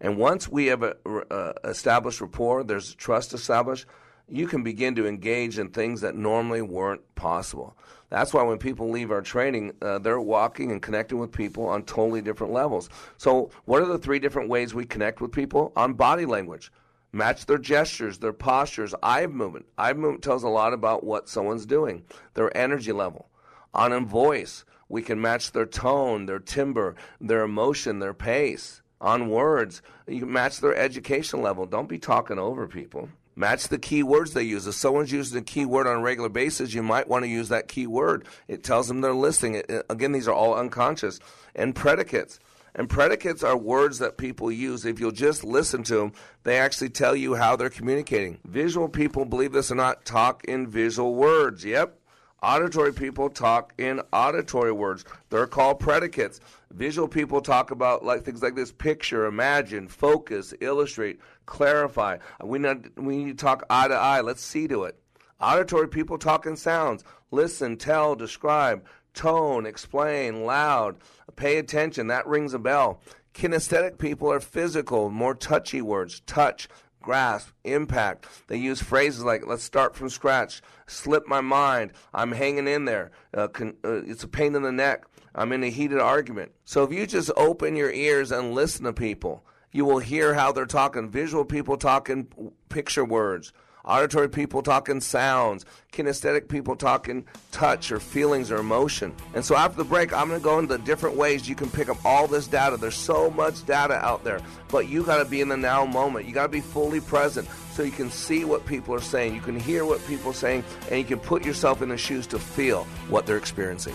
And 0.00 0.16
once 0.16 0.48
we 0.48 0.66
have 0.66 0.82
a, 0.82 0.96
uh, 1.06 1.52
established 1.64 2.20
rapport, 2.20 2.64
there's 2.64 2.94
trust 2.94 3.34
established, 3.34 3.86
you 4.28 4.46
can 4.46 4.62
begin 4.62 4.94
to 4.96 5.06
engage 5.06 5.58
in 5.58 5.70
things 5.70 6.02
that 6.02 6.14
normally 6.14 6.62
weren't 6.62 7.14
possible. 7.14 7.76
That's 8.10 8.32
why 8.32 8.42
when 8.42 8.58
people 8.58 8.90
leave 8.90 9.10
our 9.10 9.22
training, 9.22 9.72
uh, 9.82 9.98
they're 9.98 10.20
walking 10.20 10.70
and 10.72 10.82
connecting 10.82 11.18
with 11.18 11.32
people 11.32 11.66
on 11.66 11.82
totally 11.82 12.22
different 12.22 12.52
levels. 12.52 12.88
So, 13.16 13.50
what 13.64 13.82
are 13.82 13.86
the 13.86 13.98
three 13.98 14.18
different 14.18 14.48
ways 14.48 14.74
we 14.74 14.84
connect 14.84 15.20
with 15.20 15.32
people? 15.32 15.72
On 15.76 15.94
body 15.94 16.26
language. 16.26 16.72
Match 17.10 17.46
their 17.46 17.58
gestures, 17.58 18.18
their 18.18 18.34
postures, 18.34 18.94
eye 19.02 19.26
movement. 19.26 19.66
Eye 19.78 19.94
movement 19.94 20.22
tells 20.22 20.42
a 20.42 20.48
lot 20.48 20.74
about 20.74 21.04
what 21.04 21.28
someone's 21.28 21.64
doing, 21.64 22.04
their 22.34 22.54
energy 22.56 22.92
level. 22.92 23.28
On 23.72 24.06
voice, 24.06 24.64
we 24.90 25.02
can 25.02 25.20
match 25.20 25.52
their 25.52 25.66
tone, 25.66 26.26
their 26.26 26.38
timbre, 26.38 26.96
their 27.20 27.42
emotion, 27.42 27.98
their 27.98 28.14
pace. 28.14 28.82
On 29.00 29.30
words, 29.30 29.80
you 30.06 30.20
can 30.20 30.32
match 30.32 30.58
their 30.60 30.74
education 30.74 31.40
level. 31.40 31.64
Don't 31.64 31.88
be 31.88 31.98
talking 31.98 32.38
over 32.38 32.66
people 32.66 33.08
Match 33.38 33.68
the 33.68 33.78
key 33.78 34.02
words 34.02 34.32
they 34.32 34.42
use. 34.42 34.66
If 34.66 34.74
someone's 34.74 35.12
using 35.12 35.38
a 35.38 35.44
key 35.44 35.64
word 35.64 35.86
on 35.86 35.98
a 35.98 36.00
regular 36.00 36.28
basis, 36.28 36.74
you 36.74 36.82
might 36.82 37.06
want 37.06 37.24
to 37.24 37.28
use 37.28 37.50
that 37.50 37.68
key 37.68 37.86
word. 37.86 38.26
It 38.48 38.64
tells 38.64 38.88
them 38.88 39.00
they're 39.00 39.14
listening. 39.14 39.54
It, 39.54 39.86
again, 39.88 40.10
these 40.10 40.26
are 40.26 40.34
all 40.34 40.54
unconscious. 40.54 41.20
And 41.54 41.72
predicates. 41.72 42.40
And 42.74 42.90
predicates 42.90 43.44
are 43.44 43.56
words 43.56 44.00
that 44.00 44.18
people 44.18 44.50
use. 44.50 44.84
If 44.84 44.98
you'll 44.98 45.12
just 45.12 45.44
listen 45.44 45.84
to 45.84 45.98
them, 45.98 46.14
they 46.42 46.58
actually 46.58 46.90
tell 46.90 47.14
you 47.14 47.36
how 47.36 47.54
they're 47.54 47.70
communicating. 47.70 48.38
Visual 48.44 48.88
people, 48.88 49.24
believe 49.24 49.52
this 49.52 49.70
or 49.70 49.76
not, 49.76 50.04
talk 50.04 50.44
in 50.46 50.66
visual 50.66 51.14
words. 51.14 51.64
Yep. 51.64 51.94
Auditory 52.40 52.92
people 52.92 53.30
talk 53.30 53.72
in 53.78 54.00
auditory 54.12 54.70
words. 54.70 55.04
They're 55.28 55.48
called 55.48 55.80
predicates. 55.80 56.40
Visual 56.72 57.08
people 57.08 57.40
talk 57.40 57.72
about 57.72 58.04
like 58.04 58.24
things 58.24 58.42
like 58.42 58.54
this: 58.54 58.70
picture, 58.70 59.26
imagine, 59.26 59.88
focus, 59.88 60.54
illustrate, 60.60 61.18
clarify. 61.48 62.18
We 62.42 62.58
need, 62.58 62.90
we 62.96 63.16
need 63.16 63.38
to 63.38 63.44
talk 63.44 63.64
eye 63.68 63.88
to 63.88 63.94
eye. 63.94 64.20
Let's 64.20 64.44
see 64.44 64.68
to 64.68 64.84
it. 64.84 65.00
Auditory 65.40 65.88
people 65.88 66.18
talk 66.18 66.46
in 66.46 66.56
sounds: 66.56 67.02
listen, 67.30 67.76
tell, 67.76 68.14
describe, 68.14 68.84
tone, 69.14 69.66
explain, 69.66 70.44
loud, 70.44 70.96
pay 71.34 71.58
attention. 71.58 72.06
That 72.08 72.26
rings 72.26 72.54
a 72.54 72.58
bell. 72.58 73.00
Kinesthetic 73.34 73.98
people 73.98 74.30
are 74.30 74.40
physical, 74.40 75.10
more 75.10 75.34
touchy 75.34 75.80
words: 75.80 76.20
touch, 76.26 76.68
grasp, 77.00 77.50
impact. 77.64 78.26
They 78.48 78.56
use 78.56 78.82
phrases 78.82 79.24
like, 79.24 79.46
let's 79.46 79.62
start 79.62 79.96
from 79.96 80.10
scratch, 80.10 80.60
slip 80.86 81.26
my 81.26 81.40
mind, 81.40 81.92
I'm 82.12 82.32
hanging 82.32 82.68
in 82.68 82.84
there, 82.84 83.12
uh, 83.32 83.48
con- 83.48 83.76
uh, 83.84 84.02
it's 84.02 84.24
a 84.24 84.28
pain 84.28 84.54
in 84.54 84.62
the 84.62 84.72
neck, 84.72 85.06
I'm 85.34 85.52
in 85.52 85.64
a 85.64 85.70
heated 85.70 86.00
argument. 86.00 86.52
So 86.64 86.82
if 86.82 86.92
you 86.92 87.06
just 87.06 87.30
open 87.36 87.76
your 87.76 87.90
ears 87.90 88.30
and 88.32 88.52
listen 88.52 88.84
to 88.84 88.92
people, 88.92 89.44
you 89.72 89.84
will 89.84 89.98
hear 89.98 90.34
how 90.34 90.52
they're 90.52 90.66
talking. 90.66 91.08
Visual 91.08 91.44
people 91.44 91.76
talking 91.76 92.52
picture 92.68 93.04
words 93.04 93.52
auditory 93.88 94.28
people 94.28 94.62
talking 94.62 95.00
sounds, 95.00 95.64
kinesthetic 95.92 96.48
people 96.48 96.76
talking 96.76 97.24
touch 97.50 97.90
or 97.90 97.98
feelings 97.98 98.50
or 98.50 98.58
emotion. 98.58 99.14
And 99.34 99.44
so 99.44 99.56
after 99.56 99.78
the 99.78 99.84
break, 99.84 100.12
I'm 100.12 100.28
going 100.28 100.38
to 100.38 100.44
go 100.44 100.58
into 100.58 100.76
the 100.76 100.84
different 100.84 101.16
ways 101.16 101.48
you 101.48 101.54
can 101.54 101.70
pick 101.70 101.88
up 101.88 101.96
all 102.04 102.28
this 102.28 102.46
data. 102.46 102.76
There's 102.76 102.94
so 102.94 103.30
much 103.30 103.64
data 103.66 103.94
out 103.94 104.22
there, 104.22 104.40
but 104.68 104.88
you 104.88 105.02
got 105.02 105.18
to 105.18 105.24
be 105.24 105.40
in 105.40 105.48
the 105.48 105.56
now 105.56 105.86
moment. 105.86 106.26
You 106.26 106.34
got 106.34 106.42
to 106.42 106.48
be 106.48 106.60
fully 106.60 107.00
present 107.00 107.48
so 107.72 107.82
you 107.82 107.90
can 107.90 108.10
see 108.10 108.44
what 108.44 108.66
people 108.66 108.94
are 108.94 109.00
saying, 109.00 109.34
you 109.34 109.40
can 109.40 109.58
hear 109.58 109.84
what 109.84 110.04
people 110.06 110.32
are 110.32 110.34
saying, 110.34 110.64
and 110.90 110.98
you 110.98 111.04
can 111.04 111.18
put 111.18 111.44
yourself 111.44 111.80
in 111.80 111.88
the 111.88 111.96
shoes 111.96 112.26
to 112.26 112.38
feel 112.38 112.84
what 113.08 113.24
they're 113.24 113.36
experiencing. 113.36 113.94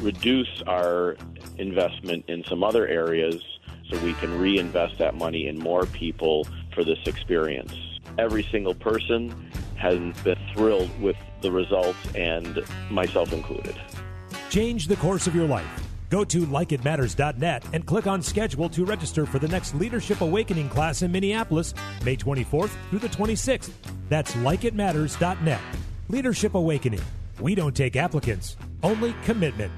reduce 0.00 0.62
our 0.66 1.16
investment 1.58 2.24
in 2.28 2.44
some 2.44 2.62
other 2.62 2.86
areas 2.86 3.42
so 3.90 3.98
we 4.00 4.14
can 4.14 4.38
reinvest 4.38 4.98
that 4.98 5.14
money 5.14 5.46
in 5.46 5.58
more 5.58 5.86
people 5.86 6.46
for 6.74 6.84
this 6.84 6.98
experience 7.06 7.72
every 8.18 8.46
single 8.50 8.74
person 8.74 9.50
has 9.76 9.98
been 10.22 10.38
thrilled 10.52 10.90
with 11.00 11.16
the 11.40 11.50
results, 11.50 11.98
and 12.14 12.64
myself 12.90 13.32
included. 13.32 13.76
Change 14.50 14.86
the 14.86 14.96
course 14.96 15.26
of 15.26 15.34
your 15.34 15.46
life. 15.46 15.66
Go 16.10 16.24
to 16.24 16.46
likeitmatters.net 16.46 17.64
and 17.72 17.84
click 17.84 18.06
on 18.06 18.22
schedule 18.22 18.68
to 18.70 18.84
register 18.84 19.26
for 19.26 19.38
the 19.38 19.48
next 19.48 19.74
Leadership 19.74 20.20
Awakening 20.20 20.68
class 20.68 21.02
in 21.02 21.10
Minneapolis, 21.10 21.74
May 22.04 22.16
24th 22.16 22.70
through 22.88 23.00
the 23.00 23.08
26th. 23.08 23.70
That's 24.08 24.32
likeitmatters.net. 24.34 25.60
Leadership 26.08 26.54
Awakening. 26.54 27.00
We 27.40 27.54
don't 27.54 27.74
take 27.74 27.96
applicants, 27.96 28.56
only 28.82 29.14
commitment. 29.24 29.72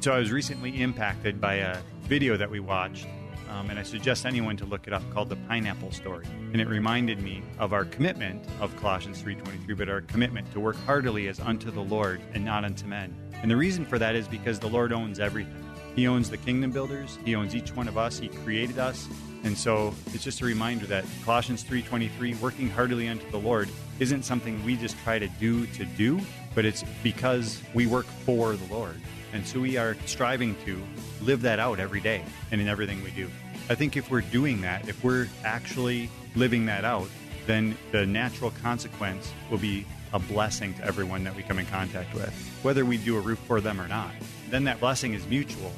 So 0.00 0.12
I 0.12 0.18
was 0.18 0.32
recently 0.32 0.80
impacted 0.80 1.42
by 1.42 1.56
a 1.56 1.76
video 2.04 2.38
that 2.38 2.50
we 2.50 2.58
watched 2.58 3.06
um, 3.50 3.68
and 3.68 3.78
I 3.78 3.82
suggest 3.82 4.24
anyone 4.24 4.56
to 4.58 4.64
look 4.64 4.86
it 4.86 4.92
up, 4.92 5.02
called 5.12 5.28
The 5.28 5.36
Pineapple 5.36 5.90
Story. 5.90 6.24
And 6.52 6.60
it 6.60 6.68
reminded 6.68 7.20
me 7.20 7.42
of 7.58 7.72
our 7.72 7.84
commitment 7.84 8.46
of 8.60 8.74
Colossians 8.76 9.22
3.23, 9.22 9.76
but 9.76 9.88
our 9.88 10.00
commitment 10.02 10.50
to 10.52 10.60
work 10.60 10.76
heartily 10.86 11.28
as 11.28 11.40
unto 11.40 11.70
the 11.70 11.80
Lord 11.80 12.20
and 12.32 12.44
not 12.44 12.64
unto 12.64 12.86
men. 12.86 13.14
And 13.42 13.50
the 13.50 13.56
reason 13.56 13.84
for 13.84 13.98
that 13.98 14.14
is 14.14 14.28
because 14.28 14.58
the 14.58 14.68
Lord 14.68 14.92
owns 14.92 15.18
everything. 15.18 15.66
He 15.96 16.06
owns 16.06 16.30
the 16.30 16.36
kingdom 16.36 16.70
builders. 16.70 17.18
He 17.24 17.34
owns 17.34 17.54
each 17.54 17.74
one 17.74 17.88
of 17.88 17.98
us. 17.98 18.18
He 18.18 18.28
created 18.28 18.78
us. 18.78 19.08
And 19.42 19.58
so 19.58 19.92
it's 20.14 20.22
just 20.22 20.40
a 20.40 20.44
reminder 20.44 20.86
that 20.86 21.04
Colossians 21.24 21.64
3:23 21.64 22.34
working 22.40 22.70
heartily 22.70 23.08
unto 23.08 23.28
the 23.30 23.38
Lord 23.38 23.68
isn't 23.98 24.22
something 24.22 24.64
we 24.64 24.76
just 24.76 24.96
try 25.02 25.18
to 25.18 25.28
do 25.40 25.66
to 25.66 25.84
do, 25.84 26.20
but 26.54 26.64
it's 26.64 26.84
because 27.02 27.60
we 27.74 27.86
work 27.86 28.06
for 28.24 28.54
the 28.54 28.72
Lord. 28.72 29.00
And 29.32 29.46
so 29.46 29.60
we 29.60 29.76
are 29.76 29.96
striving 30.06 30.56
to 30.64 30.82
live 31.22 31.42
that 31.42 31.58
out 31.58 31.78
every 31.78 32.00
day 32.00 32.22
and 32.50 32.60
in 32.60 32.68
everything 32.68 33.02
we 33.02 33.10
do. 33.10 33.28
I 33.68 33.74
think 33.74 33.96
if 33.96 34.10
we're 34.10 34.20
doing 34.20 34.62
that, 34.62 34.88
if 34.88 35.02
we're 35.04 35.28
actually 35.44 36.10
living 36.34 36.66
that 36.66 36.84
out, 36.84 37.08
then 37.46 37.76
the 37.92 38.06
natural 38.06 38.50
consequence 38.62 39.32
will 39.50 39.58
be 39.58 39.86
a 40.12 40.18
blessing 40.18 40.74
to 40.74 40.84
everyone 40.84 41.24
that 41.24 41.34
we 41.36 41.42
come 41.42 41.58
in 41.58 41.66
contact 41.66 42.14
with, 42.14 42.32
whether 42.62 42.84
we 42.84 42.96
do 42.96 43.16
a 43.16 43.20
roof 43.20 43.38
for 43.46 43.60
them 43.60 43.80
or 43.80 43.86
not. 43.86 44.12
Then 44.50 44.64
that 44.64 44.80
blessing 44.80 45.14
is 45.14 45.26
mutual. 45.26 45.72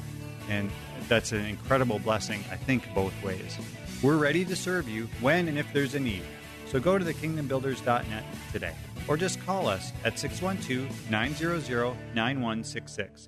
And 0.49 0.71
that's 1.07 1.31
an 1.31 1.45
incredible 1.45 1.99
blessing, 1.99 2.43
I 2.51 2.55
think, 2.55 2.91
both 2.93 3.13
ways. 3.23 3.57
We're 4.01 4.17
ready 4.17 4.43
to 4.45 4.55
serve 4.55 4.89
you 4.89 5.07
when 5.21 5.47
and 5.47 5.57
if 5.57 5.71
there's 5.71 5.95
a 5.95 5.99
need. 5.99 6.23
So 6.67 6.79
go 6.79 6.97
to 6.97 7.05
thekingdombuilders.net 7.05 8.23
today 8.51 8.73
or 9.07 9.17
just 9.17 9.39
call 9.45 9.67
us 9.67 9.91
at 10.03 10.17
612 10.17 11.11
900 11.11 11.95
9166. 12.15 13.27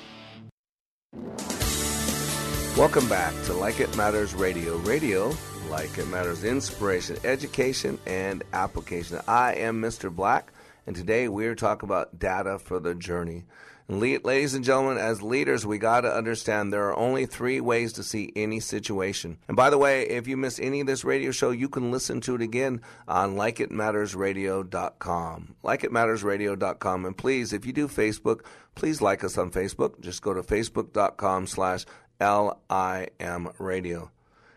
Welcome 2.77 3.09
back 3.09 3.33
to 3.43 3.53
Like 3.53 3.81
It 3.81 3.97
Matters 3.97 4.33
Radio. 4.33 4.77
Radio, 4.77 5.35
like 5.69 5.97
it 5.97 6.07
matters, 6.07 6.45
inspiration, 6.45 7.17
education, 7.25 7.99
and 8.05 8.43
application. 8.53 9.19
I 9.27 9.55
am 9.55 9.81
Mr. 9.81 10.09
Black, 10.09 10.53
and 10.87 10.95
today 10.95 11.27
we're 11.27 11.55
talking 11.55 11.87
about 11.87 12.17
data 12.17 12.59
for 12.59 12.79
the 12.79 12.95
journey. 12.95 13.43
And 13.91 13.99
ladies 13.99 14.53
and 14.53 14.63
gentlemen, 14.63 14.97
as 14.97 15.21
leaders, 15.21 15.65
we 15.65 15.77
got 15.77 15.99
to 16.01 16.15
understand 16.15 16.71
there 16.71 16.87
are 16.87 16.97
only 16.97 17.25
three 17.25 17.59
ways 17.59 17.91
to 17.93 18.03
see 18.03 18.31
any 18.37 18.61
situation. 18.61 19.37
And 19.49 19.57
by 19.57 19.69
the 19.69 19.77
way, 19.77 20.07
if 20.07 20.29
you 20.29 20.37
miss 20.37 20.61
any 20.61 20.79
of 20.79 20.87
this 20.87 21.03
radio 21.03 21.31
show, 21.31 21.51
you 21.51 21.67
can 21.67 21.91
listen 21.91 22.21
to 22.21 22.35
it 22.35 22.41
again 22.41 22.79
on 23.05 23.35
likeitmattersradio.com. 23.35 25.55
Likeitmattersradio.com. 25.61 27.05
And 27.05 27.17
please, 27.17 27.51
if 27.51 27.65
you 27.65 27.73
do 27.73 27.89
Facebook, 27.89 28.45
please 28.75 29.01
like 29.01 29.25
us 29.25 29.37
on 29.37 29.51
Facebook. 29.51 29.99
Just 29.99 30.21
go 30.21 30.33
to 30.33 30.41
facebook.com 30.41 31.47
slash 31.47 31.85
LIM 32.21 33.49
Radio. 33.59 34.09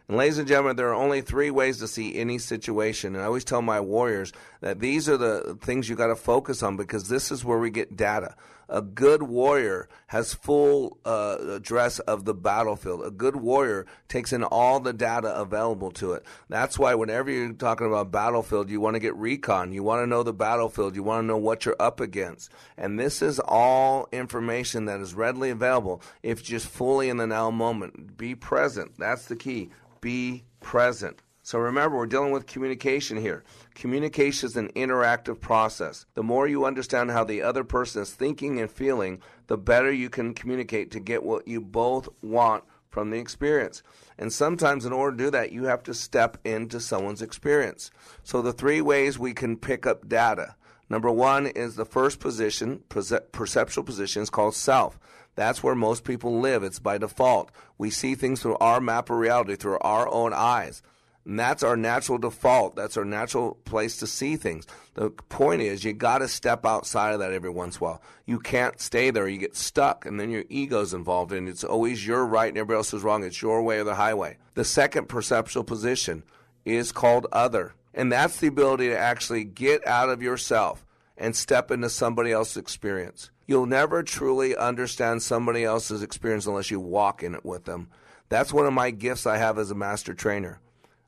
And 0.07 0.19
ladies 0.19 0.37
and 0.37 0.47
gentlemen, 0.47 0.77
there 0.77 0.91
are 0.91 0.95
only 0.95 1.23
three 1.23 1.51
ways 1.51 1.79
to 1.79 1.89
see 1.89 2.15
any 2.15 2.39
situation. 2.39 3.15
And 3.15 3.23
I 3.23 3.27
always 3.27 3.45
tell 3.45 3.63
my 3.63 3.81
warriors 3.81 4.35
that 4.65 4.81
these 4.81 5.11
are 5.11 5.19
the 5.19 5.59
things 5.61 5.91
you 5.91 5.95
got 5.95 6.07
to 6.07 6.17
focus 6.17 6.63
on 6.63 6.79
because 6.79 7.11
this 7.11 7.31
is 7.31 7.45
where 7.45 7.59
we 7.59 7.69
get 7.69 7.99
data. 7.99 8.35
A 8.71 8.81
good 8.81 9.23
warrior 9.23 9.91
has 10.07 10.33
full 10.33 10.97
uh, 11.05 11.37
address 11.51 11.99
of 11.99 12.25
the 12.25 12.33
battlefield. 12.33 13.05
A 13.05 13.11
good 13.11 13.37
warrior 13.37 13.85
takes 14.09 14.33
in 14.33 14.43
all 14.43 14.81
the 14.81 14.95
data 14.95 15.39
available 15.39 15.91
to 15.91 16.15
it. 16.15 16.25
That's 16.49 16.79
why 16.79 16.95
whenever 16.95 17.31
you're 17.31 17.53
talking 17.53 17.87
about 17.87 18.11
battlefield, 18.11 18.71
you 18.71 18.81
want 18.81 18.95
to 18.95 19.01
get 19.01 19.15
recon. 19.17 19.71
You 19.75 19.83
want 19.83 20.01
to 20.01 20.07
know 20.07 20.23
the 20.23 20.33
battlefield. 20.33 20.97
You 20.97 21.03
want 21.03 21.25
to 21.25 21.27
know 21.27 21.37
what 21.37 21.67
you're 21.67 21.77
up 21.79 22.01
against. 22.01 22.51
And 22.79 22.99
this 22.99 23.21
is 23.21 23.39
all 23.41 24.09
information 24.13 24.87
that 24.87 25.03
is 25.03 25.13
readily 25.13 25.51
available 25.51 26.01
if 26.23 26.43
just 26.43 26.69
fully 26.69 27.11
in 27.11 27.19
the 27.19 27.27
now 27.27 27.51
moment. 27.51 28.17
Be 28.17 28.35
present. 28.35 28.93
That's 28.97 29.27
the 29.27 29.37
key 29.37 29.69
be 30.01 30.45
present. 30.61 31.23
So 31.45 31.59
remember, 31.59 31.99
we're 31.99 32.07
dealing 32.07 32.33
with 32.33 32.47
communication 32.47 33.19
here. 33.19 33.45
Communication 33.75 34.47
is 34.47 34.57
an 34.57 34.73
interactive 34.73 35.41
process. 35.41 36.07
The 36.15 36.23
more 36.23 36.49
you 36.49 36.65
understand 36.65 37.11
how 37.11 37.23
the 37.23 37.43
other 37.43 37.65
person 37.65 38.01
is 38.01 38.15
thinking 38.15 38.59
and 38.59 38.71
feeling, 38.71 39.21
the 39.47 39.59
better 39.59 39.93
you 39.93 40.09
can 40.09 40.33
communicate 40.33 40.91
to 40.93 41.01
get 41.01 41.23
what 41.23 41.47
you 41.47 41.61
both 41.61 42.09
want 42.23 42.65
from 42.89 43.11
the 43.11 43.19
experience. 43.19 43.83
And 44.17 44.33
sometimes, 44.33 44.87
in 44.87 44.95
order 44.95 45.15
to 45.19 45.25
do 45.25 45.31
that, 45.33 45.53
you 45.53 45.65
have 45.65 45.83
to 45.83 45.93
step 45.93 46.39
into 46.47 46.81
someone's 46.81 47.21
experience. 47.21 47.91
So, 48.23 48.41
the 48.41 48.55
three 48.55 48.81
ways 48.81 49.19
we 49.19 49.35
can 49.35 49.59
pick 49.59 49.85
up 49.85 50.09
data 50.09 50.55
number 50.89 51.11
one 51.11 51.49
is 51.49 51.77
the 51.77 51.85
first 51.85 52.21
position, 52.21 52.85
perceptual 52.89 53.85
position, 53.85 54.23
is 54.23 54.31
called 54.31 54.55
self. 54.55 54.99
That's 55.35 55.63
where 55.63 55.75
most 55.75 56.05
people 56.05 56.41
live. 56.41 56.63
It's 56.63 56.79
by 56.79 56.97
default. 56.97 57.51
We 57.77 57.91
see 57.91 58.15
things 58.15 58.41
through 58.41 58.57
our 58.59 58.81
map 58.81 59.11
of 59.11 59.19
reality, 59.19 59.57
through 59.57 59.79
our 59.81 60.09
own 60.09 60.33
eyes. 60.33 60.83
And 61.27 61.39
that's 61.39 61.63
our 61.63 61.77
natural 61.77 62.19
default. 62.19 62.77
That's 62.77 62.97
our 62.99 63.05
natural 63.05 63.55
place 63.65 63.97
to 63.99 64.07
see 64.07 64.37
things. 64.37 64.67
The 64.93 65.11
point 65.11 65.63
is, 65.63 65.83
you 65.83 65.95
got 65.95 66.19
to 66.19 66.29
step 66.29 66.67
outside 66.67 67.15
of 67.15 67.21
that 67.21 67.33
every 67.33 67.51
once 67.51 67.77
in 67.77 67.81
a 67.81 67.85
while. 67.85 68.03
You 68.27 68.39
can't 68.39 68.79
stay 68.79 69.11
there. 69.11 69.27
You 69.27 69.39
get 69.39 69.57
stuck, 69.57 70.05
and 70.05 70.21
then 70.21 70.31
your 70.31 70.45
ego's 70.51 70.93
involved, 70.93 71.33
and 71.33 71.49
it's 71.49 71.65
always 71.65 72.07
your 72.07 72.27
right 72.27 72.49
and 72.49 72.59
everybody 72.59 72.77
else 72.77 72.93
is 72.93 73.03
wrong. 73.03 73.25
It's 73.25 73.41
your 73.41 73.63
way 73.63 73.79
or 73.79 73.85
the 73.85 73.95
highway. 73.95 74.37
The 74.55 74.65
second 74.65 75.09
perceptual 75.09 75.65
position 75.65 76.25
is 76.65 76.93
called 76.93 77.27
other, 77.33 77.75
and 77.95 78.13
that's 78.13 78.39
the 78.39 78.49
ability 78.49 78.89
to 78.89 78.99
actually 78.99 79.45
get 79.45 79.87
out 79.87 80.11
of 80.11 80.23
yourself 80.23 80.85
and 81.17 81.35
step 81.35 81.71
into 81.71 81.89
somebody 81.89 82.33
else's 82.33 82.57
experience. 82.57 83.31
You'll 83.47 83.67
never 83.67 84.03
truly 84.03 84.57
understand 84.57 85.23
somebody 85.23 85.65
else's 85.65 86.03
experience 86.03 86.47
unless 86.47 86.71
you 86.71 86.81
walk 86.81 87.23
in 87.23 87.35
it 87.35 87.45
with 87.45 87.65
them. 87.65 87.89
That's 88.29 88.53
one 88.53 88.67
of 88.67 88.73
my 88.73 88.91
gifts 88.91 89.27
I 89.27 89.37
have 89.37 89.59
as 89.59 89.71
a 89.71 89.75
master 89.75 90.15
trainer. 90.15 90.61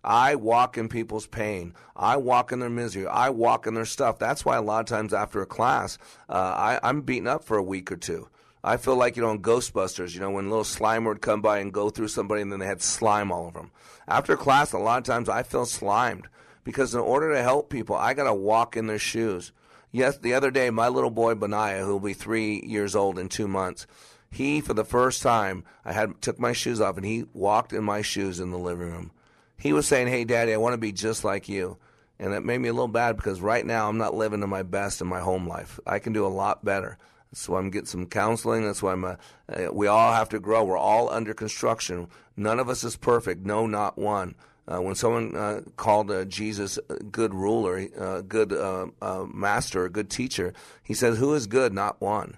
I 0.06 0.36
walk 0.36 0.78
in 0.78 0.88
people's 0.88 1.26
pain. 1.26 1.74
I 1.96 2.16
walk 2.16 2.52
in 2.52 2.60
their 2.60 2.70
misery. 2.70 3.08
I 3.08 3.30
walk 3.30 3.66
in 3.66 3.74
their 3.74 3.84
stuff. 3.84 4.20
That's 4.20 4.44
why 4.44 4.56
a 4.56 4.62
lot 4.62 4.78
of 4.78 4.86
times 4.86 5.12
after 5.12 5.42
a 5.42 5.46
class, 5.46 5.98
uh, 6.28 6.32
I, 6.32 6.80
I'm 6.82 7.00
beaten 7.00 7.26
up 7.26 7.42
for 7.42 7.56
a 7.56 7.62
week 7.62 7.90
or 7.90 7.96
two. 7.96 8.28
I 8.62 8.76
feel 8.76 8.94
like, 8.96 9.16
you 9.16 9.22
know, 9.22 9.32
in 9.32 9.42
Ghostbusters, 9.42 10.14
you 10.14 10.20
know, 10.20 10.30
when 10.30 10.48
little 10.48 10.64
slime 10.64 11.04
would 11.04 11.20
come 11.20 11.42
by 11.42 11.58
and 11.58 11.72
go 11.72 11.90
through 11.90 12.08
somebody 12.08 12.40
and 12.40 12.52
then 12.52 12.60
they 12.60 12.66
had 12.66 12.82
slime 12.82 13.32
all 13.32 13.46
over 13.46 13.58
them. 13.58 13.72
After 14.06 14.36
class, 14.36 14.72
a 14.72 14.78
lot 14.78 14.98
of 14.98 15.04
times 15.04 15.28
I 15.28 15.42
feel 15.42 15.66
slimed 15.66 16.28
because 16.62 16.94
in 16.94 17.00
order 17.00 17.32
to 17.32 17.42
help 17.42 17.68
people, 17.68 17.96
I 17.96 18.14
got 18.14 18.24
to 18.24 18.34
walk 18.34 18.76
in 18.76 18.86
their 18.86 19.00
shoes. 19.00 19.50
Yes, 19.90 20.18
the 20.18 20.34
other 20.34 20.52
day, 20.52 20.70
my 20.70 20.88
little 20.88 21.10
boy 21.10 21.34
Benaiah, 21.34 21.84
who 21.84 21.92
will 21.92 22.00
be 22.00 22.12
three 22.12 22.60
years 22.64 22.94
old 22.94 23.18
in 23.18 23.28
two 23.28 23.48
months, 23.48 23.86
he 24.30 24.60
for 24.60 24.74
the 24.74 24.84
first 24.84 25.22
time, 25.22 25.64
I 25.84 25.92
had 25.92 26.20
took 26.20 26.38
my 26.38 26.52
shoes 26.52 26.80
off 26.80 26.96
and 26.96 27.06
he 27.06 27.24
walked 27.32 27.72
in 27.72 27.82
my 27.82 28.02
shoes 28.02 28.38
in 28.38 28.50
the 28.50 28.58
living 28.58 28.90
room. 28.90 29.10
He 29.56 29.72
was 29.72 29.86
saying, 29.86 30.08
"Hey, 30.08 30.24
Daddy, 30.24 30.52
I 30.52 30.58
want 30.58 30.74
to 30.74 30.78
be 30.78 30.92
just 30.92 31.24
like 31.24 31.48
you," 31.48 31.78
and 32.18 32.32
that 32.32 32.44
made 32.44 32.58
me 32.58 32.68
a 32.68 32.72
little 32.72 32.88
bad 32.88 33.16
because 33.16 33.40
right 33.40 33.64
now 33.64 33.88
I'm 33.88 33.98
not 33.98 34.14
living 34.14 34.40
to 34.40 34.46
my 34.46 34.62
best 34.62 35.00
in 35.00 35.06
my 35.06 35.20
home 35.20 35.46
life. 35.46 35.80
I 35.86 35.98
can 35.98 36.12
do 36.12 36.26
a 36.26 36.28
lot 36.28 36.64
better. 36.64 36.98
So 37.32 37.56
I'm 37.56 37.70
getting 37.70 37.86
some 37.86 38.06
counseling. 38.06 38.64
That's 38.64 38.82
why 38.82 38.92
I'm. 38.92 39.04
A, 39.04 39.18
uh, 39.48 39.68
we 39.72 39.86
all 39.86 40.12
have 40.12 40.28
to 40.30 40.40
grow. 40.40 40.64
We're 40.64 40.78
all 40.78 41.10
under 41.10 41.34
construction. 41.34 42.08
None 42.36 42.60
of 42.60 42.68
us 42.68 42.84
is 42.84 42.96
perfect. 42.96 43.44
No, 43.44 43.66
not 43.66 43.98
one. 43.98 44.36
Uh, 44.68 44.80
when 44.80 44.94
someone 44.94 45.36
uh, 45.36 45.60
called 45.76 46.10
uh, 46.10 46.24
Jesus 46.24 46.78
a 46.88 46.96
good 46.96 47.32
ruler, 47.32 47.78
a 47.78 48.02
uh, 48.02 48.20
good 48.22 48.52
uh, 48.52 48.86
uh, 49.00 49.24
master, 49.32 49.84
a 49.84 49.90
good 49.90 50.10
teacher, 50.10 50.52
he 50.82 50.92
says, 50.92 51.18
Who 51.18 51.34
is 51.34 51.46
good? 51.46 51.72
Not 51.72 52.00
one. 52.00 52.36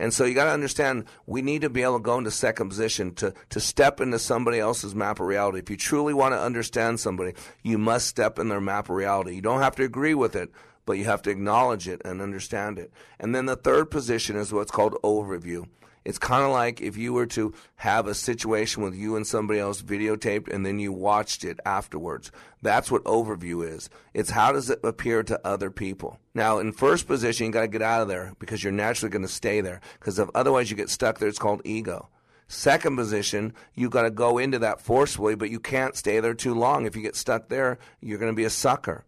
And 0.00 0.14
so 0.14 0.24
you 0.24 0.34
got 0.34 0.46
to 0.46 0.50
understand, 0.50 1.04
we 1.26 1.42
need 1.42 1.60
to 1.60 1.68
be 1.68 1.82
able 1.82 1.98
to 1.98 2.02
go 2.02 2.16
into 2.16 2.30
second 2.30 2.70
position 2.70 3.14
to, 3.16 3.34
to 3.50 3.60
step 3.60 4.00
into 4.00 4.18
somebody 4.18 4.58
else's 4.58 4.94
map 4.94 5.20
of 5.20 5.26
reality. 5.26 5.58
If 5.58 5.68
you 5.68 5.76
truly 5.76 6.14
want 6.14 6.32
to 6.32 6.40
understand 6.40 6.98
somebody, 6.98 7.34
you 7.62 7.76
must 7.76 8.06
step 8.06 8.38
in 8.38 8.48
their 8.48 8.62
map 8.62 8.88
of 8.88 8.96
reality. 8.96 9.34
You 9.34 9.42
don't 9.42 9.60
have 9.60 9.76
to 9.76 9.84
agree 9.84 10.14
with 10.14 10.34
it, 10.34 10.50
but 10.86 10.94
you 10.94 11.04
have 11.04 11.20
to 11.22 11.30
acknowledge 11.30 11.86
it 11.86 12.00
and 12.02 12.22
understand 12.22 12.78
it. 12.78 12.90
And 13.18 13.34
then 13.34 13.44
the 13.44 13.56
third 13.56 13.90
position 13.90 14.36
is 14.36 14.54
what's 14.54 14.70
called 14.70 14.94
overview. 15.04 15.68
It's 16.04 16.18
kind 16.18 16.44
of 16.44 16.50
like 16.50 16.80
if 16.80 16.96
you 16.96 17.12
were 17.12 17.26
to 17.26 17.52
have 17.76 18.06
a 18.06 18.14
situation 18.14 18.82
with 18.82 18.94
you 18.94 19.16
and 19.16 19.26
somebody 19.26 19.60
else 19.60 19.82
videotaped 19.82 20.52
and 20.52 20.64
then 20.64 20.78
you 20.78 20.92
watched 20.92 21.44
it 21.44 21.60
afterwards. 21.66 22.30
That's 22.62 22.90
what 22.90 23.04
overview 23.04 23.68
is. 23.68 23.90
It's 24.14 24.30
how 24.30 24.52
does 24.52 24.70
it 24.70 24.80
appear 24.82 25.22
to 25.24 25.46
other 25.46 25.70
people. 25.70 26.18
Now, 26.34 26.58
in 26.58 26.72
first 26.72 27.06
position, 27.06 27.46
you 27.46 27.52
got 27.52 27.62
to 27.62 27.68
get 27.68 27.82
out 27.82 28.02
of 28.02 28.08
there 28.08 28.34
because 28.38 28.64
you're 28.64 28.72
naturally 28.72 29.10
going 29.10 29.22
to 29.22 29.28
stay 29.28 29.60
there 29.60 29.80
because 29.98 30.18
if 30.18 30.28
otherwise 30.34 30.70
you 30.70 30.76
get 30.76 30.90
stuck 30.90 31.18
there. 31.18 31.28
It's 31.28 31.38
called 31.38 31.62
ego. 31.64 32.08
Second 32.48 32.96
position, 32.96 33.52
you 33.74 33.88
got 33.88 34.02
to 34.02 34.10
go 34.10 34.36
into 34.38 34.58
that 34.58 34.80
forcefully, 34.80 35.36
but 35.36 35.50
you 35.50 35.60
can't 35.60 35.94
stay 35.94 36.18
there 36.18 36.34
too 36.34 36.54
long. 36.54 36.84
If 36.84 36.96
you 36.96 37.02
get 37.02 37.14
stuck 37.14 37.48
there, 37.48 37.78
you're 38.00 38.18
going 38.18 38.32
to 38.32 38.36
be 38.36 38.44
a 38.44 38.50
sucker. 38.50 39.04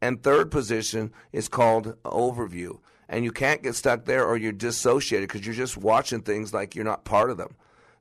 And 0.00 0.22
third 0.22 0.50
position 0.50 1.12
is 1.32 1.48
called 1.48 1.96
overview 2.04 2.78
and 3.08 3.24
you 3.24 3.32
can't 3.32 3.62
get 3.62 3.74
stuck 3.74 4.04
there 4.04 4.24
or 4.24 4.36
you're 4.36 4.52
dissociated 4.52 5.28
because 5.28 5.46
you're 5.46 5.54
just 5.54 5.76
watching 5.76 6.20
things 6.20 6.52
like 6.54 6.74
you're 6.74 6.84
not 6.84 7.04
part 7.04 7.30
of 7.30 7.36
them. 7.36 7.54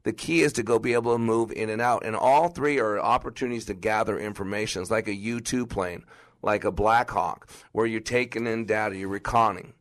The 0.04 0.14
key 0.14 0.42
is 0.42 0.54
to 0.54 0.64
go 0.64 0.80
be 0.80 0.94
able 0.94 1.14
to 1.14 1.18
move 1.18 1.52
in 1.52 1.70
and 1.70 1.82
out. 1.82 2.06
And 2.06 2.16
all 2.16 2.50
three 2.50 2.80
are 2.80 3.00
opportunities 3.00 3.66
to 3.66 3.74
gather 3.74 4.20
information. 4.20 4.82
It's 4.82 4.92
like 4.92 5.08
a 5.08 5.16
U 5.16 5.40
2 5.40 5.66
plane, 5.66 6.04
like 6.42 6.66
a 6.66 6.72
Black 6.72 7.10
Hawk, 7.10 7.50
where 7.72 7.86
you're 7.86 8.02
taking 8.02 8.46
in 8.46 8.66
data, 8.66 8.98
you're 8.98 9.20
reconning. 9.20 9.72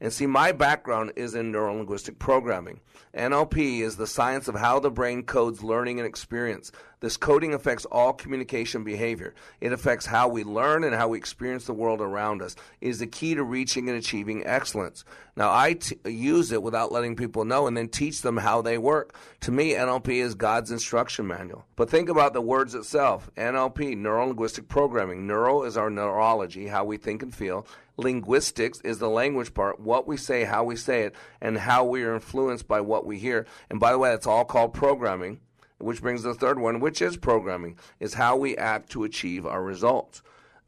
And 0.00 0.12
see, 0.12 0.26
my 0.26 0.52
background 0.52 1.12
is 1.16 1.34
in 1.34 1.52
neurolinguistic 1.52 2.18
programming. 2.18 2.80
NLP 3.14 3.80
is 3.80 3.96
the 3.96 4.06
science 4.06 4.48
of 4.48 4.54
how 4.54 4.78
the 4.78 4.90
brain 4.90 5.24
codes 5.24 5.62
learning 5.62 5.98
and 5.98 6.06
experience. 6.06 6.72
This 7.00 7.16
coding 7.16 7.54
affects 7.54 7.86
all 7.86 8.12
communication 8.12 8.84
behavior. 8.84 9.34
It 9.60 9.72
affects 9.72 10.06
how 10.06 10.28
we 10.28 10.44
learn 10.44 10.84
and 10.84 10.94
how 10.94 11.08
we 11.08 11.18
experience 11.18 11.64
the 11.64 11.72
world 11.72 12.00
around 12.00 12.42
us. 12.42 12.56
It 12.80 12.88
is 12.88 12.98
the 12.98 13.06
key 13.06 13.34
to 13.34 13.42
reaching 13.42 13.88
and 13.88 13.96
achieving 13.96 14.46
excellence. 14.46 15.04
Now, 15.34 15.50
I 15.52 15.74
t- 15.74 15.96
use 16.04 16.52
it 16.52 16.62
without 16.62 16.92
letting 16.92 17.16
people 17.16 17.46
know 17.46 17.66
and 17.66 17.76
then 17.76 17.88
teach 17.88 18.20
them 18.20 18.36
how 18.36 18.60
they 18.60 18.76
work. 18.76 19.14
To 19.40 19.50
me, 19.50 19.72
NLP 19.72 20.08
is 20.08 20.34
God's 20.34 20.70
instruction 20.70 21.26
manual. 21.26 21.64
But 21.74 21.88
think 21.88 22.10
about 22.10 22.34
the 22.34 22.42
words 22.42 22.74
itself 22.74 23.30
NLP, 23.36 23.96
neuro 23.96 24.26
linguistic 24.26 24.68
programming. 24.68 25.26
Neuro 25.26 25.62
is 25.62 25.78
our 25.78 25.88
neurology, 25.88 26.66
how 26.66 26.84
we 26.84 26.98
think 26.98 27.22
and 27.22 27.34
feel. 27.34 27.66
Linguistics 28.00 28.80
is 28.80 28.98
the 28.98 29.08
language 29.08 29.54
part, 29.54 29.78
what 29.80 30.06
we 30.06 30.16
say, 30.16 30.44
how 30.44 30.64
we 30.64 30.76
say 30.76 31.02
it, 31.02 31.14
and 31.40 31.56
how 31.58 31.84
we 31.84 32.02
are 32.02 32.14
influenced 32.14 32.66
by 32.66 32.80
what 32.80 33.06
we 33.06 33.18
hear. 33.18 33.46
And 33.70 33.78
by 33.78 33.92
the 33.92 33.98
way, 33.98 34.12
it's 34.12 34.26
all 34.26 34.44
called 34.44 34.74
programming 34.74 35.40
which 35.80 36.02
brings 36.02 36.22
the 36.22 36.34
third 36.34 36.58
one, 36.58 36.80
which 36.80 37.02
is 37.02 37.16
programming, 37.16 37.76
is 37.98 38.14
how 38.14 38.36
we 38.36 38.56
act 38.56 38.90
to 38.90 39.04
achieve 39.04 39.46
our 39.46 39.62
results. 39.62 40.22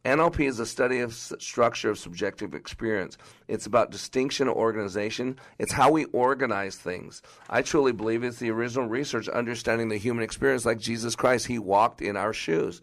NLP 0.04 0.48
is 0.48 0.58
a 0.58 0.66
study 0.66 0.98
of 0.98 1.14
structure 1.14 1.90
of 1.90 1.98
subjective 1.98 2.54
experience. 2.54 3.16
It's 3.46 3.66
about 3.66 3.92
distinction 3.92 4.48
of 4.48 4.56
organization. 4.56 5.38
It's 5.60 5.72
how 5.72 5.92
we 5.92 6.06
organize 6.06 6.74
things. 6.74 7.22
I 7.48 7.62
truly 7.62 7.92
believe 7.92 8.24
it's 8.24 8.38
the 8.38 8.50
original 8.50 8.88
research 8.88 9.28
understanding 9.28 9.90
the 9.90 9.98
human 9.98 10.24
experience 10.24 10.66
like 10.66 10.80
Jesus 10.80 11.14
Christ. 11.14 11.46
He 11.46 11.60
walked 11.60 12.02
in 12.02 12.16
our 12.16 12.32
shoes. 12.32 12.82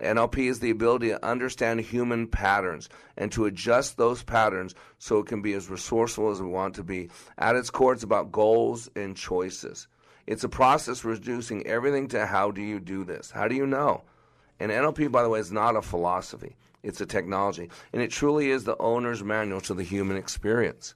NLP 0.00 0.48
is 0.48 0.60
the 0.60 0.70
ability 0.70 1.08
to 1.08 1.24
understand 1.26 1.80
human 1.80 2.26
patterns 2.26 2.88
and 3.16 3.30
to 3.32 3.46
adjust 3.46 3.96
those 3.96 4.22
patterns 4.22 4.74
so 4.98 5.18
it 5.18 5.26
can 5.26 5.42
be 5.42 5.52
as 5.54 5.68
resourceful 5.68 6.30
as 6.30 6.40
we 6.40 6.48
want 6.48 6.74
to 6.76 6.84
be. 6.84 7.10
At 7.36 7.56
its 7.56 7.70
core, 7.70 7.92
it's 7.92 8.02
about 8.02 8.32
goals 8.32 8.88
and 8.94 9.16
choices. 9.16 9.88
It's 10.26 10.44
a 10.44 10.48
process 10.48 11.04
reducing 11.04 11.66
everything 11.66 12.08
to 12.08 12.26
how 12.26 12.50
do 12.50 12.60
you 12.60 12.80
do 12.80 13.04
this? 13.04 13.30
How 13.30 13.48
do 13.48 13.54
you 13.54 13.66
know? 13.66 14.02
And 14.60 14.70
NLP, 14.70 15.10
by 15.10 15.22
the 15.22 15.28
way, 15.28 15.40
is 15.40 15.52
not 15.52 15.76
a 15.76 15.82
philosophy, 15.82 16.56
it's 16.82 17.00
a 17.00 17.06
technology. 17.06 17.70
And 17.92 18.02
it 18.02 18.10
truly 18.10 18.50
is 18.50 18.64
the 18.64 18.76
owner's 18.78 19.24
manual 19.24 19.60
to 19.62 19.74
the 19.74 19.82
human 19.82 20.16
experience. 20.16 20.94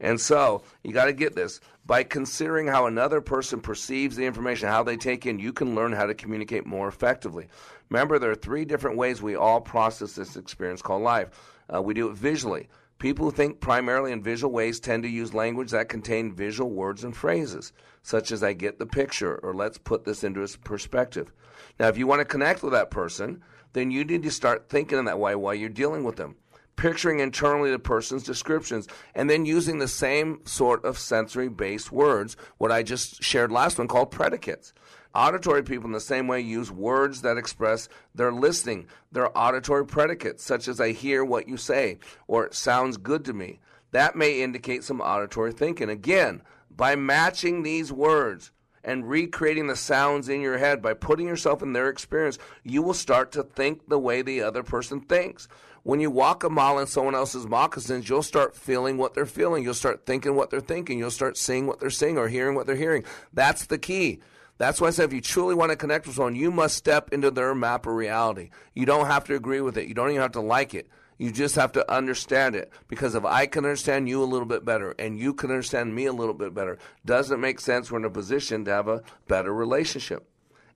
And 0.00 0.20
so, 0.20 0.62
you 0.82 0.92
got 0.92 1.06
to 1.06 1.12
get 1.12 1.34
this. 1.34 1.60
By 1.86 2.04
considering 2.04 2.66
how 2.66 2.86
another 2.86 3.20
person 3.20 3.60
perceives 3.60 4.16
the 4.16 4.24
information, 4.24 4.68
how 4.68 4.82
they 4.82 4.96
take 4.96 5.26
in, 5.26 5.38
you 5.38 5.52
can 5.52 5.74
learn 5.74 5.92
how 5.92 6.06
to 6.06 6.14
communicate 6.14 6.66
more 6.66 6.88
effectively. 6.88 7.48
Remember, 7.90 8.18
there 8.18 8.30
are 8.30 8.36
three 8.36 8.64
different 8.64 8.96
ways 8.96 9.20
we 9.20 9.36
all 9.36 9.60
process 9.60 10.14
this 10.14 10.36
experience 10.36 10.82
called 10.82 11.02
life. 11.02 11.28
Uh, 11.72 11.82
we 11.82 11.94
do 11.94 12.08
it 12.08 12.16
visually 12.16 12.68
People 13.00 13.24
who 13.24 13.32
think 13.32 13.60
primarily 13.60 14.12
in 14.12 14.22
visual 14.22 14.52
ways 14.52 14.78
tend 14.78 15.04
to 15.04 15.08
use 15.08 15.32
language 15.32 15.70
that 15.70 15.88
contain 15.88 16.34
visual 16.34 16.70
words 16.70 17.02
and 17.02 17.16
phrases, 17.16 17.72
such 18.02 18.30
as 18.30 18.42
I 18.42 18.52
get 18.52 18.78
the 18.78 18.84
picture 18.84 19.36
or 19.36 19.54
let's 19.54 19.78
put 19.78 20.04
this 20.04 20.22
into 20.22 20.46
perspective. 20.62 21.32
Now, 21.78 21.88
if 21.88 21.96
you 21.96 22.06
want 22.06 22.20
to 22.20 22.26
connect 22.26 22.62
with 22.62 22.74
that 22.74 22.90
person, 22.90 23.42
then 23.72 23.90
you 23.90 24.04
need 24.04 24.22
to 24.24 24.30
start 24.30 24.68
thinking 24.68 24.98
in 24.98 25.06
that 25.06 25.18
way 25.18 25.34
while 25.34 25.54
you're 25.54 25.70
dealing 25.70 26.04
with 26.04 26.16
them. 26.16 26.36
Picturing 26.80 27.20
internally 27.20 27.70
the 27.70 27.78
person's 27.78 28.22
descriptions 28.22 28.88
and 29.14 29.28
then 29.28 29.44
using 29.44 29.78
the 29.78 29.86
same 29.86 30.40
sort 30.46 30.82
of 30.82 30.96
sensory 30.96 31.50
based 31.50 31.92
words, 31.92 32.38
what 32.56 32.72
I 32.72 32.82
just 32.82 33.22
shared 33.22 33.52
last 33.52 33.76
one 33.76 33.86
called 33.86 34.10
predicates. 34.10 34.72
Auditory 35.14 35.62
people, 35.62 35.88
in 35.88 35.92
the 35.92 36.00
same 36.00 36.26
way, 36.26 36.40
use 36.40 36.70
words 36.70 37.20
that 37.20 37.36
express 37.36 37.90
their 38.14 38.32
listening, 38.32 38.86
their 39.12 39.36
auditory 39.36 39.84
predicates, 39.84 40.42
such 40.42 40.68
as 40.68 40.80
I 40.80 40.92
hear 40.92 41.22
what 41.22 41.46
you 41.46 41.58
say 41.58 41.98
or 42.26 42.46
it 42.46 42.54
sounds 42.54 42.96
good 42.96 43.26
to 43.26 43.34
me. 43.34 43.60
That 43.90 44.16
may 44.16 44.40
indicate 44.40 44.82
some 44.82 45.02
auditory 45.02 45.52
thinking. 45.52 45.90
Again, 45.90 46.40
by 46.74 46.96
matching 46.96 47.62
these 47.62 47.92
words 47.92 48.52
and 48.82 49.06
recreating 49.06 49.66
the 49.66 49.76
sounds 49.76 50.30
in 50.30 50.40
your 50.40 50.56
head, 50.56 50.80
by 50.80 50.94
putting 50.94 51.26
yourself 51.26 51.62
in 51.62 51.74
their 51.74 51.90
experience, 51.90 52.38
you 52.64 52.80
will 52.80 52.94
start 52.94 53.32
to 53.32 53.42
think 53.42 53.86
the 53.86 53.98
way 53.98 54.22
the 54.22 54.40
other 54.40 54.62
person 54.62 55.02
thinks. 55.02 55.46
When 55.82 56.00
you 56.00 56.10
walk 56.10 56.44
a 56.44 56.50
mile 56.50 56.78
in 56.78 56.86
someone 56.86 57.14
else's 57.14 57.46
moccasins, 57.46 58.08
you'll 58.08 58.22
start 58.22 58.54
feeling 58.54 58.98
what 58.98 59.14
they're 59.14 59.24
feeling. 59.24 59.62
You'll 59.62 59.74
start 59.74 60.04
thinking 60.04 60.36
what 60.36 60.50
they're 60.50 60.60
thinking. 60.60 60.98
You'll 60.98 61.10
start 61.10 61.38
seeing 61.38 61.66
what 61.66 61.80
they're 61.80 61.88
seeing 61.88 62.18
or 62.18 62.28
hearing 62.28 62.54
what 62.54 62.66
they're 62.66 62.76
hearing. 62.76 63.04
That's 63.32 63.66
the 63.66 63.78
key. 63.78 64.20
That's 64.58 64.78
why 64.78 64.88
I 64.88 64.90
said 64.90 65.06
if 65.06 65.14
you 65.14 65.22
truly 65.22 65.54
want 65.54 65.70
to 65.70 65.76
connect 65.76 66.06
with 66.06 66.16
someone, 66.16 66.34
you 66.34 66.50
must 66.50 66.76
step 66.76 67.14
into 67.14 67.30
their 67.30 67.54
map 67.54 67.86
of 67.86 67.94
reality. 67.94 68.50
You 68.74 68.84
don't 68.84 69.06
have 69.06 69.24
to 69.24 69.34
agree 69.34 69.62
with 69.62 69.78
it. 69.78 69.88
You 69.88 69.94
don't 69.94 70.10
even 70.10 70.20
have 70.20 70.32
to 70.32 70.42
like 70.42 70.74
it. 70.74 70.90
You 71.16 71.32
just 71.32 71.54
have 71.56 71.72
to 71.72 71.90
understand 71.90 72.54
it. 72.54 72.70
Because 72.86 73.14
if 73.14 73.24
I 73.24 73.46
can 73.46 73.64
understand 73.64 74.06
you 74.06 74.22
a 74.22 74.24
little 74.24 74.46
bit 74.46 74.66
better 74.66 74.94
and 74.98 75.18
you 75.18 75.32
can 75.32 75.50
understand 75.50 75.94
me 75.94 76.04
a 76.04 76.12
little 76.12 76.34
bit 76.34 76.52
better, 76.52 76.78
doesn't 77.06 77.40
make 77.40 77.58
sense 77.58 77.90
we're 77.90 78.00
in 78.00 78.04
a 78.04 78.10
position 78.10 78.66
to 78.66 78.70
have 78.70 78.88
a 78.88 79.02
better 79.28 79.54
relationship? 79.54 80.28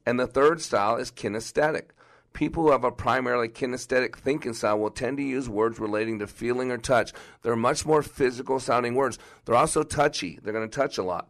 And 0.06 0.18
the 0.18 0.26
third 0.26 0.62
style 0.62 0.96
is 0.96 1.10
kinesthetic. 1.10 1.90
People 2.34 2.64
who 2.64 2.72
have 2.72 2.84
a 2.84 2.90
primarily 2.90 3.48
kinesthetic 3.48 4.16
thinking 4.16 4.52
style 4.52 4.78
will 4.78 4.90
tend 4.90 5.16
to 5.16 5.22
use 5.22 5.48
words 5.48 5.78
relating 5.78 6.18
to 6.18 6.26
feeling 6.26 6.70
or 6.70 6.78
touch. 6.78 7.12
They're 7.42 7.56
much 7.56 7.86
more 7.86 8.02
physical 8.02 8.58
sounding 8.60 8.96
words. 8.96 9.18
They're 9.44 9.54
also 9.54 9.84
touchy. 9.84 10.40
They're 10.42 10.52
going 10.52 10.68
to 10.68 10.76
touch 10.76 10.98
a 10.98 11.04
lot. 11.04 11.28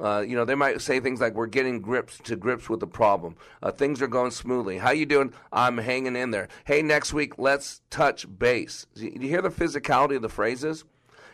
Uh, 0.00 0.24
you 0.26 0.34
know, 0.34 0.44
they 0.44 0.54
might 0.54 0.80
say 0.80 1.00
things 1.00 1.20
like, 1.20 1.34
"We're 1.34 1.46
getting 1.46 1.80
grips 1.80 2.18
to 2.24 2.36
grips 2.36 2.68
with 2.68 2.80
the 2.80 2.86
problem. 2.86 3.36
Uh, 3.62 3.70
things 3.70 4.00
are 4.00 4.08
going 4.08 4.30
smoothly. 4.30 4.78
How 4.78 4.90
you 4.90 5.06
doing? 5.06 5.32
I'm 5.52 5.78
hanging 5.78 6.16
in 6.16 6.30
there. 6.30 6.48
Hey, 6.64 6.82
next 6.82 7.12
week 7.12 7.38
let's 7.38 7.80
touch 7.90 8.26
base." 8.38 8.86
You 8.94 9.28
hear 9.28 9.42
the 9.42 9.50
physicality 9.50 10.16
of 10.16 10.22
the 10.22 10.28
phrases? 10.28 10.84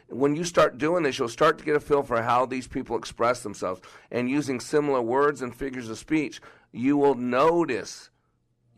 When 0.08 0.34
you 0.34 0.44
start 0.44 0.76
doing 0.76 1.04
this, 1.04 1.18
you'll 1.18 1.28
start 1.28 1.56
to 1.58 1.64
get 1.64 1.76
a 1.76 1.80
feel 1.80 2.02
for 2.02 2.20
how 2.20 2.44
these 2.44 2.66
people 2.66 2.96
express 2.96 3.42
themselves, 3.42 3.80
and 4.10 4.28
using 4.28 4.60
similar 4.60 5.00
words 5.00 5.40
and 5.40 5.54
figures 5.54 5.88
of 5.88 5.98
speech, 5.98 6.40
you 6.72 6.96
will 6.96 7.14
notice. 7.14 8.10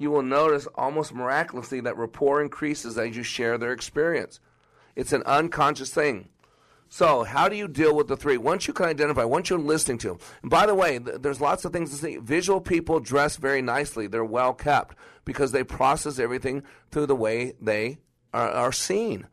You 0.03 0.11
will 0.11 0.23
notice 0.23 0.67
almost 0.75 1.15
miraculously 1.15 1.79
that 1.83 1.97
rapport 1.97 2.43
increases 2.43 2.99
as 2.99 3.17
you 3.17 3.23
share 3.23 3.57
their 3.57 3.73
experience. 3.73 4.41
It's 4.97 5.13
an 5.13 5.23
unconscious 5.27 5.95
thing. 5.95 6.29
So, 6.89 7.23
how 7.23 7.49
do 7.49 7.55
you 7.55 7.69
deal 7.69 7.95
with 7.95 8.09
the 8.09 8.17
three? 8.17 8.37
Once 8.37 8.67
you 8.67 8.75
can 8.75 8.87
identify, 8.87 9.23
once 9.23 9.49
you're 9.49 9.61
listening 9.61 9.99
to 9.99 10.09
them. 10.09 10.19
And 10.43 10.51
by 10.51 10.67
the 10.67 10.75
way, 10.75 10.99
th- 10.99 11.23
there's 11.23 11.41
lots 11.41 11.65
of 11.65 11.73
things 11.73 11.91
to 11.91 11.97
see. 11.97 12.17
Visual 12.17 12.61
people 12.61 12.99
dress 12.99 13.37
very 13.37 13.63
nicely. 13.63 14.09
They're 14.09 14.25
well 14.25 14.53
kept 14.53 14.97
because 15.25 15.53
they 15.53 15.63
process 15.63 16.19
everything 16.19 16.65
through 16.91 17.07
the 17.07 17.15
way 17.15 17.53
they 17.61 17.99
are, 18.35 18.51
are 18.51 18.73
seen. 18.73 19.29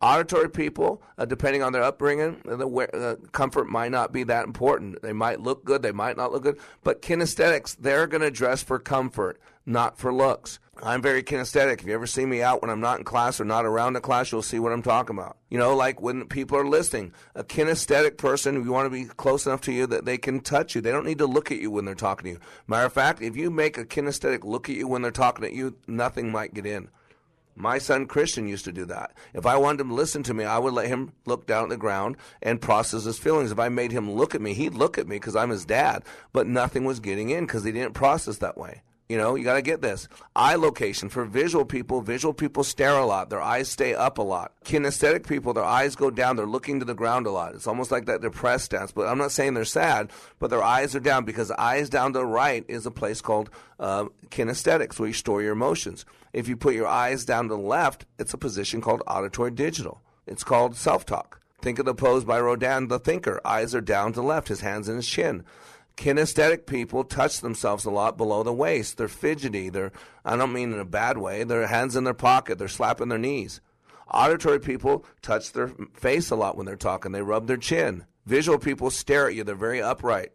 Auditory 0.00 0.48
people, 0.48 1.02
uh, 1.18 1.24
depending 1.24 1.62
on 1.62 1.72
their 1.72 1.82
upbringing, 1.82 2.40
uh, 2.48 2.56
the 2.56 2.68
uh, 2.68 3.16
comfort 3.32 3.68
might 3.68 3.90
not 3.90 4.12
be 4.12 4.22
that 4.24 4.44
important. 4.44 5.02
They 5.02 5.12
might 5.12 5.40
look 5.40 5.64
good, 5.64 5.82
they 5.82 5.92
might 5.92 6.16
not 6.16 6.30
look 6.30 6.44
good. 6.44 6.58
But 6.84 7.02
kinesthetics, 7.02 7.76
they're 7.76 8.06
going 8.06 8.22
to 8.22 8.30
dress 8.30 8.62
for 8.62 8.78
comfort, 8.78 9.40
not 9.66 9.98
for 9.98 10.12
looks. 10.12 10.58
I'm 10.82 11.02
very 11.02 11.22
kinesthetic. 11.22 11.80
If 11.80 11.86
you 11.86 11.94
ever 11.94 12.06
see 12.06 12.26
me 12.26 12.42
out 12.42 12.60
when 12.60 12.70
I'm 12.70 12.80
not 12.80 12.98
in 12.98 13.04
class 13.04 13.40
or 13.40 13.44
not 13.44 13.64
around 13.64 13.92
the 13.92 14.00
class, 14.00 14.32
you'll 14.32 14.42
see 14.42 14.58
what 14.58 14.72
I'm 14.72 14.82
talking 14.82 15.16
about. 15.16 15.36
You 15.48 15.56
know, 15.56 15.74
like 15.76 16.00
when 16.00 16.26
people 16.26 16.58
are 16.58 16.66
listening, 16.66 17.12
a 17.34 17.44
kinesthetic 17.44 18.16
person, 18.16 18.56
you 18.56 18.72
want 18.72 18.86
to 18.86 18.90
be 18.90 19.04
close 19.04 19.46
enough 19.46 19.60
to 19.62 19.72
you 19.72 19.86
that 19.86 20.04
they 20.04 20.18
can 20.18 20.40
touch 20.40 20.74
you. 20.74 20.80
They 20.80 20.90
don't 20.90 21.06
need 21.06 21.18
to 21.18 21.26
look 21.26 21.52
at 21.52 21.58
you 21.58 21.70
when 21.70 21.84
they're 21.84 21.94
talking 21.94 22.24
to 22.24 22.30
you. 22.32 22.40
Matter 22.66 22.86
of 22.86 22.92
fact, 22.92 23.22
if 23.22 23.36
you 23.36 23.50
make 23.50 23.78
a 23.78 23.84
kinesthetic 23.84 24.44
look 24.44 24.68
at 24.68 24.76
you 24.76 24.88
when 24.88 25.02
they're 25.02 25.10
talking 25.10 25.44
at 25.44 25.52
you, 25.52 25.76
nothing 25.86 26.32
might 26.32 26.54
get 26.54 26.66
in. 26.66 26.90
My 27.56 27.78
son 27.78 28.06
Christian 28.06 28.48
used 28.48 28.64
to 28.64 28.72
do 28.72 28.84
that. 28.86 29.12
If 29.32 29.46
I 29.46 29.56
wanted 29.56 29.82
him 29.82 29.90
to 29.90 29.94
listen 29.94 30.24
to 30.24 30.34
me, 30.34 30.44
I 30.44 30.58
would 30.58 30.74
let 30.74 30.88
him 30.88 31.12
look 31.24 31.46
down 31.46 31.62
at 31.62 31.68
the 31.68 31.76
ground 31.76 32.16
and 32.42 32.60
process 32.60 33.04
his 33.04 33.16
feelings. 33.16 33.52
If 33.52 33.60
I 33.60 33.68
made 33.68 33.92
him 33.92 34.10
look 34.10 34.34
at 34.34 34.40
me, 34.40 34.54
he'd 34.54 34.74
look 34.74 34.98
at 34.98 35.06
me 35.06 35.16
because 35.16 35.36
I'm 35.36 35.50
his 35.50 35.64
dad, 35.64 36.02
but 36.32 36.48
nothing 36.48 36.84
was 36.84 36.98
getting 36.98 37.30
in 37.30 37.46
because 37.46 37.62
he 37.62 37.70
didn't 37.70 37.94
process 37.94 38.38
that 38.38 38.58
way. 38.58 38.82
You 39.08 39.18
know, 39.18 39.34
you 39.34 39.44
got 39.44 39.54
to 39.54 39.62
get 39.62 39.82
this. 39.82 40.08
Eye 40.34 40.54
location 40.54 41.10
for 41.10 41.26
visual 41.26 41.66
people, 41.66 42.00
visual 42.00 42.32
people 42.32 42.64
stare 42.64 42.96
a 42.96 43.04
lot. 43.04 43.28
Their 43.28 43.42
eyes 43.42 43.68
stay 43.68 43.94
up 43.94 44.16
a 44.16 44.22
lot. 44.22 44.52
Kinesthetic 44.64 45.26
people, 45.28 45.52
their 45.52 45.64
eyes 45.64 45.94
go 45.94 46.10
down. 46.10 46.36
They're 46.36 46.46
looking 46.46 46.78
to 46.78 46.86
the 46.86 46.94
ground 46.94 47.26
a 47.26 47.30
lot. 47.30 47.54
It's 47.54 47.66
almost 47.66 47.90
like 47.90 48.06
that 48.06 48.22
depressed 48.22 48.66
stance. 48.66 48.92
But 48.92 49.06
I'm 49.06 49.18
not 49.18 49.30
saying 49.30 49.54
they're 49.54 49.66
sad, 49.66 50.10
but 50.38 50.48
their 50.48 50.62
eyes 50.62 50.96
are 50.96 51.00
down 51.00 51.26
because 51.26 51.50
eyes 51.50 51.90
down 51.90 52.14
to 52.14 52.20
the 52.20 52.26
right 52.26 52.64
is 52.66 52.86
a 52.86 52.90
place 52.90 53.20
called 53.20 53.50
uh, 53.78 54.06
kinesthetics 54.30 54.98
where 54.98 55.08
you 55.08 55.12
store 55.12 55.42
your 55.42 55.52
emotions. 55.52 56.06
If 56.32 56.48
you 56.48 56.56
put 56.56 56.74
your 56.74 56.88
eyes 56.88 57.26
down 57.26 57.48
to 57.48 57.56
the 57.56 57.60
left, 57.60 58.06
it's 58.18 58.32
a 58.32 58.38
position 58.38 58.80
called 58.80 59.02
auditory 59.06 59.50
digital. 59.50 60.00
It's 60.26 60.44
called 60.44 60.76
self 60.76 61.04
talk. 61.04 61.40
Think 61.60 61.78
of 61.78 61.84
the 61.86 61.94
pose 61.94 62.24
by 62.24 62.40
Rodin, 62.40 62.88
the 62.88 62.98
thinker. 62.98 63.40
Eyes 63.44 63.74
are 63.74 63.80
down 63.80 64.12
to 64.12 64.20
the 64.20 64.26
left, 64.26 64.48
his 64.48 64.60
hands 64.60 64.88
in 64.88 64.96
his 64.96 65.08
chin. 65.08 65.44
Kinesthetic 65.96 66.66
people 66.66 67.04
touch 67.04 67.40
themselves 67.40 67.84
a 67.84 67.90
lot 67.90 68.16
below 68.16 68.42
the 68.42 68.52
waist. 68.52 68.96
They're 68.96 69.08
fidgety. 69.08 69.68
They're, 69.68 69.92
I 70.24 70.36
don't 70.36 70.52
mean 70.52 70.72
in 70.72 70.80
a 70.80 70.84
bad 70.84 71.18
way, 71.18 71.44
their 71.44 71.66
hands 71.66 71.96
in 71.96 72.04
their 72.04 72.14
pocket. 72.14 72.58
They're 72.58 72.68
slapping 72.68 73.08
their 73.08 73.18
knees. 73.18 73.60
Auditory 74.10 74.60
people 74.60 75.04
touch 75.22 75.52
their 75.52 75.72
face 75.94 76.30
a 76.30 76.36
lot 76.36 76.56
when 76.56 76.66
they're 76.66 76.76
talking. 76.76 77.12
They 77.12 77.22
rub 77.22 77.46
their 77.46 77.56
chin. 77.56 78.04
Visual 78.26 78.58
people 78.58 78.90
stare 78.90 79.28
at 79.28 79.34
you. 79.34 79.44
They're 79.44 79.54
very 79.54 79.80
upright. 79.80 80.32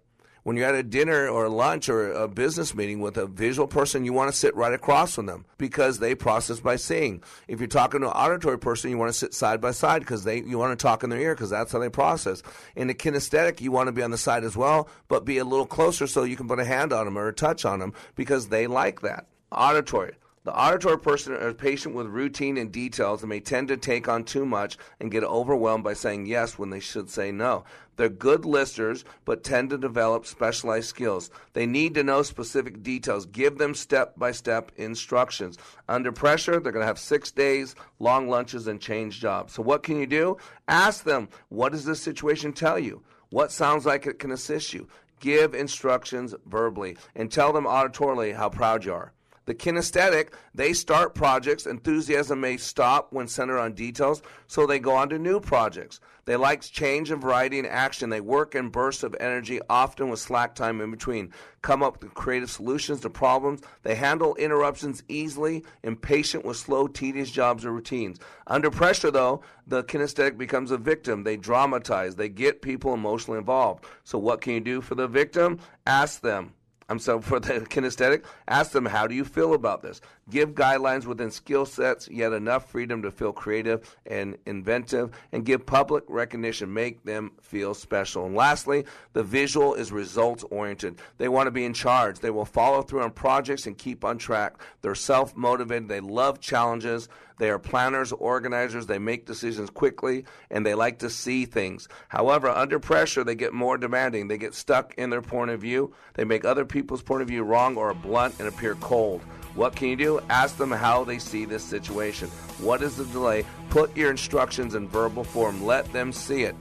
When 0.50 0.58
you're 0.58 0.66
at 0.66 0.74
a 0.74 0.82
dinner 0.82 1.30
or 1.30 1.46
a 1.46 1.50
lunch 1.50 1.90
or 1.90 2.12
a 2.12 2.28
business 2.28 2.74
meeting 2.74 3.02
with 3.02 3.18
a 3.18 3.28
visual 3.28 3.68
person, 3.68 4.04
you 4.04 4.14
want 4.14 4.32
to 4.32 4.36
sit 4.36 4.56
right 4.56 4.74
across 4.74 5.14
from 5.14 5.28
them 5.28 5.46
because 5.60 6.00
they 6.00 6.16
process 6.16 6.60
by 6.60 6.76
seeing. 6.76 7.22
If 7.48 7.60
you're 7.60 7.68
talking 7.68 8.02
to 8.02 8.08
an 8.08 8.14
auditory 8.14 8.58
person, 8.58 8.90
you 8.90 8.98
want 8.98 9.10
to 9.10 9.18
sit 9.18 9.36
side 9.36 9.62
by 9.62 9.70
side 9.70 10.00
because 10.00 10.24
they 10.24 10.42
you 10.42 10.58
want 10.58 10.72
to 10.72 10.82
talk 10.84 11.04
in 11.04 11.12
their 11.12 11.20
ear 11.20 11.36
because 11.36 11.52
that's 11.52 11.72
how 11.72 11.78
they 11.78 11.90
process. 11.90 12.42
In 12.76 12.90
a 12.90 12.96
kinesthetic, 12.96 13.62
you 13.62 13.72
want 13.72 13.90
to 13.90 13.92
be 13.92 14.02
on 14.02 14.10
the 14.10 14.18
side 14.18 14.44
as 14.44 14.58
well, 14.58 14.90
but 15.08 15.24
be 15.24 15.38
a 15.38 15.46
little 15.46 15.68
closer 15.68 16.08
so 16.08 16.24
you 16.24 16.36
can 16.36 16.48
put 16.48 16.58
a 16.58 16.66
hand 16.66 16.94
on 16.94 17.06
them 17.06 17.16
or 17.16 17.28
a 17.28 17.34
touch 17.34 17.64
on 17.64 17.78
them 17.78 17.94
because 18.16 18.48
they 18.48 18.66
like 18.66 19.02
that. 19.02 19.28
Auditory. 19.52 20.16
The 20.46 20.58
auditory 20.58 20.98
person 20.98 21.34
is 21.34 21.54
patient 21.56 21.96
with 21.96 22.08
routine 22.08 22.58
and 22.58 22.72
details 22.72 23.22
and 23.22 23.30
may 23.30 23.42
tend 23.42 23.68
to 23.68 23.78
take 23.78 24.08
on 24.08 24.24
too 24.24 24.46
much 24.46 24.78
and 25.02 25.12
get 25.12 25.24
overwhelmed 25.24 25.84
by 25.84 25.94
saying 25.94 26.28
yes 26.28 26.58
when 26.58 26.70
they 26.70 26.80
should 26.80 27.10
say 27.10 27.30
no. 27.30 27.66
They're 27.98 28.08
good 28.08 28.46
listeners, 28.46 29.04
but 29.26 29.44
tend 29.44 29.72
to 29.72 29.78
develop 29.78 30.26
specialized 30.26 30.88
skills. 30.88 31.30
They 31.52 31.66
need 31.66 31.94
to 31.96 32.04
know 32.04 32.24
specific 32.24 32.82
details. 32.82 33.26
Give 33.26 33.58
them 33.58 33.76
step 33.76 34.14
by 34.16 34.32
step 34.32 34.72
instructions. 34.78 35.58
Under 35.90 36.14
pressure, 36.14 36.62
they're 36.62 36.72
going 36.72 36.84
to 36.84 36.88
have 36.88 37.00
six 37.00 37.30
days, 37.32 37.76
long 38.00 38.30
lunches, 38.30 38.68
and 38.68 38.80
change 38.80 39.20
jobs. 39.20 39.52
So, 39.52 39.62
what 39.62 39.84
can 39.84 40.00
you 40.00 40.08
do? 40.08 40.38
Ask 40.70 41.04
them, 41.04 41.28
what 41.50 41.74
does 41.74 41.84
this 41.84 42.02
situation 42.02 42.54
tell 42.54 42.80
you? 42.80 43.04
What 43.32 43.52
sounds 43.52 43.86
like 43.86 44.08
it 44.08 44.20
can 44.20 44.32
assist 44.32 44.74
you? 44.74 44.88
Give 45.20 45.54
instructions 45.54 46.34
verbally 46.46 46.96
and 47.18 47.30
tell 47.30 47.52
them 47.52 47.66
auditorily 47.66 48.34
how 48.34 48.48
proud 48.48 48.86
you 48.86 48.94
are. 48.94 49.12
The 49.50 49.56
kinesthetic, 49.56 50.34
they 50.54 50.74
start 50.74 51.16
projects. 51.16 51.66
Enthusiasm 51.66 52.40
may 52.40 52.58
stop 52.58 53.12
when 53.12 53.28
centered 53.28 53.58
on 53.58 53.74
details, 53.74 54.22
so 54.46 54.68
they 54.68 54.78
go 54.78 54.94
on 54.94 55.10
to 55.10 55.18
new 55.18 55.40
projects. 55.40 56.00
They 56.26 56.36
like 56.36 56.62
change 56.62 57.10
and 57.10 57.20
variety 57.20 57.58
and 57.58 57.68
action. 57.68 58.12
They 58.12 58.22
work 58.22 58.54
in 58.54 58.70
bursts 58.70 59.02
of 59.02 59.16
energy, 59.20 59.60
often 59.68 60.10
with 60.10 60.20
slack 60.20 60.54
time 60.54 60.82
in 60.82 60.92
between. 60.92 61.34
Come 61.64 61.82
up 61.82 62.04
with 62.04 62.14
creative 62.14 62.52
solutions 62.52 63.00
to 63.00 63.10
problems. 63.10 63.62
They 63.82 63.96
handle 63.96 64.36
interruptions 64.36 65.02
easily, 65.08 65.66
impatient 65.82 66.46
with 66.46 66.58
slow, 66.58 66.88
tedious 66.88 67.32
jobs 67.32 67.66
or 67.66 67.72
routines. 67.72 68.20
Under 68.46 68.70
pressure, 68.70 69.10
though, 69.10 69.42
the 69.66 69.84
kinesthetic 69.84 70.38
becomes 70.38 70.70
a 70.70 70.78
victim. 70.78 71.24
They 71.24 71.38
dramatize. 71.38 72.18
They 72.18 72.30
get 72.30 72.62
people 72.62 72.94
emotionally 72.94 73.40
involved. 73.40 73.86
So, 74.04 74.20
what 74.20 74.42
can 74.42 74.54
you 74.54 74.60
do 74.60 74.82
for 74.82 74.94
the 74.94 75.08
victim? 75.08 75.58
Ask 75.88 76.22
them 76.22 76.54
I'm 76.90 77.00
so 77.00 77.22
for 77.22 77.40
the 77.40 77.62
kinesthetic, 77.62 78.24
ask 78.48 78.72
them 78.72 78.86
how 78.86 79.08
do 79.08 79.16
you 79.16 79.24
feel 79.24 79.54
about 79.54 79.82
this? 79.82 80.02
Give 80.30 80.50
guidelines 80.54 81.06
within 81.06 81.32
skill 81.32 81.66
sets, 81.66 82.10
yet 82.10 82.34
enough 82.34 82.70
freedom 82.70 83.02
to 83.04 83.12
feel 83.12 83.32
creative 83.32 83.96
and 84.06 84.38
inventive, 84.46 85.12
and 85.32 85.46
give 85.46 85.66
public 85.66 86.04
recognition. 86.08 86.74
Make 86.74 87.04
them 87.04 87.32
feel 87.42 87.74
special. 87.74 88.26
And 88.26 88.36
lastly, 88.36 88.86
the 89.14 89.24
visual 89.24 89.76
is 89.76 89.92
results 89.92 90.44
oriented. 90.52 91.00
They 91.18 91.30
want 91.30 91.48
to 91.48 91.52
be 91.52 91.66
in 91.66 91.74
charge. 91.74 92.20
They 92.20 92.30
will 92.32 92.46
follow 92.46 92.82
through 92.82 93.04
on 93.04 93.12
projects 93.12 93.68
and 93.68 93.78
keep 93.78 94.04
on 94.04 94.18
track. 94.18 94.60
They're 94.82 94.96
self 94.96 95.36
motivated. 95.36 95.88
They 95.88 96.00
love 96.00 96.40
challenges. 96.40 97.08
They 97.40 97.50
are 97.50 97.58
planners, 97.58 98.12
organizers. 98.12 98.86
They 98.86 99.00
make 99.00 99.26
decisions 99.26 99.70
quickly, 99.70 100.26
and 100.52 100.66
they 100.66 100.76
like 100.76 101.00
to 101.00 101.10
see 101.10 101.46
things. 101.46 101.88
However, 102.10 102.50
under 102.50 102.80
pressure, 102.80 103.24
they 103.24 103.34
get 103.34 103.54
more 103.54 103.78
demanding. 103.78 104.28
They 104.28 104.38
get 104.38 104.54
stuck 104.54 104.94
in 104.96 105.10
their 105.10 105.22
point 105.22 105.50
of 105.50 105.62
view. 105.62 105.96
They 106.14 106.26
make 106.26 106.46
other 106.46 106.66
people's 106.66 107.02
point 107.02 107.22
of 107.22 107.30
view 107.30 107.44
wrong 107.44 107.78
or 107.78 107.94
blunt 107.94 108.36
and 108.40 108.48
appear 108.48 108.76
cold. 108.76 109.22
What 109.56 109.76
can 109.76 109.88
you 109.88 109.96
do? 109.96 110.20
Ask 110.30 110.58
them 110.58 110.72
how 110.72 111.04
they 111.04 111.18
see 111.18 111.46
this 111.46 111.64
situation. 111.64 112.30
What 112.60 112.82
is 112.82 112.98
the 112.98 113.06
delay? 113.06 113.46
Put 113.70 113.96
your 113.96 114.12
instructions 114.12 114.76
in 114.76 114.88
verbal 114.88 115.24
form. 115.24 115.66
Let 115.66 115.92
them 115.94 116.12
see 116.12 116.44
it. 116.44 116.56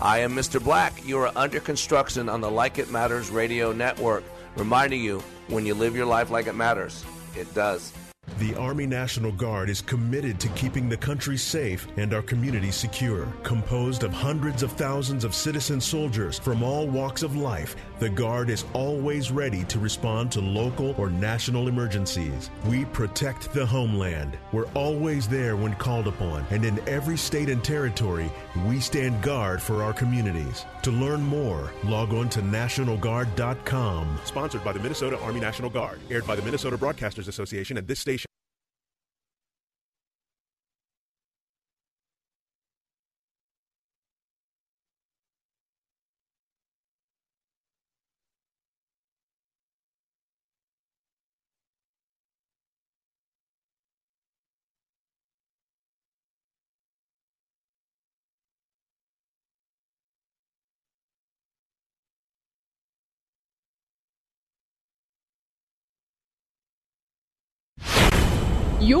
I 0.00 0.20
am 0.20 0.34
Mr. 0.34 0.62
Black. 0.62 1.04
You 1.04 1.18
are 1.18 1.32
under 1.36 1.60
construction 1.60 2.28
on 2.28 2.40
the 2.40 2.50
Like 2.50 2.78
It 2.78 2.90
Matters 2.90 3.30
radio 3.30 3.72
network, 3.72 4.24
reminding 4.56 5.02
you 5.02 5.22
when 5.48 5.66
you 5.66 5.74
live 5.74 5.94
your 5.94 6.06
life 6.06 6.30
like 6.30 6.46
it 6.46 6.54
matters, 6.54 7.04
it 7.36 7.52
does. 7.54 7.92
The 8.38 8.54
Army 8.54 8.86
National 8.86 9.32
Guard 9.32 9.68
is 9.68 9.82
committed 9.82 10.40
to 10.40 10.48
keeping 10.50 10.88
the 10.88 10.96
country 10.96 11.36
safe 11.36 11.86
and 11.96 12.14
our 12.14 12.22
communities 12.22 12.74
secure. 12.74 13.26
Composed 13.42 14.02
of 14.02 14.12
hundreds 14.12 14.62
of 14.62 14.72
thousands 14.72 15.24
of 15.24 15.34
citizen 15.34 15.80
soldiers 15.80 16.38
from 16.38 16.62
all 16.62 16.86
walks 16.86 17.22
of 17.22 17.36
life, 17.36 17.76
the 18.00 18.08
Guard 18.08 18.48
is 18.48 18.64
always 18.72 19.30
ready 19.30 19.62
to 19.64 19.78
respond 19.78 20.32
to 20.32 20.40
local 20.40 20.94
or 20.96 21.10
national 21.10 21.68
emergencies. 21.68 22.50
We 22.66 22.86
protect 22.86 23.52
the 23.52 23.66
homeland. 23.66 24.38
We're 24.52 24.68
always 24.68 25.28
there 25.28 25.54
when 25.54 25.74
called 25.74 26.08
upon, 26.08 26.46
and 26.50 26.64
in 26.64 26.80
every 26.88 27.18
state 27.18 27.50
and 27.50 27.62
territory, 27.62 28.32
we 28.66 28.80
stand 28.80 29.22
guard 29.22 29.60
for 29.60 29.82
our 29.82 29.92
communities. 29.92 30.64
To 30.82 30.90
learn 30.90 31.20
more, 31.20 31.70
log 31.84 32.14
on 32.14 32.30
to 32.30 32.40
NationalGuard.com. 32.40 34.18
Sponsored 34.24 34.64
by 34.64 34.72
the 34.72 34.80
Minnesota 34.80 35.20
Army 35.20 35.40
National 35.40 35.68
Guard, 35.68 36.00
aired 36.10 36.26
by 36.26 36.36
the 36.36 36.42
Minnesota 36.42 36.78
Broadcasters 36.78 37.28
Association 37.28 37.76
and 37.76 37.86
this 37.86 38.00
station. 38.00 38.29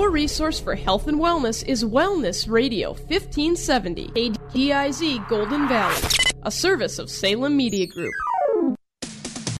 Your 0.00 0.10
resource 0.10 0.58
for 0.58 0.74
health 0.74 1.08
and 1.08 1.18
wellness 1.18 1.62
is 1.62 1.84
Wellness 1.84 2.48
Radio 2.48 2.94
1570, 2.94 4.06
KDIZ 4.08 5.28
Golden 5.28 5.68
Valley, 5.68 6.08
a 6.42 6.50
service 6.50 6.98
of 6.98 7.10
Salem 7.10 7.54
Media 7.54 7.86
Group. 7.86 8.14